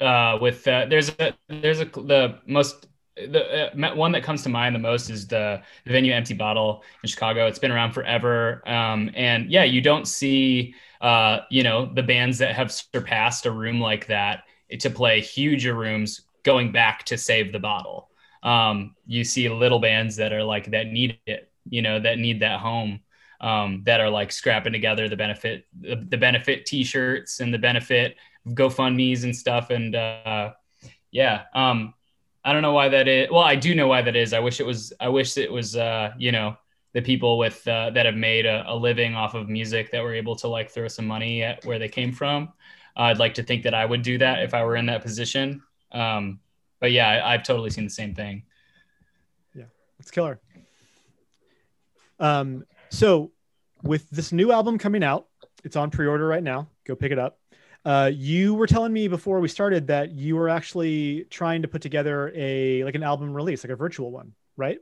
Uh 0.00 0.38
with 0.40 0.66
uh, 0.66 0.86
there's 0.86 1.10
a 1.10 1.34
there's 1.48 1.80
a 1.80 1.84
the 1.84 2.38
most 2.46 2.86
the 3.16 3.70
uh, 3.74 3.94
one 3.94 4.12
that 4.12 4.22
comes 4.22 4.42
to 4.42 4.48
mind 4.48 4.74
the 4.74 4.78
most 4.78 5.10
is 5.10 5.26
the, 5.26 5.60
the 5.84 5.92
venue 5.92 6.12
empty 6.14 6.34
bottle 6.34 6.82
in 7.02 7.08
chicago 7.08 7.46
it's 7.46 7.58
been 7.58 7.70
around 7.70 7.92
forever 7.92 8.66
um 8.66 9.10
and 9.14 9.50
yeah 9.50 9.64
you 9.64 9.82
don't 9.82 10.06
see 10.06 10.74
uh, 11.02 11.40
you 11.50 11.64
know, 11.64 11.84
the 11.92 12.02
bands 12.02 12.38
that 12.38 12.54
have 12.54 12.70
surpassed 12.70 13.44
a 13.44 13.50
room 13.50 13.80
like 13.80 14.06
that 14.06 14.44
to 14.78 14.88
play 14.88 15.20
huger 15.20 15.74
rooms 15.74 16.22
going 16.44 16.70
back 16.70 17.04
to 17.04 17.18
save 17.18 17.52
the 17.52 17.58
bottle. 17.58 18.08
Um, 18.44 18.94
you 19.06 19.24
see 19.24 19.48
little 19.48 19.80
bands 19.80 20.16
that 20.16 20.32
are 20.32 20.44
like 20.44 20.70
that 20.70 20.86
need 20.86 21.18
it, 21.26 21.50
you 21.68 21.82
know, 21.82 21.98
that 21.98 22.18
need 22.18 22.40
that 22.40 22.60
home, 22.60 23.00
um, 23.40 23.82
that 23.84 24.00
are 24.00 24.10
like 24.10 24.30
scrapping 24.30 24.72
together 24.72 25.08
the 25.08 25.16
benefit, 25.16 25.66
the, 25.78 25.96
the 25.96 26.16
benefit 26.16 26.66
T-shirts 26.66 27.40
and 27.40 27.52
the 27.52 27.58
benefit 27.58 28.16
GoFundmes 28.48 29.24
and 29.24 29.34
stuff. 29.34 29.70
And 29.70 29.96
uh, 29.96 30.52
yeah, 31.10 31.42
um, 31.52 31.94
I 32.44 32.52
don't 32.52 32.62
know 32.62 32.72
why 32.72 32.88
that 32.88 33.06
is. 33.06 33.28
Well, 33.30 33.42
I 33.42 33.54
do 33.54 33.74
know 33.74 33.86
why 33.86 34.02
that 34.02 34.16
is. 34.16 34.32
I 34.32 34.40
wish 34.40 34.60
it 34.60 34.66
was. 34.66 34.92
I 35.00 35.08
wish 35.08 35.36
it 35.36 35.50
was. 35.50 35.76
Uh, 35.76 36.12
you 36.18 36.32
know, 36.32 36.56
the 36.92 37.02
people 37.02 37.38
with 37.38 37.66
uh, 37.66 37.90
that 37.90 38.06
have 38.06 38.16
made 38.16 38.46
a, 38.46 38.64
a, 38.66 38.74
living 38.74 39.14
off 39.14 39.34
of 39.34 39.48
music 39.48 39.90
that 39.92 40.02
were 40.02 40.14
able 40.14 40.36
to 40.36 40.48
like 40.48 40.70
throw 40.70 40.88
some 40.88 41.06
money 41.06 41.42
at 41.42 41.64
where 41.64 41.78
they 41.78 41.88
came 41.88 42.12
from. 42.12 42.52
Uh, 42.96 43.02
I'd 43.02 43.18
like 43.18 43.34
to 43.34 43.42
think 43.42 43.62
that 43.62 43.74
I 43.74 43.86
would 43.86 44.02
do 44.02 44.18
that 44.18 44.42
if 44.42 44.54
I 44.54 44.64
were 44.64 44.76
in 44.76 44.86
that 44.86 45.02
position. 45.02 45.62
Um, 45.92 46.40
but 46.80 46.92
yeah, 46.92 47.22
I, 47.24 47.32
have 47.32 47.44
totally 47.44 47.70
seen 47.70 47.84
the 47.84 47.90
same 47.90 48.14
thing. 48.14 48.42
Yeah, 49.54 49.64
it's 49.98 50.10
killer. 50.10 50.40
Um, 52.18 52.64
so 52.90 53.32
with 53.82 54.08
this 54.10 54.32
new 54.32 54.52
album 54.52 54.78
coming 54.78 55.02
out, 55.02 55.28
it's 55.64 55.76
on 55.76 55.90
pre-order 55.90 56.26
right 56.26 56.42
now. 56.42 56.68
Go 56.84 56.94
pick 56.94 57.12
it 57.12 57.18
up. 57.18 57.38
Uh, 57.84 58.10
you 58.14 58.54
were 58.54 58.66
telling 58.66 58.92
me 58.92 59.08
before 59.08 59.40
we 59.40 59.48
started 59.48 59.88
that 59.88 60.12
you 60.12 60.36
were 60.36 60.48
actually 60.48 61.26
trying 61.30 61.62
to 61.62 61.68
put 61.68 61.82
together 61.82 62.32
a 62.34 62.84
like 62.84 62.94
an 62.94 63.02
album 63.02 63.34
release, 63.34 63.64
like 63.64 63.72
a 63.72 63.76
virtual 63.76 64.10
one, 64.10 64.32
right? 64.56 64.78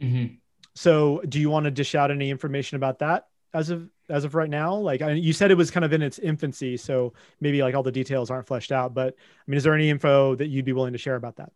Mm-hmm. 0.00 0.34
So, 0.74 1.22
do 1.28 1.38
you 1.38 1.50
want 1.50 1.64
to 1.64 1.70
dish 1.70 1.94
out 1.94 2.10
any 2.10 2.30
information 2.30 2.76
about 2.76 3.00
that 3.00 3.26
as 3.52 3.68
of 3.68 3.88
as 4.08 4.24
of 4.24 4.34
right 4.34 4.48
now? 4.48 4.76
Like 4.76 5.02
I, 5.02 5.12
you 5.12 5.34
said, 5.34 5.50
it 5.50 5.56
was 5.56 5.70
kind 5.70 5.84
of 5.84 5.92
in 5.92 6.00
its 6.00 6.18
infancy, 6.18 6.78
so 6.78 7.12
maybe 7.40 7.62
like 7.62 7.74
all 7.74 7.82
the 7.82 7.92
details 7.92 8.30
aren't 8.30 8.46
fleshed 8.46 8.72
out. 8.72 8.94
But 8.94 9.14
I 9.14 9.42
mean, 9.46 9.58
is 9.58 9.64
there 9.64 9.74
any 9.74 9.90
info 9.90 10.34
that 10.36 10.46
you'd 10.46 10.64
be 10.64 10.72
willing 10.72 10.94
to 10.94 10.98
share 10.98 11.16
about 11.16 11.36
that? 11.36 11.52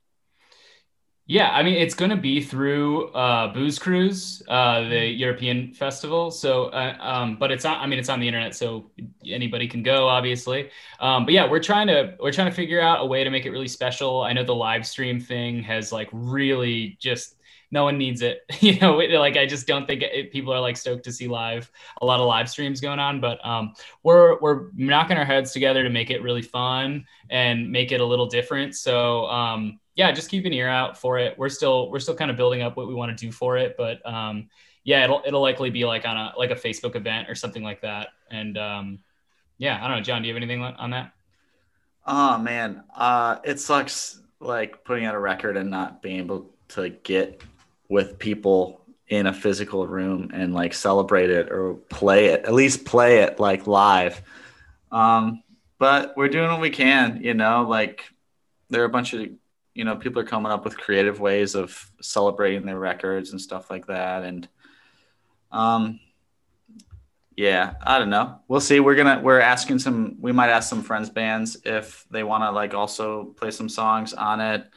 Yeah, 1.26 1.50
I 1.50 1.62
mean, 1.62 1.76
it's 1.76 1.94
going 1.94 2.10
to 2.10 2.18
be 2.18 2.42
through 2.42 3.08
uh, 3.12 3.50
Booze 3.54 3.78
Cruise, 3.78 4.42
uh, 4.46 4.80
the 4.80 4.86
mm-hmm. 4.86 5.18
European 5.18 5.72
festival. 5.72 6.30
So, 6.30 6.66
uh, 6.66 6.96
um, 7.00 7.36
but 7.36 7.50
it's 7.50 7.64
not. 7.64 7.80
I 7.80 7.86
mean, 7.86 7.98
it's 7.98 8.10
on 8.10 8.20
the 8.20 8.28
internet, 8.28 8.54
so 8.54 8.90
anybody 9.28 9.68
can 9.68 9.82
go, 9.82 10.08
obviously. 10.08 10.70
Um, 11.00 11.24
but 11.24 11.34
yeah, 11.34 11.48
we're 11.48 11.62
trying 11.62 11.86
to 11.88 12.16
we're 12.20 12.32
trying 12.32 12.50
to 12.50 12.54
figure 12.54 12.80
out 12.80 13.02
a 13.02 13.06
way 13.06 13.24
to 13.24 13.30
make 13.30 13.46
it 13.46 13.50
really 13.50 13.68
special. 13.68 14.22
I 14.22 14.32
know 14.32 14.44
the 14.44 14.54
live 14.54 14.86
stream 14.86 15.20
thing 15.20 15.62
has 15.62 15.92
like 15.92 16.08
really 16.12 16.96
just 17.00 17.36
no 17.70 17.84
one 17.84 17.98
needs 17.98 18.22
it. 18.22 18.42
you 18.60 18.78
know, 18.78 18.96
like 18.96 19.36
I 19.36 19.46
just 19.46 19.66
don't 19.66 19.86
think 19.86 20.02
it, 20.02 20.32
people 20.32 20.52
are 20.52 20.60
like 20.60 20.76
stoked 20.76 21.04
to 21.04 21.12
see 21.12 21.28
live 21.28 21.70
a 22.00 22.06
lot 22.06 22.20
of 22.20 22.26
live 22.26 22.48
streams 22.48 22.80
going 22.80 23.00
on. 23.00 23.20
But 23.20 23.44
um, 23.44 23.74
we're 24.02 24.38
we're 24.40 24.70
knocking 24.74 25.16
our 25.16 25.24
heads 25.24 25.52
together 25.52 25.82
to 25.82 25.90
make 25.90 26.10
it 26.10 26.22
really 26.22 26.42
fun 26.42 27.04
and 27.30 27.70
make 27.70 27.92
it 27.92 28.00
a 28.00 28.04
little 28.04 28.26
different. 28.26 28.76
So 28.76 29.26
um, 29.26 29.80
yeah, 29.96 30.10
just 30.12 30.30
keep 30.30 30.44
an 30.46 30.52
ear 30.52 30.68
out 30.68 30.96
for 30.96 31.18
it. 31.18 31.38
We're 31.38 31.48
still 31.48 31.90
we're 31.90 32.00
still 32.00 32.14
kind 32.14 32.30
of 32.30 32.36
building 32.36 32.62
up 32.62 32.76
what 32.76 32.88
we 32.88 32.94
want 32.94 33.16
to 33.16 33.26
do 33.26 33.32
for 33.32 33.58
it, 33.58 33.76
but 33.76 34.04
um, 34.06 34.48
yeah, 34.84 35.02
it'll 35.02 35.22
it'll 35.26 35.42
likely 35.42 35.70
be 35.70 35.84
like 35.84 36.06
on 36.06 36.16
a 36.16 36.32
like 36.38 36.50
a 36.50 36.54
Facebook 36.54 36.94
event 36.94 37.28
or 37.28 37.34
something 37.34 37.62
like 37.62 37.80
that. 37.80 38.08
And 38.30 38.56
um, 38.58 38.98
yeah, 39.64 39.82
I 39.82 39.88
don't 39.88 39.96
know, 39.96 40.02
John. 40.02 40.20
Do 40.20 40.28
you 40.28 40.34
have 40.34 40.42
anything 40.42 40.62
on 40.62 40.90
that? 40.90 41.12
Oh 42.06 42.36
man, 42.36 42.84
uh, 42.94 43.38
it 43.44 43.58
sucks 43.58 44.20
like 44.38 44.84
putting 44.84 45.06
out 45.06 45.14
a 45.14 45.18
record 45.18 45.56
and 45.56 45.70
not 45.70 46.02
being 46.02 46.18
able 46.18 46.50
to 46.68 46.90
get 46.90 47.40
with 47.88 48.18
people 48.18 48.82
in 49.08 49.26
a 49.26 49.32
physical 49.32 49.86
room 49.86 50.30
and 50.34 50.52
like 50.52 50.74
celebrate 50.74 51.30
it 51.30 51.50
or 51.50 51.74
play 51.88 52.26
it, 52.26 52.44
at 52.44 52.52
least 52.52 52.84
play 52.84 53.20
it 53.20 53.40
like 53.40 53.66
live. 53.66 54.20
Um, 54.92 55.42
but 55.78 56.14
we're 56.14 56.28
doing 56.28 56.50
what 56.50 56.60
we 56.60 56.70
can, 56.70 57.20
you 57.22 57.32
know, 57.32 57.66
like 57.66 58.04
there 58.68 58.82
are 58.82 58.86
a 58.86 58.90
bunch 58.90 59.14
of, 59.14 59.26
you 59.74 59.84
know, 59.84 59.96
people 59.96 60.20
are 60.20 60.26
coming 60.26 60.52
up 60.52 60.64
with 60.64 60.76
creative 60.76 61.20
ways 61.20 61.54
of 61.54 61.90
celebrating 62.02 62.66
their 62.66 62.78
records 62.78 63.30
and 63.30 63.40
stuff 63.40 63.70
like 63.70 63.86
that. 63.86 64.24
And, 64.24 64.46
um, 65.50 66.00
yeah, 67.36 67.74
I 67.82 67.98
don't 67.98 68.10
know. 68.10 68.38
We'll 68.48 68.60
see. 68.60 68.80
We're 68.80 68.94
gonna 68.94 69.20
we're 69.22 69.40
asking 69.40 69.80
some. 69.80 70.16
We 70.20 70.32
might 70.32 70.50
ask 70.50 70.68
some 70.68 70.82
friends 70.82 71.10
bands 71.10 71.56
if 71.64 72.06
they 72.10 72.22
want 72.22 72.44
to 72.44 72.50
like 72.50 72.74
also 72.74 73.24
play 73.36 73.50
some 73.50 73.68
songs 73.68 74.12
on 74.14 74.40
it. 74.40 74.70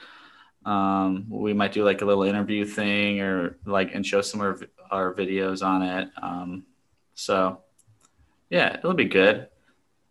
Um, 0.66 1.28
we 1.30 1.54
might 1.54 1.72
do 1.72 1.86
like 1.86 2.02
a 2.02 2.06
little 2.06 2.24
interview 2.24 2.66
thing 2.66 3.22
or 3.22 3.58
like 3.66 3.94
and 3.94 4.06
show 4.06 4.22
some 4.22 4.42
of 4.42 4.64
our, 4.92 5.08
our 5.10 5.14
videos 5.14 5.66
on 5.66 5.82
it. 5.82 6.10
Um, 6.22 6.66
so 7.14 7.62
yeah, 8.50 8.78
it'll 8.78 8.94
be 8.94 9.06
good. 9.06 9.48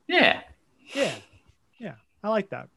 Yeah. 0.06 0.40
Yeah. 0.94 1.14
Yeah. 1.78 1.94
I 2.22 2.28
like 2.28 2.50
that. 2.50 2.68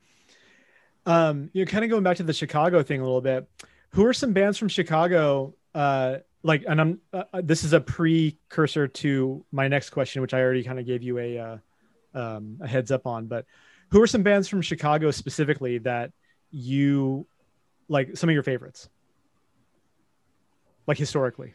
Um, 1.06 1.50
you 1.54 1.64
know, 1.64 1.72
kind 1.72 1.84
of 1.84 1.90
going 1.90 2.04
back 2.04 2.18
to 2.18 2.24
the 2.24 2.34
Chicago 2.34 2.84
thing 2.84 3.02
a 3.02 3.04
little 3.04 3.22
bit. 3.22 3.48
Who 3.92 4.06
are 4.06 4.14
some 4.14 4.34
bands 4.34 4.58
from 4.58 4.68
Chicago? 4.68 5.56
Uh, 5.74 6.18
like, 6.44 6.64
and 6.68 6.80
I'm. 6.80 7.02
Uh, 7.14 7.24
uh 7.34 7.42
this 7.44 7.64
is 7.64 7.74
a 7.74 7.82
precursor 7.82 8.88
to 8.88 9.46
my 9.52 9.68
next 9.68 9.90
question, 9.90 10.22
which 10.22 10.34
I 10.34 10.42
already 10.42 10.64
kind 10.64 10.80
of 10.80 10.86
gave 10.86 11.04
you 11.04 11.18
a 11.18 11.38
uh, 11.38 11.58
um, 12.14 12.60
a 12.62 12.68
heads 12.68 12.92
up 12.92 13.06
on. 13.06 13.28
But 13.28 13.46
who 13.92 14.02
are 14.02 14.08
some 14.08 14.24
bands 14.24 14.48
from 14.48 14.62
Chicago 14.62 15.12
specifically 15.12 15.80
that 15.80 16.12
you 16.52 17.28
like 17.88 18.16
some 18.16 18.30
of 18.30 18.34
your 18.34 18.44
favorites 18.44 18.90
like 20.88 20.98
historically 20.98 21.54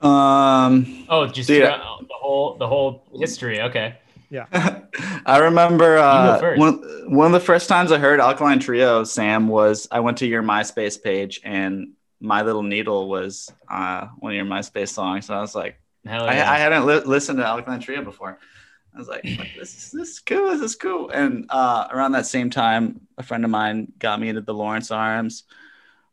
um 0.00 1.04
oh 1.08 1.26
just 1.26 1.48
dude, 1.48 1.62
the 1.62 1.78
whole 2.10 2.56
the 2.56 2.66
whole 2.66 3.04
history 3.18 3.60
okay 3.60 3.96
yeah 4.30 4.46
i 5.26 5.38
remember 5.38 5.98
uh, 5.98 6.56
one, 6.56 6.82
one 7.08 7.26
of 7.26 7.32
the 7.32 7.40
first 7.40 7.68
times 7.68 7.92
i 7.92 7.98
heard 7.98 8.18
alkaline 8.18 8.58
trio 8.58 9.04
sam 9.04 9.46
was 9.48 9.86
i 9.90 10.00
went 10.00 10.18
to 10.18 10.26
your 10.26 10.42
myspace 10.42 11.00
page 11.00 11.40
and 11.44 11.92
my 12.22 12.42
little 12.42 12.62
needle 12.62 13.08
was 13.08 13.52
uh, 13.68 14.06
one 14.18 14.32
of 14.32 14.36
your 14.36 14.46
myspace 14.46 14.90
songs 14.90 15.28
and 15.28 15.36
i 15.36 15.40
was 15.40 15.54
like 15.54 15.76
yeah. 16.04 16.22
I, 16.22 16.54
I, 16.54 16.58
hadn't 16.58 16.84
li- 16.86 17.02
listened 17.04 17.38
to 17.38 17.46
alkaline 17.46 17.80
trio 17.80 18.02
before 18.02 18.38
I 18.94 18.98
was 18.98 19.08
like, 19.08 19.22
this 19.22 19.74
is 19.74 19.90
this 19.90 20.08
is 20.10 20.18
cool. 20.20 20.50
This 20.50 20.60
is 20.60 20.76
cool. 20.76 21.08
And 21.10 21.46
uh, 21.48 21.88
around 21.90 22.12
that 22.12 22.26
same 22.26 22.50
time, 22.50 23.00
a 23.16 23.22
friend 23.22 23.44
of 23.44 23.50
mine 23.50 23.90
got 23.98 24.20
me 24.20 24.28
into 24.28 24.42
the 24.42 24.52
Lawrence 24.52 24.90
Arms, 24.90 25.44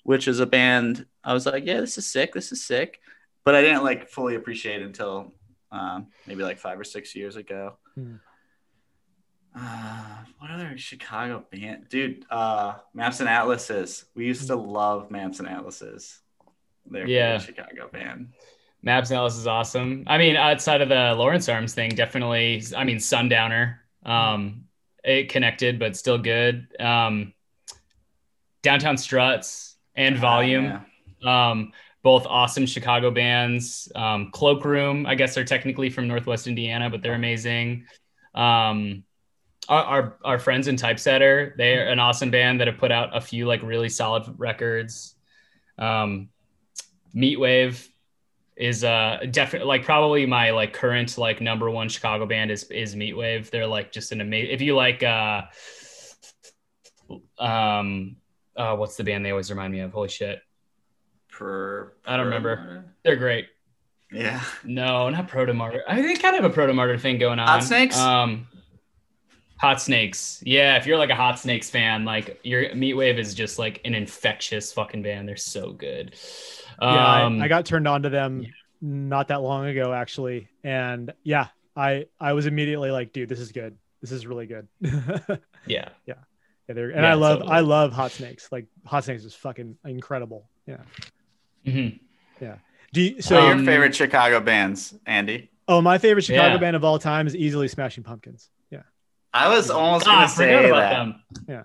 which 0.04 0.28
is 0.28 0.40
a 0.40 0.46
band. 0.46 1.06
I 1.24 1.34
was 1.34 1.46
like, 1.46 1.66
yeah, 1.66 1.82
this 1.82 1.98
is 1.98 2.06
sick. 2.06 2.34
This 2.34 2.52
is 2.52 2.64
sick. 2.64 3.02
But 3.44 3.56
I 3.56 3.62
didn't 3.62 3.84
like 3.84 4.10
fully 4.10 4.36
appreciate 4.36 4.82
until 4.82 5.34
um, 5.72 6.08
maybe 6.26 6.44
like 6.44 6.58
five 6.58 6.80
or 6.80 6.86
six 6.86 7.16
years 7.16 7.36
ago. 7.36 7.78
Hmm. 7.96 8.16
Uh, 9.56 10.24
what 10.38 10.52
other 10.52 10.78
Chicago 10.78 11.44
band, 11.52 11.90
dude? 11.90 12.26
Uh, 12.30 12.76
Maps 12.94 13.20
and 13.20 13.30
Atlases. 13.30 14.06
We 14.16 14.26
used 14.26 14.48
to 14.48 14.56
love 14.56 15.12
Maps 15.12 15.40
and 15.40 15.48
Atlases. 15.48 16.20
They're 16.90 17.08
yeah, 17.08 17.38
Chicago 17.40 17.90
band. 17.92 18.34
Maps 18.82 19.10
and 19.10 19.18
Atlases 19.18 19.40
is 19.40 19.48
awesome. 19.48 20.04
I 20.08 20.18
mean, 20.18 20.36
outside 20.36 20.82
of 20.82 20.90
the 20.90 21.14
Lawrence 21.18 21.50
Arms 21.50 21.74
thing, 21.74 21.90
definitely. 21.92 22.64
I 22.76 22.84
mean, 22.84 23.00
Sundowner, 23.00 23.80
um, 24.06 24.66
it 25.04 25.30
connected, 25.30 25.80
but 25.80 25.98
still 25.98 26.18
good. 26.18 26.68
Um, 26.80 27.34
Downtown 28.62 28.98
Struts 28.98 29.76
and 29.96 30.18
ah, 30.18 30.22
Volume, 30.22 30.82
yeah. 31.20 31.50
um, 31.52 31.72
both 32.04 32.26
awesome 32.26 32.66
Chicago 32.66 33.12
bands. 33.12 33.92
Um, 33.96 34.32
Cloakroom, 34.32 35.06
I 35.06 35.16
guess 35.16 35.36
they're 35.36 35.44
technically 35.44 35.90
from 35.90 36.08
Northwest 36.08 36.48
Indiana, 36.48 36.90
but 36.90 37.02
they're 37.02 37.14
amazing. 37.16 37.86
Um, 38.34 39.04
our, 39.70 39.84
our, 39.84 40.18
our 40.26 40.40
friends 40.40 40.68
in 40.68 40.76
Typesetter, 40.76 41.54
they're 41.56 41.88
an 41.90 42.00
awesome 42.00 42.32
band 42.32 42.60
that 42.60 42.68
have 42.68 42.78
put 42.78 42.92
out 42.92 43.16
a 43.16 43.22
few 43.22 43.46
like 43.48 43.64
really 43.64 43.90
solid 43.90 44.26
records. 44.38 45.16
Um, 45.78 46.30
Meatwave, 47.16 47.88
is 48.60 48.84
uh 48.84 49.20
definitely 49.32 49.68
like 49.68 49.86
probably 49.86 50.26
my 50.26 50.52
like 50.52 50.74
current 50.74 51.18
like 51.18 51.40
number 51.40 51.72
one 51.72 51.88
Chicago 51.88 52.26
band 52.26 52.52
is 52.52 52.66
is 52.66 52.94
Meatwave. 52.94 53.50
They're 53.50 53.66
like 53.66 53.92
just 53.92 54.12
an 54.12 54.20
amazing. 54.20 54.54
If 54.54 54.62
you 54.62 54.76
like 54.76 55.02
uh 55.02 55.44
um 57.38 58.18
uh 58.58 58.76
what's 58.76 58.98
the 58.98 59.06
band 59.06 59.26
they 59.26 59.32
always 59.32 59.50
remind 59.50 59.72
me 59.72 59.80
of? 59.80 59.94
Holy 59.94 60.10
shit. 60.10 60.42
Per, 61.32 61.94
I 62.06 62.18
don't 62.18 62.26
remember. 62.26 62.84
They're 63.04 63.16
great. 63.16 63.48
Yeah. 64.12 64.44
No, 64.66 65.10
not 65.10 65.30
Protomartyr. 65.30 65.82
I 65.88 66.02
think 66.02 66.22
kind 66.22 66.36
of 66.36 66.44
a 66.44 66.50
Protomartyr 66.50 67.00
thing 67.00 67.18
going 67.18 67.40
on. 67.40 67.48
Hot 67.48 67.64
Snakes. 67.64 67.98
Um, 67.98 68.46
Hot 69.60 69.82
Snakes. 69.82 70.42
Yeah, 70.46 70.78
if 70.78 70.86
you're 70.86 70.98
like 70.98 71.10
a 71.10 71.16
Hot 71.16 71.38
Snakes 71.38 71.70
fan, 71.70 72.06
like 72.06 72.40
your 72.44 72.70
Meatwave 72.70 73.18
is 73.18 73.34
just 73.34 73.60
like 73.60 73.82
an 73.84 73.94
infectious 73.94 74.72
fucking 74.72 75.02
band. 75.02 75.28
They're 75.28 75.36
so 75.36 75.74
good. 75.74 76.16
Um, 76.80 76.96
yeah, 76.96 77.06
I, 77.06 77.24
um, 77.24 77.42
I, 77.42 77.48
got 77.50 77.66
turned 77.66 77.88
on 77.88 78.04
to 78.04 78.10
them 78.10 78.42
yeah. 78.42 78.50
not 78.82 79.28
that 79.28 79.42
long 79.42 79.66
ago, 79.66 79.94
actually, 79.94 80.48
and 80.64 81.12
yeah, 81.24 81.48
I 81.76 82.06
I 82.20 82.34
was 82.34 82.46
immediately 82.46 82.90
like, 82.90 83.12
dude, 83.12 83.28
this 83.28 83.40
is 83.40 83.52
good. 83.52 83.78
This 84.02 84.14
is 84.14 84.26
really 84.26 84.46
good. 84.46 84.68
yeah, 84.82 85.40
yeah, 85.68 85.90
yeah. 86.06 86.16
They're, 86.68 86.92
and 86.92 87.02
yeah, 87.02 87.12
I 87.12 87.16
love 87.16 87.40
totally. 87.40 87.58
I 87.58 87.60
love 87.60 87.92
Hot 87.92 88.12
Snakes. 88.12 88.50
Like 88.54 88.68
Hot 88.86 89.04
Snakes 89.04 89.26
is 89.26 89.36
fucking 89.36 89.76
incredible. 89.84 90.50
Yeah. 90.68 90.78
Mm-hmm. 91.66 91.98
Yeah. 92.42 92.56
Do 92.94 93.02
you, 93.02 93.22
so 93.22 93.42
um, 93.42 93.58
your 93.58 93.66
favorite 93.66 93.94
Chicago 93.94 94.40
bands, 94.40 94.96
Andy? 95.06 95.52
Oh, 95.68 95.82
my 95.82 95.98
favorite 95.98 96.24
Chicago 96.24 96.58
band 96.58 96.76
of 96.76 96.84
all 96.84 96.98
time 96.98 97.28
is 97.28 97.36
easily 97.36 97.68
Smashing 97.68 98.04
Pumpkins. 98.04 98.50
I 99.34 99.50
was 99.50 99.70
almost 99.70 100.06
gonna 100.06 100.28
say 100.28 100.70
that. 100.72 100.90
Them. 100.92 101.24
Yeah, 101.48 101.64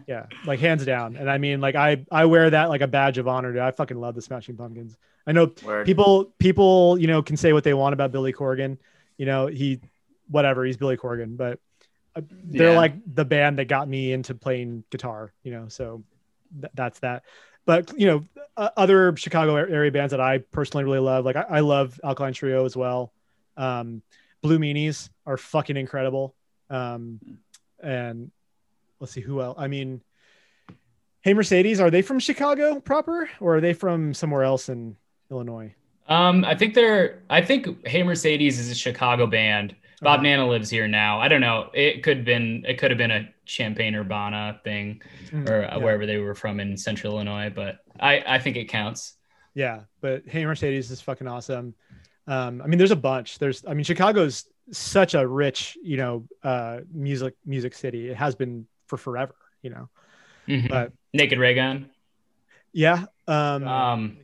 yeah, 0.06 0.26
like 0.46 0.60
hands 0.60 0.84
down. 0.84 1.16
And 1.16 1.30
I 1.30 1.38
mean, 1.38 1.60
like 1.60 1.74
I 1.74 2.04
I 2.10 2.24
wear 2.24 2.48
that 2.50 2.68
like 2.68 2.80
a 2.80 2.86
badge 2.86 3.18
of 3.18 3.28
honor. 3.28 3.52
Dude. 3.52 3.60
I 3.60 3.70
fucking 3.70 3.98
love 3.98 4.14
the 4.14 4.22
Smashing 4.22 4.56
Pumpkins. 4.56 4.96
I 5.26 5.32
know 5.32 5.52
Word. 5.62 5.84
people 5.84 6.32
people 6.38 6.98
you 6.98 7.06
know 7.06 7.22
can 7.22 7.36
say 7.36 7.52
what 7.52 7.64
they 7.64 7.74
want 7.74 7.92
about 7.92 8.12
Billy 8.12 8.32
Corgan. 8.32 8.78
You 9.18 9.26
know 9.26 9.46
he 9.46 9.80
whatever 10.28 10.64
he's 10.64 10.76
Billy 10.76 10.96
Corgan, 10.96 11.36
but 11.36 11.60
uh, 12.14 12.22
they're 12.44 12.72
yeah. 12.72 12.78
like 12.78 12.94
the 13.14 13.24
band 13.24 13.58
that 13.58 13.66
got 13.66 13.88
me 13.88 14.12
into 14.12 14.34
playing 14.34 14.84
guitar. 14.90 15.32
You 15.42 15.52
know, 15.52 15.68
so 15.68 16.02
th- 16.60 16.72
that's 16.74 17.00
that. 17.00 17.24
But 17.66 17.92
you 17.98 18.06
know, 18.06 18.24
uh, 18.56 18.70
other 18.76 19.14
Chicago 19.16 19.56
area 19.56 19.90
bands 19.90 20.12
that 20.12 20.20
I 20.20 20.38
personally 20.38 20.84
really 20.84 21.00
love, 21.00 21.24
like 21.24 21.36
I, 21.36 21.42
I 21.42 21.60
love 21.60 22.00
Alkaline 22.02 22.32
Trio 22.32 22.64
as 22.64 22.76
well. 22.76 23.12
Um, 23.56 24.02
Blue 24.40 24.58
Meanies 24.58 25.10
are 25.26 25.36
fucking 25.36 25.76
incredible. 25.76 26.35
Um, 26.70 27.20
and 27.82 28.30
let's 29.00 29.12
see 29.12 29.20
who 29.20 29.40
else. 29.40 29.56
I 29.58 29.68
mean, 29.68 30.02
Hey 31.22 31.34
Mercedes, 31.34 31.80
are 31.80 31.90
they 31.90 32.02
from 32.02 32.20
Chicago 32.20 32.78
proper, 32.78 33.28
or 33.40 33.56
are 33.56 33.60
they 33.60 33.72
from 33.72 34.14
somewhere 34.14 34.44
else 34.44 34.68
in 34.68 34.96
Illinois? 35.30 35.74
Um, 36.08 36.44
I 36.44 36.54
think 36.54 36.74
they're. 36.74 37.22
I 37.28 37.42
think 37.42 37.86
Hey 37.86 38.02
Mercedes 38.02 38.58
is 38.58 38.70
a 38.70 38.74
Chicago 38.74 39.26
band. 39.26 39.74
Bob 40.02 40.20
okay. 40.20 40.28
Nanna 40.28 40.46
lives 40.46 40.70
here 40.70 40.86
now. 40.86 41.18
I 41.18 41.28
don't 41.28 41.40
know. 41.40 41.70
It 41.74 42.02
could 42.02 42.18
have 42.18 42.26
been. 42.26 42.64
It 42.66 42.78
could 42.78 42.90
have 42.92 42.98
been 42.98 43.10
a 43.10 43.28
Champaign 43.44 43.96
Urbana 43.96 44.60
thing, 44.62 45.02
mm, 45.30 45.48
or 45.48 45.62
yeah. 45.62 45.76
wherever 45.78 46.06
they 46.06 46.18
were 46.18 46.34
from 46.34 46.60
in 46.60 46.76
Central 46.76 47.14
Illinois. 47.14 47.50
But 47.52 47.78
I, 47.98 48.22
I 48.26 48.38
think 48.38 48.56
it 48.56 48.66
counts. 48.66 49.14
Yeah, 49.54 49.80
but 50.00 50.22
Hey 50.26 50.44
Mercedes 50.44 50.90
is 50.90 51.00
fucking 51.00 51.26
awesome. 51.26 51.74
Um, 52.28 52.60
I 52.62 52.66
mean, 52.66 52.78
there's 52.78 52.92
a 52.92 52.96
bunch. 52.96 53.38
There's. 53.38 53.64
I 53.66 53.74
mean, 53.74 53.84
Chicago's 53.84 54.44
such 54.72 55.14
a 55.14 55.26
rich, 55.26 55.76
you 55.82 55.96
know, 55.96 56.26
uh, 56.42 56.80
music 56.92 57.34
music 57.44 57.74
city. 57.74 58.08
It 58.08 58.16
has 58.16 58.34
been 58.34 58.66
for 58.86 58.96
forever, 58.96 59.34
you 59.62 59.70
know. 59.70 59.88
Mm-hmm. 60.48 60.68
But 60.68 60.92
Naked 61.12 61.38
Raygun. 61.38 61.90
Yeah. 62.72 63.04
Um, 63.26 63.66
um 63.66 64.16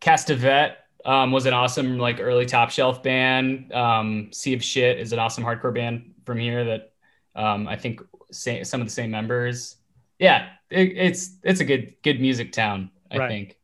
Castevet 0.00 0.76
um, 1.04 1.32
was 1.32 1.46
an 1.46 1.54
awesome 1.54 1.98
like 1.98 2.20
early 2.20 2.46
top 2.46 2.70
shelf 2.70 3.02
band. 3.02 3.72
Um, 3.72 4.28
sea 4.32 4.54
of 4.54 4.62
Shit 4.62 4.98
is 4.98 5.12
an 5.12 5.18
awesome 5.18 5.44
hardcore 5.44 5.74
band 5.74 6.14
from 6.24 6.38
here 6.38 6.64
that 6.64 6.92
um, 7.34 7.66
I 7.68 7.76
think 7.76 8.00
some 8.30 8.80
of 8.80 8.86
the 8.86 8.92
same 8.92 9.10
members. 9.10 9.76
Yeah, 10.18 10.48
it, 10.70 10.92
it's 10.96 11.36
it's 11.42 11.60
a 11.60 11.64
good 11.64 11.94
good 12.02 12.20
music 12.20 12.52
town. 12.52 12.90
I 13.10 13.18
right. 13.18 13.28
think. 13.28 13.58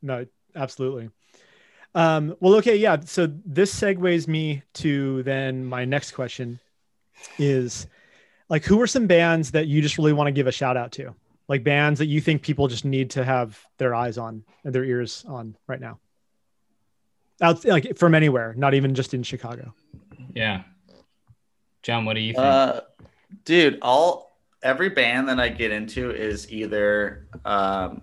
No, 0.00 0.26
absolutely. 0.54 1.10
Um, 1.94 2.34
well, 2.40 2.54
okay, 2.56 2.76
yeah. 2.76 2.98
So 3.04 3.32
this 3.44 3.74
segues 3.74 4.26
me 4.26 4.62
to 4.74 5.22
then 5.22 5.64
my 5.64 5.84
next 5.84 6.12
question 6.12 6.58
is 7.38 7.86
like, 8.48 8.64
who 8.64 8.80
are 8.80 8.86
some 8.86 9.06
bands 9.06 9.52
that 9.52 9.66
you 9.68 9.80
just 9.80 9.98
really 9.98 10.12
want 10.12 10.26
to 10.28 10.32
give 10.32 10.46
a 10.46 10.52
shout 10.52 10.76
out 10.76 10.92
to? 10.92 11.14
Like 11.46 11.62
bands 11.62 11.98
that 11.98 12.06
you 12.06 12.20
think 12.20 12.42
people 12.42 12.68
just 12.68 12.84
need 12.84 13.10
to 13.10 13.24
have 13.24 13.60
their 13.78 13.94
eyes 13.94 14.18
on 14.18 14.44
and 14.64 14.74
their 14.74 14.84
ears 14.84 15.24
on 15.28 15.56
right 15.66 15.80
now. 15.80 16.00
Out 17.40 17.64
like 17.64 17.96
from 17.96 18.14
anywhere, 18.14 18.54
not 18.56 18.74
even 18.74 18.94
just 18.94 19.12
in 19.14 19.22
Chicago. 19.22 19.74
Yeah. 20.34 20.62
John, 21.82 22.04
what 22.04 22.14
do 22.14 22.20
you 22.20 22.32
think? 22.32 22.44
Uh, 22.44 22.80
dude, 23.44 23.78
all 23.82 24.38
every 24.62 24.88
band 24.88 25.28
that 25.28 25.38
I 25.38 25.48
get 25.50 25.70
into 25.70 26.10
is 26.10 26.50
either 26.50 27.28
um, 27.44 28.02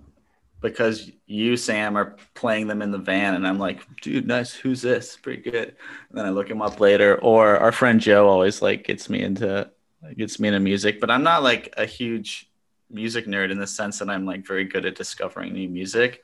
because 0.61 1.11
you, 1.25 1.57
Sam, 1.57 1.97
are 1.97 2.15
playing 2.35 2.67
them 2.67 2.81
in 2.81 2.91
the 2.91 2.97
van, 2.97 3.33
and 3.33 3.47
I'm 3.47 3.59
like, 3.59 3.81
dude, 4.01 4.27
nice. 4.27 4.53
Who's 4.53 4.81
this? 4.81 5.17
Pretty 5.17 5.41
good. 5.41 5.75
And 6.09 6.17
then 6.17 6.25
I 6.25 6.29
look 6.29 6.49
him 6.49 6.61
up 6.61 6.79
later. 6.79 7.19
Or 7.21 7.57
our 7.57 7.71
friend 7.71 7.99
Joe 7.99 8.27
always 8.27 8.61
like 8.61 8.85
gets 8.85 9.09
me 9.09 9.21
into 9.21 9.69
gets 10.17 10.39
me 10.39 10.47
into 10.47 10.59
music, 10.59 10.99
but 10.99 11.11
I'm 11.11 11.23
not 11.23 11.43
like 11.43 11.73
a 11.77 11.85
huge 11.85 12.49
music 12.89 13.25
nerd 13.25 13.51
in 13.51 13.59
the 13.59 13.67
sense 13.67 13.99
that 13.99 14.09
I'm 14.09 14.25
like 14.25 14.45
very 14.45 14.65
good 14.65 14.85
at 14.85 14.95
discovering 14.95 15.53
new 15.53 15.69
music. 15.69 16.23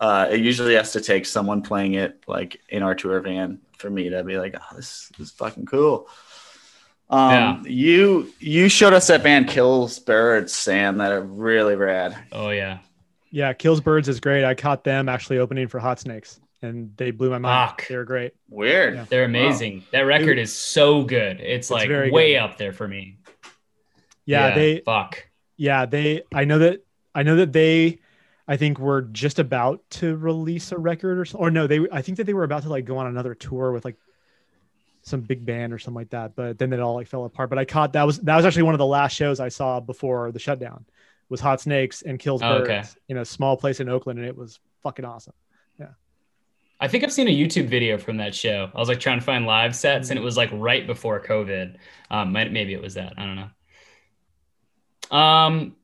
Uh, 0.00 0.28
it 0.30 0.40
usually 0.40 0.74
has 0.74 0.92
to 0.92 1.00
take 1.00 1.24
someone 1.24 1.62
playing 1.62 1.94
it 1.94 2.22
like 2.26 2.60
in 2.68 2.82
our 2.82 2.94
tour 2.94 3.20
van 3.20 3.60
for 3.78 3.88
me 3.88 4.10
to 4.10 4.24
be 4.24 4.38
like, 4.38 4.54
oh, 4.58 4.76
this, 4.76 5.10
this 5.16 5.28
is 5.28 5.32
fucking 5.32 5.66
cool. 5.66 6.08
Um, 7.10 7.30
yeah. 7.30 7.62
you 7.66 8.32
you 8.40 8.68
showed 8.68 8.94
us 8.94 9.08
that 9.08 9.22
band 9.22 9.48
Kills 9.48 9.98
Birds, 9.98 10.52
Sam, 10.54 10.98
that 10.98 11.12
are 11.12 11.20
really 11.20 11.76
rad. 11.76 12.16
Oh 12.32 12.48
yeah, 12.48 12.78
yeah. 13.34 13.52
Kills 13.52 13.80
Birds 13.80 14.08
is 14.08 14.20
great. 14.20 14.44
I 14.44 14.54
caught 14.54 14.84
them 14.84 15.08
actually 15.08 15.38
opening 15.38 15.66
for 15.66 15.80
Hot 15.80 15.98
Snakes, 15.98 16.40
and 16.62 16.96
they 16.96 17.10
blew 17.10 17.30
my 17.30 17.38
mind. 17.38 17.70
Fuck. 17.70 17.88
They 17.88 17.96
were 17.96 18.04
great. 18.04 18.32
Weird. 18.48 18.94
Yeah. 18.94 19.04
They're 19.08 19.24
amazing. 19.24 19.78
Wow. 19.78 19.84
That 19.92 20.00
record 20.02 20.38
is 20.38 20.52
so 20.52 21.02
good. 21.02 21.40
It's, 21.40 21.68
it's 21.68 21.70
like 21.70 21.88
way 21.88 22.34
good. 22.34 22.36
up 22.36 22.56
there 22.56 22.72
for 22.72 22.86
me. 22.86 23.18
Yeah, 24.24 24.48
yeah, 24.48 24.54
they 24.54 24.80
fuck. 24.80 25.28
Yeah, 25.56 25.86
they. 25.86 26.22
I 26.32 26.44
know 26.44 26.58
that. 26.60 26.84
I 27.14 27.24
know 27.24 27.36
that 27.36 27.52
they. 27.52 27.98
I 28.46 28.56
think 28.58 28.78
were 28.78 29.02
just 29.02 29.38
about 29.38 29.82
to 29.90 30.16
release 30.16 30.70
a 30.70 30.78
record 30.78 31.18
or 31.18 31.38
or 31.38 31.50
no, 31.50 31.66
they. 31.66 31.86
I 31.90 32.02
think 32.02 32.18
that 32.18 32.24
they 32.24 32.34
were 32.34 32.44
about 32.44 32.62
to 32.62 32.68
like 32.68 32.84
go 32.84 32.98
on 32.98 33.06
another 33.06 33.34
tour 33.34 33.72
with 33.72 33.84
like 33.84 33.96
some 35.02 35.20
big 35.20 35.44
band 35.44 35.72
or 35.72 35.78
something 35.78 35.96
like 35.96 36.10
that. 36.10 36.34
But 36.36 36.58
then 36.58 36.72
it 36.72 36.80
all 36.80 36.94
like 36.94 37.08
fell 37.08 37.24
apart. 37.24 37.50
But 37.50 37.58
I 37.58 37.64
caught 37.64 37.94
that 37.94 38.04
was 38.04 38.20
that 38.20 38.36
was 38.36 38.46
actually 38.46 38.64
one 38.64 38.74
of 38.74 38.78
the 38.78 38.86
last 38.86 39.14
shows 39.14 39.40
I 39.40 39.48
saw 39.48 39.80
before 39.80 40.30
the 40.32 40.38
shutdown. 40.38 40.84
Was 41.28 41.40
Hot 41.40 41.60
Snakes 41.60 42.02
and 42.02 42.18
Kills 42.18 42.42
oh, 42.42 42.58
Birds 42.58 42.68
okay. 42.68 42.88
in 43.08 43.18
a 43.18 43.24
small 43.24 43.56
place 43.56 43.80
in 43.80 43.88
Oakland, 43.88 44.18
and 44.18 44.28
it 44.28 44.36
was 44.36 44.60
fucking 44.82 45.04
awesome. 45.04 45.32
Yeah. 45.78 45.88
I 46.80 46.88
think 46.88 47.02
I've 47.02 47.12
seen 47.12 47.28
a 47.28 47.36
YouTube 47.36 47.66
video 47.66 47.98
from 47.98 48.18
that 48.18 48.34
show. 48.34 48.70
I 48.74 48.78
was 48.78 48.88
like 48.88 49.00
trying 49.00 49.18
to 49.18 49.24
find 49.24 49.46
live 49.46 49.74
sets, 49.74 50.06
mm-hmm. 50.06 50.12
and 50.12 50.20
it 50.20 50.24
was 50.24 50.36
like 50.36 50.50
right 50.52 50.86
before 50.86 51.20
COVID. 51.20 51.76
Um, 52.10 52.32
maybe 52.32 52.74
it 52.74 52.82
was 52.82 52.94
that. 52.94 53.14
I 53.16 53.24
don't 53.24 53.36
know. 53.36 55.16
Um, 55.16 55.76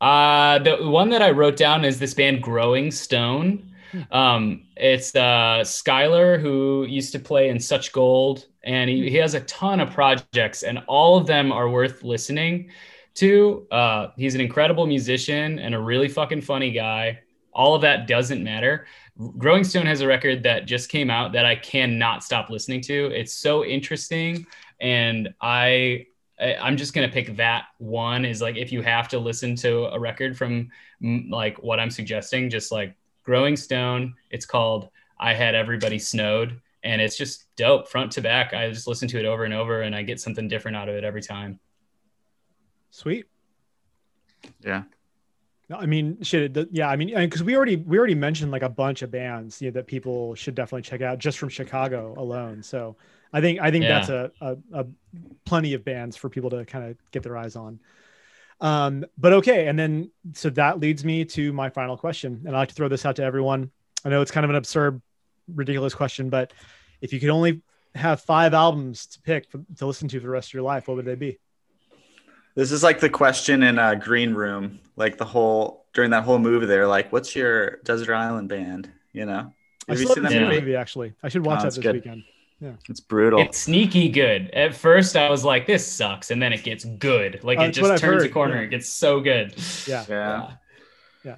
uh, 0.00 0.58
the 0.58 0.88
one 0.88 1.10
that 1.10 1.22
I 1.22 1.30
wrote 1.30 1.56
down 1.56 1.84
is 1.84 1.98
this 1.98 2.14
band 2.14 2.42
Growing 2.42 2.90
Stone. 2.90 3.68
Um, 4.10 4.68
it's 4.76 5.14
uh, 5.14 5.60
Skylar 5.62 6.40
who 6.40 6.86
used 6.88 7.12
to 7.12 7.18
play 7.18 7.50
in 7.50 7.60
Such 7.60 7.92
Gold, 7.92 8.46
and 8.64 8.88
he, 8.88 9.10
he 9.10 9.16
has 9.16 9.34
a 9.34 9.40
ton 9.40 9.80
of 9.80 9.90
projects, 9.90 10.62
and 10.62 10.78
all 10.86 11.18
of 11.18 11.26
them 11.26 11.52
are 11.52 11.68
worth 11.68 12.02
listening 12.02 12.70
to. 13.14 13.66
Uh, 13.70 14.08
he's 14.16 14.34
an 14.34 14.40
incredible 14.40 14.86
musician 14.86 15.58
and 15.58 15.74
a 15.74 15.78
really 15.78 16.08
fucking 16.08 16.40
funny 16.42 16.70
guy. 16.70 17.20
All 17.52 17.74
of 17.74 17.82
that 17.82 18.06
doesn't 18.06 18.42
matter. 18.42 18.86
Growing 19.38 19.64
Stone 19.64 19.86
has 19.86 20.00
a 20.00 20.06
record 20.06 20.42
that 20.44 20.66
just 20.66 20.88
came 20.88 21.10
out 21.10 21.32
that 21.32 21.44
I 21.44 21.54
cannot 21.56 22.24
stop 22.24 22.48
listening 22.48 22.80
to. 22.82 23.06
It's 23.06 23.34
so 23.34 23.64
interesting, 23.64 24.46
and 24.80 25.34
I 25.40 26.06
I'm 26.40 26.76
just 26.76 26.94
gonna 26.94 27.10
pick 27.10 27.36
that 27.36 27.66
one. 27.78 28.24
Is 28.24 28.40
like 28.40 28.56
if 28.56 28.72
you 28.72 28.82
have 28.82 29.08
to 29.08 29.18
listen 29.18 29.54
to 29.56 29.86
a 29.86 30.00
record 30.00 30.36
from 30.36 30.70
like 31.02 31.62
what 31.62 31.78
I'm 31.78 31.90
suggesting, 31.90 32.48
just 32.48 32.72
like 32.72 32.96
Growing 33.24 33.56
Stone. 33.56 34.14
It's 34.30 34.46
called 34.46 34.88
I 35.18 35.34
Had 35.34 35.54
Everybody 35.54 35.98
Snowed. 35.98 36.60
And 36.84 37.00
it's 37.00 37.16
just 37.16 37.54
dope 37.56 37.88
front 37.88 38.10
to 38.12 38.20
back. 38.20 38.52
I 38.54 38.68
just 38.68 38.88
listen 38.88 39.06
to 39.08 39.18
it 39.18 39.24
over 39.24 39.44
and 39.44 39.54
over 39.54 39.82
and 39.82 39.94
I 39.94 40.02
get 40.02 40.20
something 40.20 40.48
different 40.48 40.76
out 40.76 40.88
of 40.88 40.96
it 40.96 41.04
every 41.04 41.22
time. 41.22 41.60
Sweet. 42.92 43.24
Yeah. 44.60 44.84
I 45.74 45.86
mean, 45.86 46.22
shit. 46.22 46.56
Yeah, 46.70 46.88
I 46.88 46.96
mean, 46.96 47.14
because 47.14 47.42
we 47.42 47.56
already 47.56 47.76
we 47.76 47.98
already 47.98 48.14
mentioned 48.14 48.52
like 48.52 48.62
a 48.62 48.68
bunch 48.68 49.00
of 49.00 49.10
bands 49.10 49.62
you 49.62 49.70
know, 49.70 49.72
that 49.74 49.86
people 49.86 50.34
should 50.34 50.54
definitely 50.54 50.82
check 50.82 51.00
out 51.00 51.18
just 51.18 51.38
from 51.38 51.48
Chicago 51.48 52.14
alone. 52.18 52.62
So 52.62 52.96
I 53.32 53.40
think 53.40 53.60
I 53.60 53.70
think 53.70 53.84
yeah. 53.84 53.88
that's 53.88 54.08
a, 54.10 54.30
a, 54.42 54.56
a 54.72 54.86
plenty 55.46 55.72
of 55.72 55.84
bands 55.84 56.16
for 56.16 56.28
people 56.28 56.50
to 56.50 56.66
kind 56.66 56.90
of 56.90 56.96
get 57.10 57.22
their 57.22 57.36
eyes 57.36 57.56
on. 57.56 57.80
Um, 58.60 59.06
but 59.16 59.32
okay, 59.32 59.66
and 59.68 59.78
then 59.78 60.10
so 60.34 60.50
that 60.50 60.78
leads 60.78 61.02
me 61.02 61.24
to 61.24 61.52
my 61.54 61.70
final 61.70 61.96
question, 61.96 62.42
and 62.44 62.54
I 62.54 62.58
like 62.58 62.68
to 62.68 62.74
throw 62.74 62.88
this 62.88 63.06
out 63.06 63.16
to 63.16 63.24
everyone. 63.24 63.70
I 64.04 64.10
know 64.10 64.20
it's 64.20 64.30
kind 64.30 64.44
of 64.44 64.50
an 64.50 64.56
absurd, 64.56 65.00
ridiculous 65.52 65.94
question, 65.94 66.28
but 66.28 66.52
if 67.00 67.14
you 67.14 67.20
could 67.20 67.30
only 67.30 67.62
have 67.94 68.20
five 68.20 68.52
albums 68.52 69.06
to 69.06 69.22
pick 69.22 69.50
for, 69.50 69.62
to 69.78 69.86
listen 69.86 70.08
to 70.08 70.20
for 70.20 70.26
the 70.26 70.30
rest 70.30 70.50
of 70.50 70.54
your 70.54 70.62
life, 70.62 70.86
what 70.86 70.96
would 70.96 71.06
they 71.06 71.14
be? 71.14 71.38
This 72.54 72.72
is 72.72 72.82
like 72.82 73.00
the 73.00 73.08
question 73.08 73.62
in 73.62 73.78
a 73.78 73.96
green 73.96 74.34
room, 74.34 74.80
like 74.96 75.16
the 75.16 75.24
whole 75.24 75.86
during 75.94 76.10
that 76.10 76.24
whole 76.24 76.38
movie. 76.38 76.66
They're 76.66 76.86
like, 76.86 77.12
"What's 77.12 77.34
your 77.34 77.76
desert 77.84 78.14
island 78.14 78.48
band?" 78.48 78.90
You 79.12 79.26
know, 79.26 79.54
have 79.88 79.98
I 79.98 80.00
you 80.00 80.06
seen 80.06 80.22
that 80.22 80.32
movie? 80.32 80.60
movie? 80.60 80.76
Actually, 80.76 81.14
I 81.22 81.28
should 81.28 81.44
watch 81.44 81.60
oh, 81.60 81.62
that 81.64 81.74
this 81.74 81.78
good. 81.78 81.94
weekend. 81.94 82.24
Yeah. 82.60 82.74
It's 82.88 83.00
brutal. 83.00 83.40
It's 83.40 83.58
sneaky 83.58 84.08
good. 84.08 84.50
At 84.50 84.74
first, 84.74 85.16
I 85.16 85.28
was 85.30 85.44
like, 85.44 85.66
"This 85.66 85.86
sucks," 85.86 86.30
and 86.30 86.40
then 86.40 86.52
it 86.52 86.62
gets 86.62 86.84
good. 86.84 87.40
Like 87.42 87.58
it 87.58 87.72
just 87.72 88.00
turns 88.00 88.22
a 88.22 88.28
corner. 88.28 88.56
Yeah. 88.56 88.62
It 88.62 88.70
gets 88.70 88.88
so 88.88 89.20
good. 89.20 89.54
Yeah. 89.86 90.04
Yeah. 90.08 90.50
Yeah. 91.24 91.36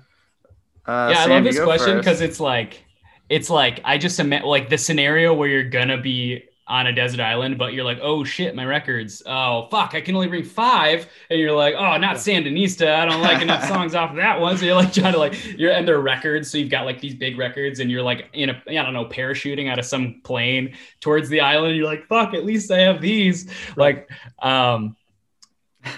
Uh, 0.87 1.11
yeah, 1.13 1.23
Sam, 1.23 1.33
I 1.33 1.35
love 1.37 1.45
this 1.45 1.61
question 1.61 1.97
because 1.97 2.21
it's 2.21 2.41
like, 2.41 2.85
it's 3.31 3.49
like 3.49 3.81
I 3.85 3.97
just 3.97 4.21
imagine 4.21 4.47
like 4.47 4.69
the 4.69 4.77
scenario 4.77 5.33
where 5.33 5.49
you're 5.49 5.65
gonna 5.65 5.97
be 5.97 6.45
on 6.67 6.87
a 6.87 6.93
desert 6.93 7.21
island, 7.21 7.59
but 7.59 7.75
you're 7.75 7.85
like, 7.85 7.99
oh 8.01 8.25
shit, 8.25 8.55
my 8.55 8.65
records. 8.65 9.23
Oh 9.27 9.69
fuck, 9.71 9.95
I 9.95 10.01
can 10.01 10.15
only 10.15 10.29
bring 10.29 10.45
five. 10.45 11.07
And 11.29 11.39
you're 11.39 11.53
like, 11.53 11.75
oh, 11.75 11.97
not 11.99 12.17
Sandinista. 12.17 12.95
I 12.95 13.05
don't 13.05 13.21
like 13.21 13.43
enough 13.43 13.65
songs 13.69 13.95
off 13.95 14.11
of 14.11 14.17
that 14.17 14.41
one. 14.41 14.57
So 14.57 14.65
you're 14.65 14.75
like 14.75 14.93
trying 14.93 15.13
to 15.13 15.19
like 15.19 15.59
you're 15.59 15.73
and 15.73 15.87
they're 15.87 16.01
records. 16.01 16.51
So 16.51 16.59
you've 16.59 16.71
got 16.71 16.87
like 16.87 17.01
these 17.01 17.15
big 17.15 17.39
records 17.39 17.81
and 17.81 17.91
you're 17.91 18.03
like 18.03 18.31
in 18.33 18.51
a 18.51 18.63
I 18.69 18.83
don't 18.83 18.95
know, 18.95 19.05
parachuting 19.05 19.71
out 19.71 19.79
of 19.79 19.85
some 19.85 20.21
plane 20.25 20.75
towards 21.01 21.29
the 21.29 21.41
island. 21.41 21.77
you're 21.77 21.87
like, 21.87 22.07
fuck, 22.07 22.33
at 22.35 22.45
least 22.45 22.71
I 22.71 22.81
have 22.81 23.01
these. 23.01 23.51
Like, 23.77 24.11
um 24.39 24.97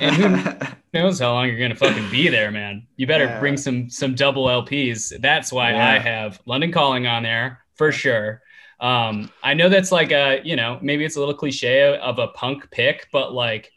and 0.01 0.17
who 0.17 0.75
knows 0.95 1.21
how 1.21 1.33
long 1.33 1.47
you're 1.47 1.61
gonna 1.61 1.77
fucking 1.77 2.11
be 2.11 2.29
there, 2.29 2.51
man. 2.51 2.87
You 2.97 3.07
better 3.07 3.27
yeah. 3.27 3.39
bring 3.39 3.57
some 3.57 3.89
some 3.89 4.17
double 4.17 4.47
LPs. 4.47 5.21
That's 5.21 5.53
why 5.53 5.73
yeah. 5.73 5.93
I 5.93 5.99
have 5.99 6.41
London 6.45 6.73
Calling 6.73 7.07
on 7.07 7.23
there 7.23 7.61
for 7.75 7.93
sure. 7.93 8.43
Um, 8.81 9.31
I 9.43 9.55
know 9.55 9.69
that's 9.69 9.91
like 9.91 10.13
a, 10.13 10.41
you 10.45 10.57
know, 10.57 10.79
maybe 10.83 11.05
it's 11.05 11.17
a 11.17 11.19
little 11.19 11.35
cliche 11.35 11.97
of 11.97 12.19
a 12.19 12.29
punk 12.29 12.71
pick, 12.71 13.09
but 13.13 13.33
like, 13.33 13.73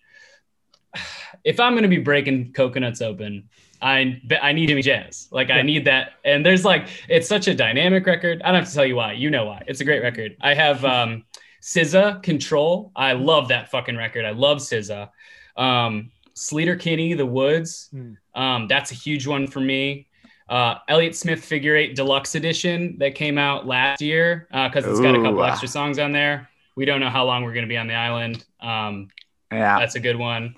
if 1.43 1.59
I'm 1.59 1.73
going 1.73 1.83
to 1.83 1.89
be 1.89 1.99
breaking 1.99 2.53
coconuts 2.53 3.01
open, 3.01 3.49
I 3.81 4.21
I 4.41 4.51
need 4.51 4.67
Jimmy 4.67 4.81
Jazz. 4.81 5.29
Like 5.31 5.47
yeah. 5.47 5.55
I 5.55 5.61
need 5.61 5.85
that. 5.85 6.13
And 6.25 6.45
there's 6.45 6.65
like 6.65 6.89
it's 7.07 7.29
such 7.29 7.47
a 7.47 7.55
dynamic 7.55 8.05
record. 8.05 8.41
I 8.41 8.47
don't 8.51 8.59
have 8.59 8.67
to 8.67 8.75
tell 8.75 8.85
you 8.85 8.97
why. 8.97 9.13
You 9.13 9.29
know 9.29 9.45
why. 9.45 9.63
It's 9.67 9.79
a 9.79 9.85
great 9.85 10.03
record. 10.03 10.35
I 10.41 10.53
have 10.53 10.83
um 10.97 11.23
SZA 11.61 12.21
Control. 12.21 12.91
I 12.95 13.13
love 13.13 13.47
that 13.49 13.71
fucking 13.71 13.95
record. 13.95 14.25
I 14.25 14.31
love 14.31 14.57
SZA. 14.57 15.09
Um 15.55 16.11
Sleater-Kinney, 16.35 17.15
The 17.15 17.25
Woods. 17.25 17.89
Mm. 17.93 18.15
Um, 18.33 18.67
that's 18.69 18.91
a 18.91 18.95
huge 18.95 19.27
one 19.27 19.45
for 19.45 19.59
me 19.59 20.07
uh, 20.49 20.79
Elliott 20.87 21.15
Smith 21.15 21.43
Figure 21.43 21.75
Eight 21.75 21.95
Deluxe 21.95 22.35
Edition 22.35 22.97
that 22.97 23.15
came 23.15 23.37
out 23.37 23.67
last 23.67 24.01
year 24.01 24.47
because 24.51 24.85
uh, 24.85 24.91
it's 24.91 24.99
got 24.99 25.15
a 25.15 25.21
couple 25.21 25.43
extra 25.43 25.67
songs 25.67 25.99
on 25.99 26.11
there. 26.11 26.49
We 26.75 26.85
don't 26.85 26.99
know 26.99 27.09
how 27.09 27.25
long 27.25 27.43
we're 27.43 27.53
going 27.53 27.65
to 27.65 27.69
be 27.69 27.77
on 27.77 27.87
the 27.87 27.93
island. 27.93 28.45
Um, 28.59 29.09
yeah, 29.51 29.79
that's 29.79 29.95
a 29.95 29.99
good 29.99 30.17
one. 30.17 30.55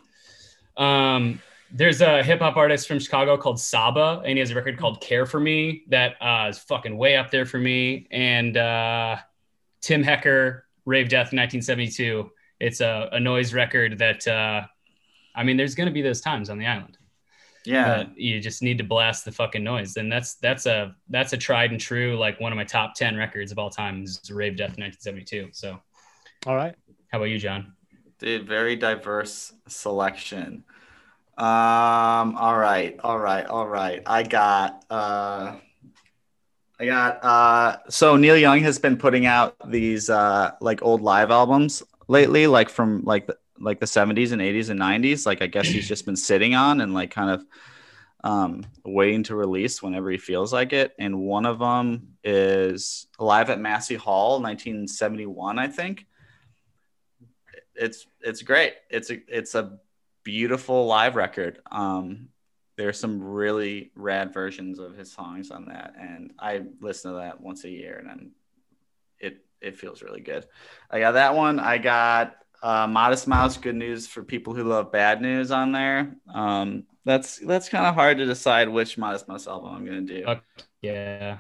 Um, 0.78 1.42
there's 1.74 2.02
a 2.02 2.24
hip 2.24 2.40
hop 2.40 2.58
artist 2.58 2.88
from 2.88 3.00
Chicago 3.00 3.38
called 3.38 3.60
Saba, 3.60 4.22
and 4.26 4.34
he 4.34 4.40
has 4.40 4.52
a 4.52 4.56
record 4.56 4.78
called 4.78 5.02
Care 5.02 5.26
for 5.26 5.40
Me 5.40 5.84
that 5.88 6.16
uh, 6.22 6.48
is 6.50 6.58
fucking 6.58 6.98
way 6.98 7.16
up 7.16 7.32
there 7.32 7.46
for 7.46 7.58
me. 7.58 8.08
And 8.12 8.58
uh, 8.58 9.18
Tim 9.82 10.04
Hecker, 10.04 10.66
Rave 10.86 11.10
Death 11.10 11.34
1972. 11.34 12.30
It's 12.60 12.82
a, 12.82 13.10
a 13.14 13.20
noise 13.20 13.54
record 13.54 13.98
that, 14.00 14.28
uh, 14.28 14.64
I 15.34 15.44
mean, 15.44 15.58
there's 15.58 15.76
going 15.76 15.88
to 15.88 15.94
be 15.94 16.02
those 16.02 16.22
times 16.22 16.50
on 16.50 16.60
the 16.60 16.68
island. 16.68 16.98
Yeah. 17.66 18.04
But 18.04 18.18
you 18.18 18.40
just 18.40 18.62
need 18.62 18.78
to 18.80 18.84
blast 18.84 19.26
the 19.26 19.32
fucking 19.32 19.64
noise. 19.64 19.98
And 19.98 20.12
that's 20.12 20.36
that's 20.36 20.66
a 20.66 20.96
that's 21.10 21.34
a 21.34 21.38
tried 21.38 21.72
and 21.72 21.80
true, 21.80 22.18
like 22.18 22.40
one 22.40 22.52
of 22.52 22.56
my 22.56 22.64
top 22.64 22.96
10 22.96 23.16
records 23.16 23.52
of 23.52 23.60
all 23.60 23.70
time 23.70 24.04
is 24.04 24.20
Rave 24.32 24.58
Death 24.58 24.78
1972. 24.78 25.50
So 25.52 25.80
all 26.46 26.56
right. 26.56 26.76
How 27.12 27.20
about 27.20 27.26
you, 27.26 27.38
John? 27.38 27.74
Dude, 28.20 28.48
very 28.48 28.76
diverse 28.76 29.54
selection. 29.68 30.64
Um, 31.38 32.36
all 32.38 32.58
right, 32.58 33.00
all 33.04 33.18
right, 33.18 33.46
all 33.46 33.68
right. 33.68 34.02
I 34.06 34.24
got 34.24 34.86
uh 34.90 35.56
I 36.80 36.86
got 36.86 37.24
uh 37.24 37.78
so 37.90 38.16
Neil 38.16 38.38
Young 38.38 38.60
has 38.62 38.80
been 38.80 38.98
putting 38.98 39.26
out 39.26 39.56
these 39.70 40.10
uh 40.10 40.52
like 40.62 40.84
old 40.84 41.02
live 41.02 41.32
albums 41.32 41.84
lately, 42.08 42.48
like 42.48 42.70
from 42.70 43.04
like 43.04 43.28
the 43.28 43.38
like 43.62 43.80
the 43.80 43.86
70s 43.86 44.32
and 44.32 44.42
80s 44.42 44.70
and 44.70 44.80
90s 44.80 45.26
like 45.26 45.42
i 45.42 45.48
guess 45.48 45.68
he's 45.68 45.88
just 45.88 46.06
been 46.06 46.16
sitting 46.16 46.56
on 46.56 46.82
and 46.82 46.94
like 46.94 47.12
kind 47.12 47.30
of 47.30 47.46
um, 48.24 48.64
waiting 48.86 49.24
to 49.24 49.36
release 49.36 49.82
whenever 49.82 50.12
he 50.12 50.20
feels 50.20 50.54
like 50.54 50.74
it 50.74 50.94
and 51.00 51.18
one 51.20 51.48
of 51.48 51.58
them 51.58 52.10
is 52.24 53.08
live 53.18 53.50
at 53.50 53.60
massey 53.60 53.96
hall 53.96 54.40
1971 54.42 55.58
i 55.58 55.68
think 55.68 56.06
it's 57.74 58.06
it's 58.20 58.44
great 58.44 58.74
it's 58.92 59.10
a 59.10 59.18
it's 59.28 59.56
a 59.56 59.80
beautiful 60.24 60.86
live 60.86 61.16
record 61.16 61.60
um, 61.72 62.30
there's 62.82 63.00
some 63.00 63.22
really 63.22 63.92
rad 63.96 64.34
versions 64.34 64.80
of 64.80 64.98
his 64.98 65.12
songs 65.12 65.52
on 65.52 65.66
that, 65.66 65.94
and 66.00 66.34
I 66.40 66.64
listen 66.80 67.12
to 67.12 67.18
that 67.18 67.40
once 67.40 67.64
a 67.64 67.70
year, 67.70 67.98
and 68.00 68.10
then 68.10 68.32
it 69.20 69.46
it 69.62 69.78
feels 69.78 70.02
really 70.02 70.22
good. 70.22 70.46
I 70.90 71.00
got 71.00 71.12
that 71.12 71.36
one. 71.36 71.60
I 71.60 71.78
got 71.78 72.38
uh, 72.62 72.88
Modest 72.88 73.28
Mouse, 73.28 73.58
Good 73.58 73.76
News 73.76 74.08
for 74.08 74.24
people 74.24 74.54
who 74.54 74.64
love 74.64 74.92
bad 74.92 75.22
news 75.22 75.52
on 75.52 75.72
there. 75.72 76.16
Um, 76.34 76.84
that's 77.06 77.38
that's 77.38 77.70
kind 77.70 77.86
of 77.86 77.96
hard 77.96 78.18
to 78.20 78.26
decide 78.26 78.70
which 78.70 78.98
Modest 78.98 79.28
Mouse 79.28 79.48
album 79.48 79.74
I'm 79.74 79.86
gonna 79.86 80.02
do. 80.02 80.24
yeah. 80.82 81.40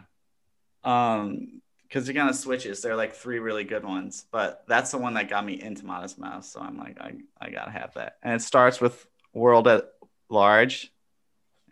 Um, 0.84 1.61
because 1.84 2.07
it 2.07 2.13
kind 2.13 2.30
of 2.30 2.36
switches. 2.38 2.82
There 2.82 2.93
are 2.93 2.95
like 2.95 3.13
three 3.13 3.39
really 3.39 3.65
good 3.65 3.84
ones, 3.84 4.26
but 4.32 4.63
that's 4.65 4.91
the 4.91 4.97
one 4.97 5.13
that 5.15 5.28
got 5.30 5.45
me 5.45 5.61
into 5.61 5.86
Modest 5.86 6.17
Mouse. 6.17 6.49
So 6.49 6.61
I'm 6.61 6.78
like, 6.78 6.97
I, 7.01 7.15
I 7.39 7.49
gotta 7.49 7.72
have 7.72 7.93
that. 7.95 8.15
And 8.24 8.34
it 8.34 8.41
starts 8.41 8.80
with 8.80 9.05
World 9.34 9.67
at 9.67 9.89
Large, 10.30 10.89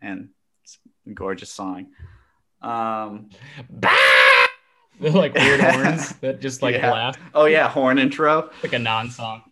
and 0.02 0.30
it's 0.64 0.78
a 1.08 1.12
gorgeous 1.12 1.52
song. 1.52 1.88
Um, 2.62 3.30
They're 5.02 5.12
like 5.12 5.34
weird 5.34 5.62
horns 5.62 6.14
that 6.22 6.40
just 6.42 6.62
like 6.62 6.76
Yeah. 6.76 6.92
laugh 6.92 7.18
oh 7.34 7.46
yeah, 7.46 7.70
horn 7.70 7.98
intro. 8.00 8.50
like 8.64 8.74
a 8.74 8.80
non-song. 8.80 9.44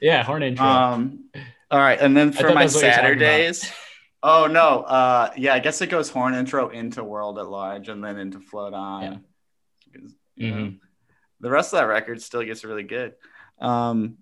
Yeah, 0.00 0.22
horn 0.22 0.42
intro. 0.42 0.64
Um, 0.66 1.30
all 1.70 1.78
right, 1.78 1.98
and 2.00 2.16
then 2.16 2.32
for 2.32 2.52
my 2.52 2.62
that's 2.64 2.74
what 2.74 2.82
you're 2.84 2.90
talking 2.92 3.04
about. 3.12 3.20
Saturdays. 3.20 3.72
Oh 4.22 4.46
no, 4.46 4.80
uh, 4.82 5.30
yeah, 5.36 5.54
I 5.54 5.60
guess 5.60 5.80
it 5.80 5.88
goes 5.88 6.08
horn 6.10 6.34
intro 6.34 6.68
into 6.70 7.04
World 7.04 7.38
at 7.38 7.46
Large 7.46 7.88
and 7.88 8.02
then 8.02 8.16
into 8.18 8.40
Float 8.40 8.74
On. 8.74 9.02
Yeah. 9.02 9.16
'Cause, 10.00 10.14
you 10.36 10.50
know, 10.50 10.56
Mhm. 10.56 10.78
The 11.40 11.50
rest 11.50 11.72
of 11.72 11.78
that 11.78 11.84
record 11.86 12.20
still 12.20 12.42
gets 12.42 12.64
really 12.64 12.82
good. 12.82 13.14
Um, 13.60 14.18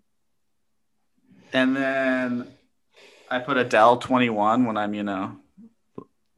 and 1.52 1.74
then 1.74 2.48
I 3.30 3.38
put 3.38 3.56
Adele 3.56 3.96
21 3.98 4.66
when 4.66 4.76
I'm, 4.76 4.92
you 4.92 5.02
know, 5.02 5.36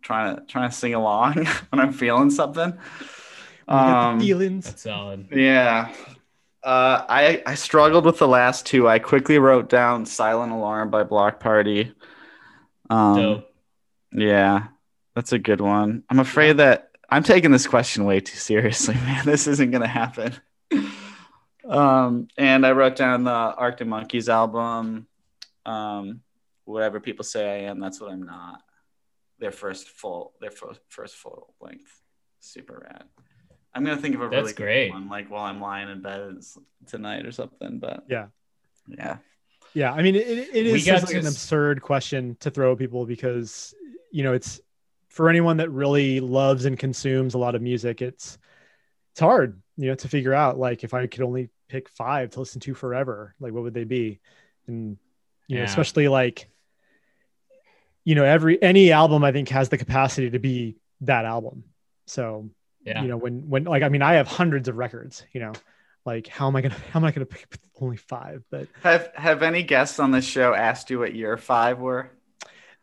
trying 0.03 0.36
to 0.36 0.43
trying 0.47 0.70
to 0.70 0.74
sing 0.76 0.95
along 0.95 1.34
when 1.70 1.80
I'm 1.80 1.93
feeling 1.93 2.30
something. 2.30 2.78
You 3.68 3.74
Um, 3.74 4.18
the 4.18 4.24
feelings. 4.24 4.64
That's 4.66 4.82
solid. 4.82 5.28
yeah. 5.32 5.92
Uh, 6.62 7.04
I 7.08 7.42
I 7.46 7.54
struggled 7.54 8.04
with 8.04 8.18
the 8.18 8.28
last 8.28 8.66
two. 8.66 8.88
I 8.88 8.98
quickly 8.98 9.38
wrote 9.38 9.68
down 9.68 10.04
"Silent 10.06 10.52
Alarm" 10.52 10.90
by 10.90 11.02
Bloc 11.04 11.38
Party. 11.40 11.92
Um, 12.90 13.14
Dope. 13.16 13.54
yeah, 14.12 14.68
that's 15.14 15.32
a 15.32 15.38
good 15.38 15.60
one. 15.60 16.02
I'm 16.10 16.18
afraid 16.18 16.56
that 16.56 16.90
I'm 17.08 17.22
taking 17.22 17.52
this 17.52 17.66
question 17.66 18.04
way 18.04 18.20
too 18.20 18.36
seriously, 18.36 18.94
man. 19.06 19.24
This 19.24 19.46
isn't 19.46 19.70
gonna 19.70 19.86
happen. 19.86 20.34
um, 21.68 22.28
and 22.36 22.66
I 22.66 22.72
wrote 22.72 22.96
down 22.96 23.24
the 23.24 23.30
Arctic 23.30 23.86
Monkeys 23.86 24.28
album. 24.28 25.06
Um, 25.66 26.20
whatever 26.64 26.98
people 27.00 27.24
say 27.24 27.48
I 27.66 27.68
am, 27.70 27.78
that's 27.80 28.00
what 28.00 28.10
I'm 28.10 28.22
not. 28.24 28.62
Their 29.38 29.52
first 29.52 29.88
full, 29.88 30.32
their 30.40 30.50
first 30.50 30.80
first 30.88 31.14
full 31.16 31.54
length, 31.60 32.00
super 32.40 32.82
rad. 32.84 33.04
I'm 33.74 33.84
gonna 33.84 34.00
think 34.00 34.14
of 34.14 34.20
a 34.22 34.28
That's 34.28 34.40
really 34.42 34.52
good 34.54 34.62
great. 34.64 34.90
one, 34.90 35.08
like 35.08 35.30
while 35.30 35.44
I'm 35.44 35.60
lying 35.60 35.88
in 35.88 36.02
bed 36.02 36.38
tonight 36.86 37.26
or 37.26 37.32
something. 37.32 37.78
But 37.78 38.04
Yeah. 38.08 38.28
yeah, 38.88 39.18
Yeah, 39.74 39.92
I 39.92 40.02
mean, 40.02 40.16
it, 40.16 40.26
it 40.26 40.52
We 40.54 40.60
is 40.72 40.86
got 40.86 41.00
just 41.00 41.06
like 41.06 41.14
an 41.16 41.26
s- 41.26 41.32
absurd 41.34 41.82
question 41.82 42.36
to 42.40 42.50
throw 42.50 42.72
at 42.72 42.78
people 42.78 43.06
because 43.06 43.74
you 44.10 44.22
know 44.24 44.32
it's 44.32 44.60
for 45.08 45.28
anyone 45.28 45.58
that 45.58 45.70
really 45.70 46.20
loves 46.20 46.64
and 46.64 46.78
consumes 46.78 47.34
a 47.34 47.38
lot 47.38 47.54
of 47.54 47.62
music. 47.62 48.02
It's 48.02 48.38
it's 49.12 49.20
hard, 49.20 49.60
you 49.76 49.88
know, 49.88 49.94
to 49.96 50.08
figure 50.08 50.32
out 50.34 50.58
like 50.58 50.84
if 50.84 50.94
I 50.94 51.06
could 51.06 51.22
only 51.22 51.50
pick 51.68 51.88
five 51.90 52.30
to 52.30 52.40
listen 52.40 52.60
to 52.62 52.74
forever, 52.74 53.34
like 53.40 53.52
what 53.52 53.62
would 53.62 53.74
they 53.74 53.84
be? 53.84 54.20
And 54.66 54.96
you 55.46 55.56
know, 55.56 55.62
Yeah. 55.62 55.66
especially 55.66 56.08
like 56.08 56.48
you 58.04 58.14
know, 58.14 58.24
every 58.24 58.60
any 58.62 58.90
album 58.92 59.22
I 59.24 59.32
think 59.32 59.50
has 59.50 59.68
the 59.68 59.76
capacity 59.78 60.30
to 60.30 60.38
be 60.38 60.76
that 61.02 61.24
album. 61.26 61.64
So 62.06 62.50
Yeah. 62.89 63.03
you 63.03 63.09
know, 63.09 63.16
when 63.16 63.49
when 63.49 63.64
like 63.64 63.82
I 63.82 63.89
mean, 63.89 64.03
I 64.03 64.14
have 64.14 64.26
hundreds 64.26 64.68
of 64.68 64.76
records. 64.76 65.24
You 65.32 65.41
know, 65.41 65.53
like 66.05 66.26
how 66.26 66.47
am 66.49 66.57
I 66.57 66.62
gonna 66.62 66.74
how 66.93 67.01
am 67.01 67.05
I 67.05 67.12
gonna 67.12 67.26
pick 67.26 67.47
only 67.80 67.97
five? 67.97 68.43
But 68.51 68.68
have 68.82 69.11
have 69.14 69.43
any 69.43 69.62
guests 69.62 69.99
on 69.99 70.11
this 70.11 70.24
show 70.24 70.55
asked 70.55 70.91
you 70.91 70.99
what 70.99 71.14
your 71.14 71.36
five 71.36 71.78
were? 71.78 72.11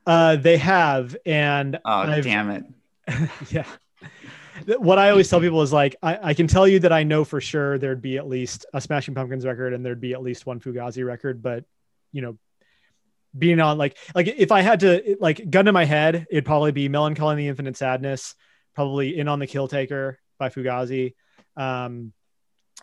Uh, 0.06 0.36
they 0.36 0.58
have, 0.58 1.16
and 1.26 1.78
Oh 1.84 1.92
I've- 1.92 2.22
damn 2.22 2.50
it! 2.52 2.66
yeah. 3.50 3.66
What 4.78 4.98
I 4.98 5.10
always 5.10 5.30
tell 5.30 5.42
people 5.42 5.62
is 5.64 5.74
like, 5.74 5.98
I, 6.02 6.30
I 6.30 6.34
can 6.34 6.48
tell 6.48 6.66
you 6.66 6.80
that 6.80 6.94
I 6.94 7.04
know 7.04 7.26
for 7.26 7.42
sure 7.42 7.78
there'd 7.78 8.02
be 8.02 8.18
at 8.18 8.26
least 8.28 8.66
a 8.74 8.80
Smashing 8.80 9.14
Pumpkins 9.14 9.46
record 9.46 9.74
and 9.74 9.86
there'd 9.86 10.00
be 10.00 10.14
at 10.14 10.22
least 10.24 10.46
one 10.46 10.62
Fugazi 10.62 11.06
record, 11.06 11.42
but 11.44 11.66
you 12.14 12.22
know, 12.22 12.38
being 13.38 13.60
on 13.60 13.78
like, 13.78 13.98
like 14.16 14.28
if 14.28 14.54
I 14.54 14.62
had 14.62 14.80
to 14.80 15.18
like 15.20 15.50
gun 15.50 15.66
to 15.66 15.74
my 15.74 15.84
head, 15.84 16.26
it'd 16.32 16.46
probably 16.46 16.72
be 16.72 16.88
Melancholy 16.88 17.34
and 17.34 17.40
the 17.40 17.48
Infinite 17.50 17.76
Sadness, 17.76 18.34
probably 18.76 19.18
In 19.18 19.28
on 19.28 19.40
the 19.40 19.48
Kill 19.48 19.68
Taker 19.68 20.20
by 20.38 20.50
Fugazi. 20.50 21.14
Um, 21.58 22.14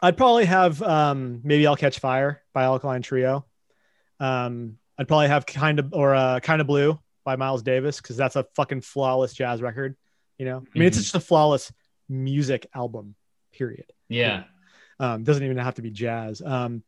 I'd 0.01 0.17
probably 0.17 0.47
have 0.47 0.83
um, 0.83 1.41
maybe 1.45 1.67
I'll 1.67 1.77
Catch 1.77 1.99
Fire 2.01 2.43
by 2.53 2.65
Alkaline 2.65 3.03
Trio. 3.03 3.45
Um, 4.19 4.79
I'd 4.99 5.07
probably 5.09 5.29
have 5.29 5.47
kind 5.47 5.79
of 5.79 5.93
or 5.93 6.15
uh, 6.15 6.41
kind 6.41 6.61
of 6.61 6.67
Blue 6.67 6.99
by 7.25 7.37
Miles 7.37 7.63
Davis 7.63 8.01
because 8.01 8.17
that's 8.17 8.37
a 8.37 8.47
fucking 8.57 8.81
flawless 8.81 9.33
jazz 9.33 9.63
record. 9.63 9.97
You 10.39 10.47
know, 10.47 10.59
I 10.59 10.79
mean, 10.79 10.89
it's 10.89 10.97
Mhm. 10.99 11.03
just 11.03 11.15
a 11.15 11.21
flawless 11.21 11.73
music 12.09 12.67
album. 12.75 13.15
Period. 13.53 13.87
Yeah. 14.09 14.45
Um, 14.99 15.25
doesn't 15.25 15.43
even 15.45 15.57
have 15.59 15.75
to 15.77 15.83
be 15.83 15.91
jazz. 15.91 16.41
Um, 16.43 16.83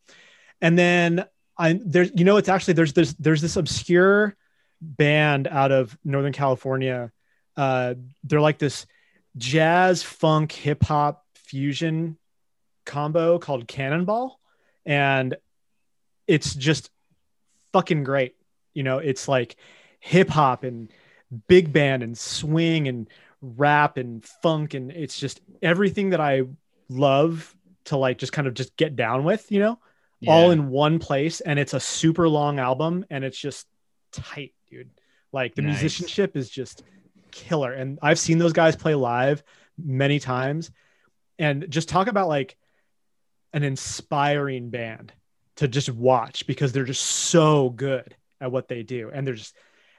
and 0.61 0.79
then 0.79 1.25
I 1.59 1.79
there's 1.85 2.11
you 2.15 2.25
know 2.25 2.37
it's 2.37 2.49
actually 2.49 2.75
there's 2.75 2.95
this 2.95 3.13
there's 3.15 3.43
this 3.43 3.57
obscure 3.57 4.35
band 4.81 5.47
out 5.47 5.73
of 5.73 5.97
Northern 6.05 6.33
California. 6.33 7.13
Uh, 7.57 7.95
they're 8.25 8.41
like 8.41 8.59
this 8.59 8.87
jazz 9.37 10.03
funk 10.03 10.53
hip 10.53 10.85
hop 10.85 11.25
fusion 11.35 12.17
combo 12.87 13.39
called 13.39 13.67
Cannonball, 13.67 14.41
and 14.85 15.37
it's 16.27 16.55
just 16.55 16.91
fucking 17.73 18.05
great. 18.05 18.35
You 18.73 18.83
know, 18.83 18.99
it's 18.99 19.29
like 19.29 19.57
hip 20.01 20.29
hop 20.29 20.65
and 20.65 20.91
big 21.49 21.73
band 21.73 22.03
and 22.03 22.17
swing 22.17 22.89
and 22.89 23.09
rap 23.41 23.97
and 23.97 24.25
funk 24.25 24.75
and 24.75 24.91
it's 24.91 25.19
just 25.19 25.41
everything 25.61 26.11
that 26.11 26.21
I 26.21 26.43
love 26.89 27.55
to 27.87 27.97
like 27.97 28.19
just 28.19 28.33
kind 28.33 28.47
of 28.49 28.55
just 28.55 28.77
get 28.77 28.97
down 28.97 29.25
with, 29.25 29.51
you 29.51 29.61
know, 29.61 29.79
all 30.27 30.51
in 30.51 30.69
one 30.69 30.99
place. 30.99 31.41
And 31.41 31.59
it's 31.59 31.75
a 31.75 31.81
super 31.81 32.29
long 32.29 32.59
album 32.59 33.05
and 33.11 33.25
it's 33.25 33.39
just 33.39 33.67
tight, 34.13 34.55
dude. 34.71 34.91
Like 35.33 35.55
the 35.55 35.63
Nice. 35.63 35.83
musicianship 35.83 36.37
is 36.37 36.49
just 36.49 36.83
killer. 37.35 37.73
And 37.73 37.99
I've 38.01 38.19
seen 38.19 38.39
those 38.39 38.53
guys 38.55 38.77
play 38.77 38.95
live 38.95 39.43
many 39.77 40.19
times 40.21 40.71
and 41.39 41.67
just 41.69 41.89
talk 41.89 42.07
about 42.07 42.29
like 42.29 42.57
an 43.53 43.63
inspiring 43.65 44.71
band 44.71 45.13
to 45.57 45.69
just 45.69 45.91
watch 45.91 46.47
because 46.47 46.73
they're 46.73 46.85
just 46.85 47.05
so 47.05 47.71
good 47.71 48.17
at 48.41 48.51
what 48.51 48.69
they 48.69 48.83
do. 48.83 49.11
And 49.13 49.27
they're 49.27 49.35
just, 49.35 49.57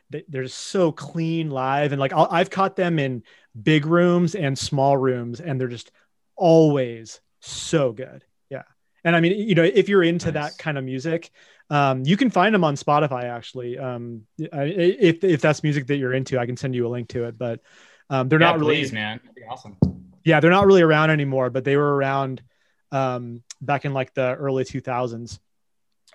they- 0.10 0.24
they're 0.28 0.44
just 0.44 0.58
so 0.58 0.92
clean 0.92 1.50
live. 1.50 1.92
And 1.92 2.00
like 2.00 2.14
I'll, 2.14 2.28
I've 2.32 2.50
caught 2.50 2.76
them 2.76 3.00
in 3.00 3.24
big 3.62 3.86
rooms 3.86 4.36
and 4.36 4.58
small 4.58 4.98
rooms 4.98 5.40
and 5.42 5.60
they're 5.60 5.68
just 5.68 5.92
always 6.36 7.22
so 7.42 7.92
good. 7.92 8.24
Yeah. 8.50 8.64
And 9.04 9.16
I 9.16 9.20
mean, 9.22 9.38
you 9.48 9.56
know, 9.56 9.64
if 9.64 9.88
you're 9.90 10.04
into 10.04 10.32
Nice. 10.32 10.56
that 10.56 10.64
kind 10.64 10.78
of 10.78 10.84
music, 10.84 11.32
um, 11.70 12.03
you 12.05 12.18
can 12.18 12.30
find 12.30 12.53
them 12.53 12.63
on 12.63 12.76
Spotify 12.76 13.24
actually. 13.24 13.78
Um, 13.78 14.24
I- 14.53 14.63
if, 14.66 15.24
if 15.24 15.41
that's 15.41 15.63
music 15.63 15.88
that 15.88 15.97
you're 15.97 16.13
into, 16.13 16.39
I 16.39 16.45
can 16.45 16.57
send 16.57 16.76
you 16.76 16.88
a 16.88 16.89
link 16.89 17.09
to 17.09 17.26
it, 17.26 17.38
but 17.38 17.61
um, 18.09 18.30
they're 18.30 18.39
yeah, 18.39 18.51
not 18.51 18.59
really, 18.59 18.76
please, 18.76 18.93
man. 18.93 19.20
That'd 19.24 19.36
be 19.36 19.43
awesome. 19.43 19.78
yeah, 20.24 20.39
they're 20.39 20.51
not 20.51 20.68
really 20.68 20.84
around 20.84 21.09
anymore, 21.09 21.49
but 21.49 21.63
they 21.63 21.76
were 21.76 21.95
around 21.95 22.43
um, 22.91 23.41
back 23.61 23.86
in 23.86 23.93
like 23.93 24.13
the 24.13 24.36
early 24.36 24.63
2000s. 24.63 25.39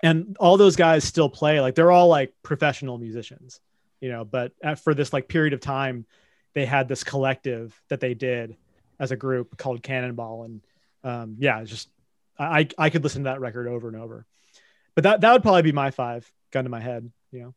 And 0.03 0.35
all 0.39 0.57
those 0.57 0.75
guys 0.77 1.03
still 1.03 1.29
play. 1.29 1.61
Like 1.61 1.75
they're 1.75 1.91
all 1.91 2.07
like 2.07 2.33
professional 2.41 2.97
musicians, 2.97 3.59
you 3.99 4.09
know, 4.09 4.25
but 4.25 4.51
at, 4.63 4.79
for 4.79 4.93
this 4.95 5.13
like 5.13 5.27
period 5.27 5.53
of 5.53 5.59
time, 5.59 6.05
they 6.53 6.65
had 6.65 6.87
this 6.87 7.03
collective 7.03 7.79
that 7.89 7.99
they 7.99 8.13
did 8.13 8.57
as 8.99 9.11
a 9.11 9.15
group 9.15 9.57
called 9.57 9.83
Cannonball. 9.83 10.43
And 10.43 10.61
um, 11.03 11.35
yeah, 11.37 11.59
it's 11.59 11.69
just, 11.69 11.89
I, 12.39 12.67
I 12.77 12.89
could 12.89 13.03
listen 13.03 13.25
to 13.25 13.29
that 13.29 13.41
record 13.41 13.67
over 13.67 13.89
and 13.89 13.97
over. 13.97 14.25
But 14.95 15.03
that, 15.03 15.21
that 15.21 15.33
would 15.33 15.41
probably 15.41 15.61
be 15.61 15.71
my 15.71 15.91
five 15.91 16.29
gun 16.51 16.65
to 16.65 16.69
my 16.69 16.81
head, 16.81 17.09
you 17.31 17.41
know. 17.41 17.53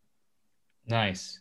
Nice. 0.87 1.41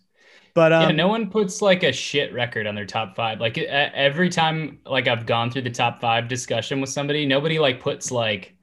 But 0.56 0.72
um, 0.72 0.82
yeah, 0.82 0.92
no 0.96 1.08
one 1.08 1.30
puts 1.30 1.62
like 1.62 1.84
a 1.84 1.92
shit 1.92 2.34
record 2.34 2.68
on 2.68 2.76
their 2.76 2.86
top 2.86 3.16
five. 3.16 3.40
Like 3.40 3.58
every 3.58 4.30
time, 4.30 4.80
like 4.86 5.08
I've 5.08 5.26
gone 5.26 5.50
through 5.50 5.64
the 5.64 5.72
top 5.72 6.00
five 6.00 6.28
discussion 6.28 6.80
with 6.80 6.92
somebody, 6.92 7.26
nobody 7.26 7.60
like 7.60 7.80
puts 7.80 8.12
like, 8.12 8.56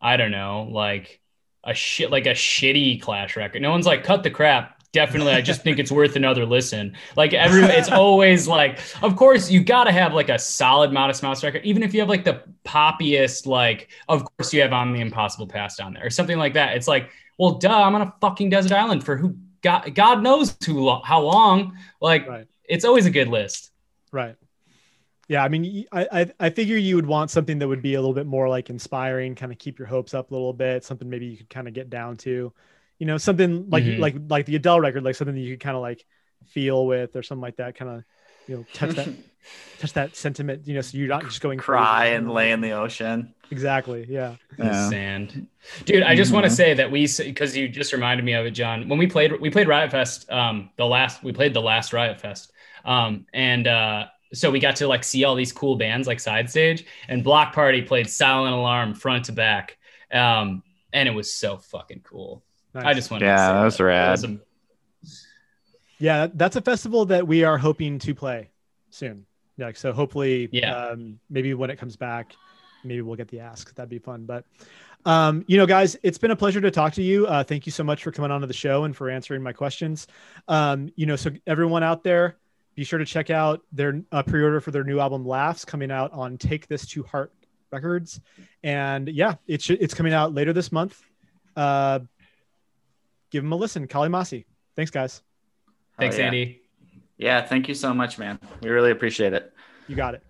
I 0.00 0.16
don't 0.16 0.30
know, 0.30 0.68
like 0.70 1.20
a 1.64 1.74
shit, 1.74 2.10
like 2.10 2.26
a 2.26 2.30
shitty 2.30 3.02
Clash 3.02 3.36
record. 3.36 3.62
No 3.62 3.70
one's 3.70 3.86
like, 3.86 4.04
cut 4.04 4.22
the 4.22 4.30
crap. 4.30 4.77
Definitely, 4.92 5.32
I 5.32 5.42
just 5.42 5.62
think 5.62 5.78
it's 5.78 5.92
worth 5.92 6.16
another 6.16 6.46
listen. 6.46 6.96
Like 7.14 7.34
every, 7.34 7.62
it's 7.62 7.90
always 7.90 8.48
like, 8.48 8.80
of 9.02 9.16
course, 9.16 9.50
you 9.50 9.62
got 9.62 9.84
to 9.84 9.92
have 9.92 10.14
like 10.14 10.30
a 10.30 10.38
solid 10.38 10.92
Modest 10.92 11.22
Mouse 11.22 11.44
record, 11.44 11.62
even 11.64 11.82
if 11.82 11.92
you 11.92 12.00
have 12.00 12.08
like 12.08 12.24
the 12.24 12.42
poppiest, 12.64 13.46
like, 13.46 13.90
of 14.08 14.24
course, 14.24 14.52
you 14.52 14.62
have 14.62 14.72
on 14.72 14.92
the 14.92 15.00
Impossible 15.00 15.46
Past 15.46 15.80
on 15.80 15.92
there 15.92 16.06
or 16.06 16.10
something 16.10 16.38
like 16.38 16.54
that. 16.54 16.74
It's 16.76 16.88
like, 16.88 17.10
well, 17.38 17.52
duh, 17.58 17.82
I'm 17.82 17.94
on 17.94 18.02
a 18.02 18.14
fucking 18.20 18.48
desert 18.50 18.72
island 18.72 19.04
for 19.04 19.16
who 19.16 19.36
God, 19.62 19.94
God 19.94 20.22
knows 20.22 20.56
who 20.64 20.88
how 21.02 21.20
long. 21.20 21.76
Like 22.00 22.26
Right. 22.26 22.46
it's 22.64 22.84
always 22.84 23.06
a 23.06 23.10
good 23.10 23.28
list. 23.28 23.70
Right. 24.10 24.36
Yeah, 25.28 25.44
I 25.44 25.48
mean, 25.48 25.84
I 25.92 26.32
I 26.40 26.48
figure 26.48 26.78
you 26.78 26.96
would 26.96 27.04
want 27.06 27.30
something 27.30 27.58
that 27.58 27.68
would 27.68 27.82
be 27.82 27.94
a 27.94 28.00
little 28.00 28.14
bit 28.14 28.26
more 28.26 28.48
like 28.48 28.70
inspiring, 28.70 29.34
kind 29.34 29.52
of 29.52 29.58
keep 29.58 29.78
your 29.78 29.86
hopes 29.86 30.14
up 30.14 30.30
a 30.30 30.34
little 30.34 30.54
bit. 30.54 30.84
Something 30.84 31.10
maybe 31.10 31.26
you 31.26 31.36
could 31.36 31.50
kind 31.50 31.68
of 31.68 31.74
get 31.74 31.90
down 31.90 32.16
to, 32.18 32.50
you 32.98 33.06
know, 33.06 33.16
something 33.16 33.68
like 33.70 33.84
Mhm. 33.84 33.98
like 33.98 34.14
like 34.28 34.46
the 34.46 34.56
Adele 34.56 34.80
record, 34.80 35.02
like 35.04 35.14
something 35.14 35.34
that 35.34 35.40
you 35.40 35.54
could 35.56 35.60
kind 35.64 35.76
of 35.76 35.82
like 35.82 36.04
feel 36.46 36.86
with 36.86 37.14
or 37.16 37.22
something 37.22 37.42
like 37.42 37.56
that. 37.56 37.74
Kind 37.76 37.90
of, 37.90 38.04
you 38.46 38.56
know, 38.56 38.66
touch 38.72 38.94
that 38.96 39.08
touch 39.78 39.92
that 39.94 40.16
sentiment. 40.16 40.66
You 40.66 40.74
know, 40.74 40.80
so 40.80 40.98
you're 40.98 41.08
not 41.08 41.24
just 41.24 41.40
going 41.40 41.58
Cry 41.58 42.00
crazy. 42.08 42.14
and 42.16 42.30
lay 42.30 42.50
in 42.52 42.60
the 42.60 42.72
ocean. 42.72 43.34
Exactly. 43.50 44.04
Yeah. 44.08 44.34
in 44.58 44.66
Yeah. 44.66 44.90
sand. 44.90 45.46
Dude, 45.84 46.02
I 46.02 46.14
just 46.16 46.32
want 46.32 46.44
to 46.44 46.50
say 46.50 46.74
that 46.74 46.90
we 46.90 47.08
because 47.18 47.56
you 47.56 47.68
just 47.68 47.92
reminded 47.92 48.24
me 48.24 48.32
of 48.34 48.44
it, 48.46 48.50
John. 48.50 48.88
When 48.88 48.98
we 48.98 49.06
played 49.06 49.32
we 49.40 49.50
played 49.50 49.68
Riot 49.68 49.90
Fest, 49.90 50.30
um, 50.30 50.70
the 50.76 50.86
last 50.86 51.22
we 51.22 51.32
played 51.32 51.54
the 51.54 51.62
last 51.62 51.92
Riot 51.92 52.20
Fest, 52.20 52.52
um, 52.84 53.26
and 53.32 53.66
uh, 53.66 54.06
so 54.34 54.50
we 54.50 54.60
got 54.60 54.76
to 54.76 54.88
like 54.88 55.02
see 55.04 55.24
all 55.24 55.34
these 55.34 55.52
cool 55.52 55.76
bands 55.76 56.06
like 56.06 56.20
side 56.20 56.50
stage, 56.50 56.84
and 57.08 57.24
Bloc 57.24 57.54
Party 57.54 57.80
played 57.80 58.10
Silent 58.10 58.54
Alarm 58.54 58.92
front 58.94 59.26
to 59.26 59.32
back, 59.32 59.78
um, 60.12 60.62
and 60.92 61.08
it 61.08 61.12
was 61.12 61.32
so 61.32 61.56
fucking 61.56 62.00
cool. 62.04 62.42
I 62.74 62.94
just 62.94 63.10
wanted 63.10 63.26
Yeah, 63.26 63.36
to 63.36 63.42
say 63.42 63.52
that 63.52 63.64
was 63.64 63.80
rad. 63.80 64.08
It 64.08 64.10
was 64.10 64.24
a- 64.24 64.38
Yeah, 65.98 66.28
that's 66.32 66.56
a 66.56 66.60
festival 66.60 67.06
that 67.06 67.26
we 67.26 67.44
are 67.44 67.58
hoping 67.58 67.98
to 68.00 68.14
play 68.14 68.50
soon. 68.90 69.26
Like 69.56 69.76
so, 69.76 69.92
hopefully, 69.92 70.48
Yeah. 70.52 70.76
um, 70.76 71.18
maybe 71.28 71.54
when 71.54 71.70
it 71.70 71.76
comes 71.76 71.96
back, 71.96 72.36
maybe 72.84 73.00
we'll 73.02 73.16
get 73.16 73.28
the 73.28 73.40
ask. 73.40 73.74
That'd 73.74 73.90
be 73.90 73.98
fun. 73.98 74.24
But 74.24 74.44
um, 75.04 75.44
you 75.48 75.56
know, 75.56 75.66
guys, 75.66 75.96
it's 76.02 76.18
been 76.18 76.30
a 76.32 76.36
pleasure 76.36 76.60
to 76.60 76.70
talk 76.70 76.92
to 76.94 77.02
you. 77.02 77.26
Uh, 77.26 77.42
thank 77.42 77.66
you 77.66 77.72
so 77.72 77.82
much 77.82 78.02
for 78.02 78.12
coming 78.12 78.30
onto 78.30 78.46
the 78.46 78.52
show 78.52 78.84
and 78.84 78.94
for 78.96 79.08
answering 79.10 79.42
my 79.42 79.52
questions. 79.52 80.06
Um, 80.48 80.90
you 80.96 81.06
know, 81.06 81.16
so 81.16 81.30
everyone 81.46 81.82
out 81.82 82.02
there, 82.04 82.36
be 82.74 82.84
sure 82.84 82.98
to 82.98 83.04
check 83.04 83.30
out 83.30 83.62
their 83.72 84.02
uh, 84.12 84.22
pre-order 84.22 84.60
for 84.60 84.70
their 84.70 84.84
new 84.84 85.00
album 85.00 85.24
"Laughs" 85.26 85.64
coming 85.64 85.90
out 85.90 86.12
on 86.12 86.36
Take 86.36 86.66
This 86.68 86.86
to 86.88 87.02
Heart 87.04 87.32
Records, 87.72 88.20
and 88.62 89.08
yeah, 89.08 89.34
it 89.46 89.62
should, 89.62 89.80
it's 89.82 89.94
coming 89.94 90.12
out 90.12 90.32
later 90.34 90.52
this 90.52 90.70
month. 90.72 91.00
Uh, 91.56 92.00
give 93.30 93.42
them 93.42 93.52
a 93.52 93.56
listen, 93.56 93.86
Kali 93.86 94.08
Masi. 94.08 94.44
Thanks, 94.76 94.90
guys. 94.90 95.22
Thanks, 95.98 96.16
Oh, 96.16 96.20
yeah. 96.20 96.26
Andy. 96.26 96.60
Yeah, 97.16 97.44
thank 97.44 97.68
you 97.68 97.74
so 97.74 97.92
much, 97.92 98.18
man. 98.18 98.38
We 98.62 98.70
really 98.70 98.90
appreciate 98.92 99.32
it. 99.32 99.52
You 99.88 99.96
got 99.96 100.14
it. 100.14 100.22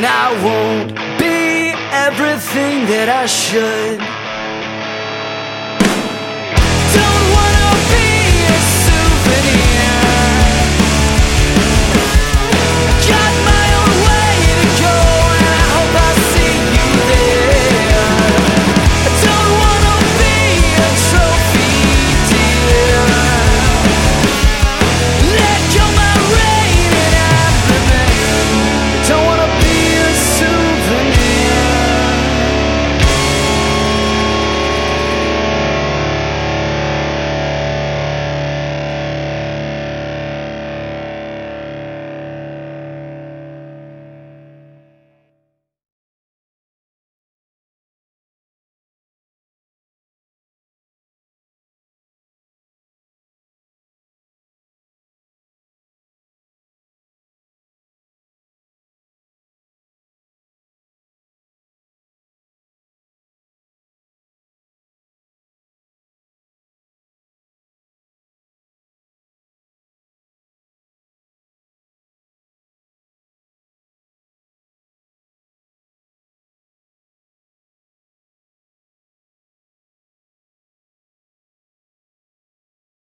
And 0.00 0.06
I 0.06 0.32
won't 0.42 0.94
be 1.18 1.74
everything 1.92 2.86
that 2.86 3.10
I 3.10 3.26
should. 3.26 4.19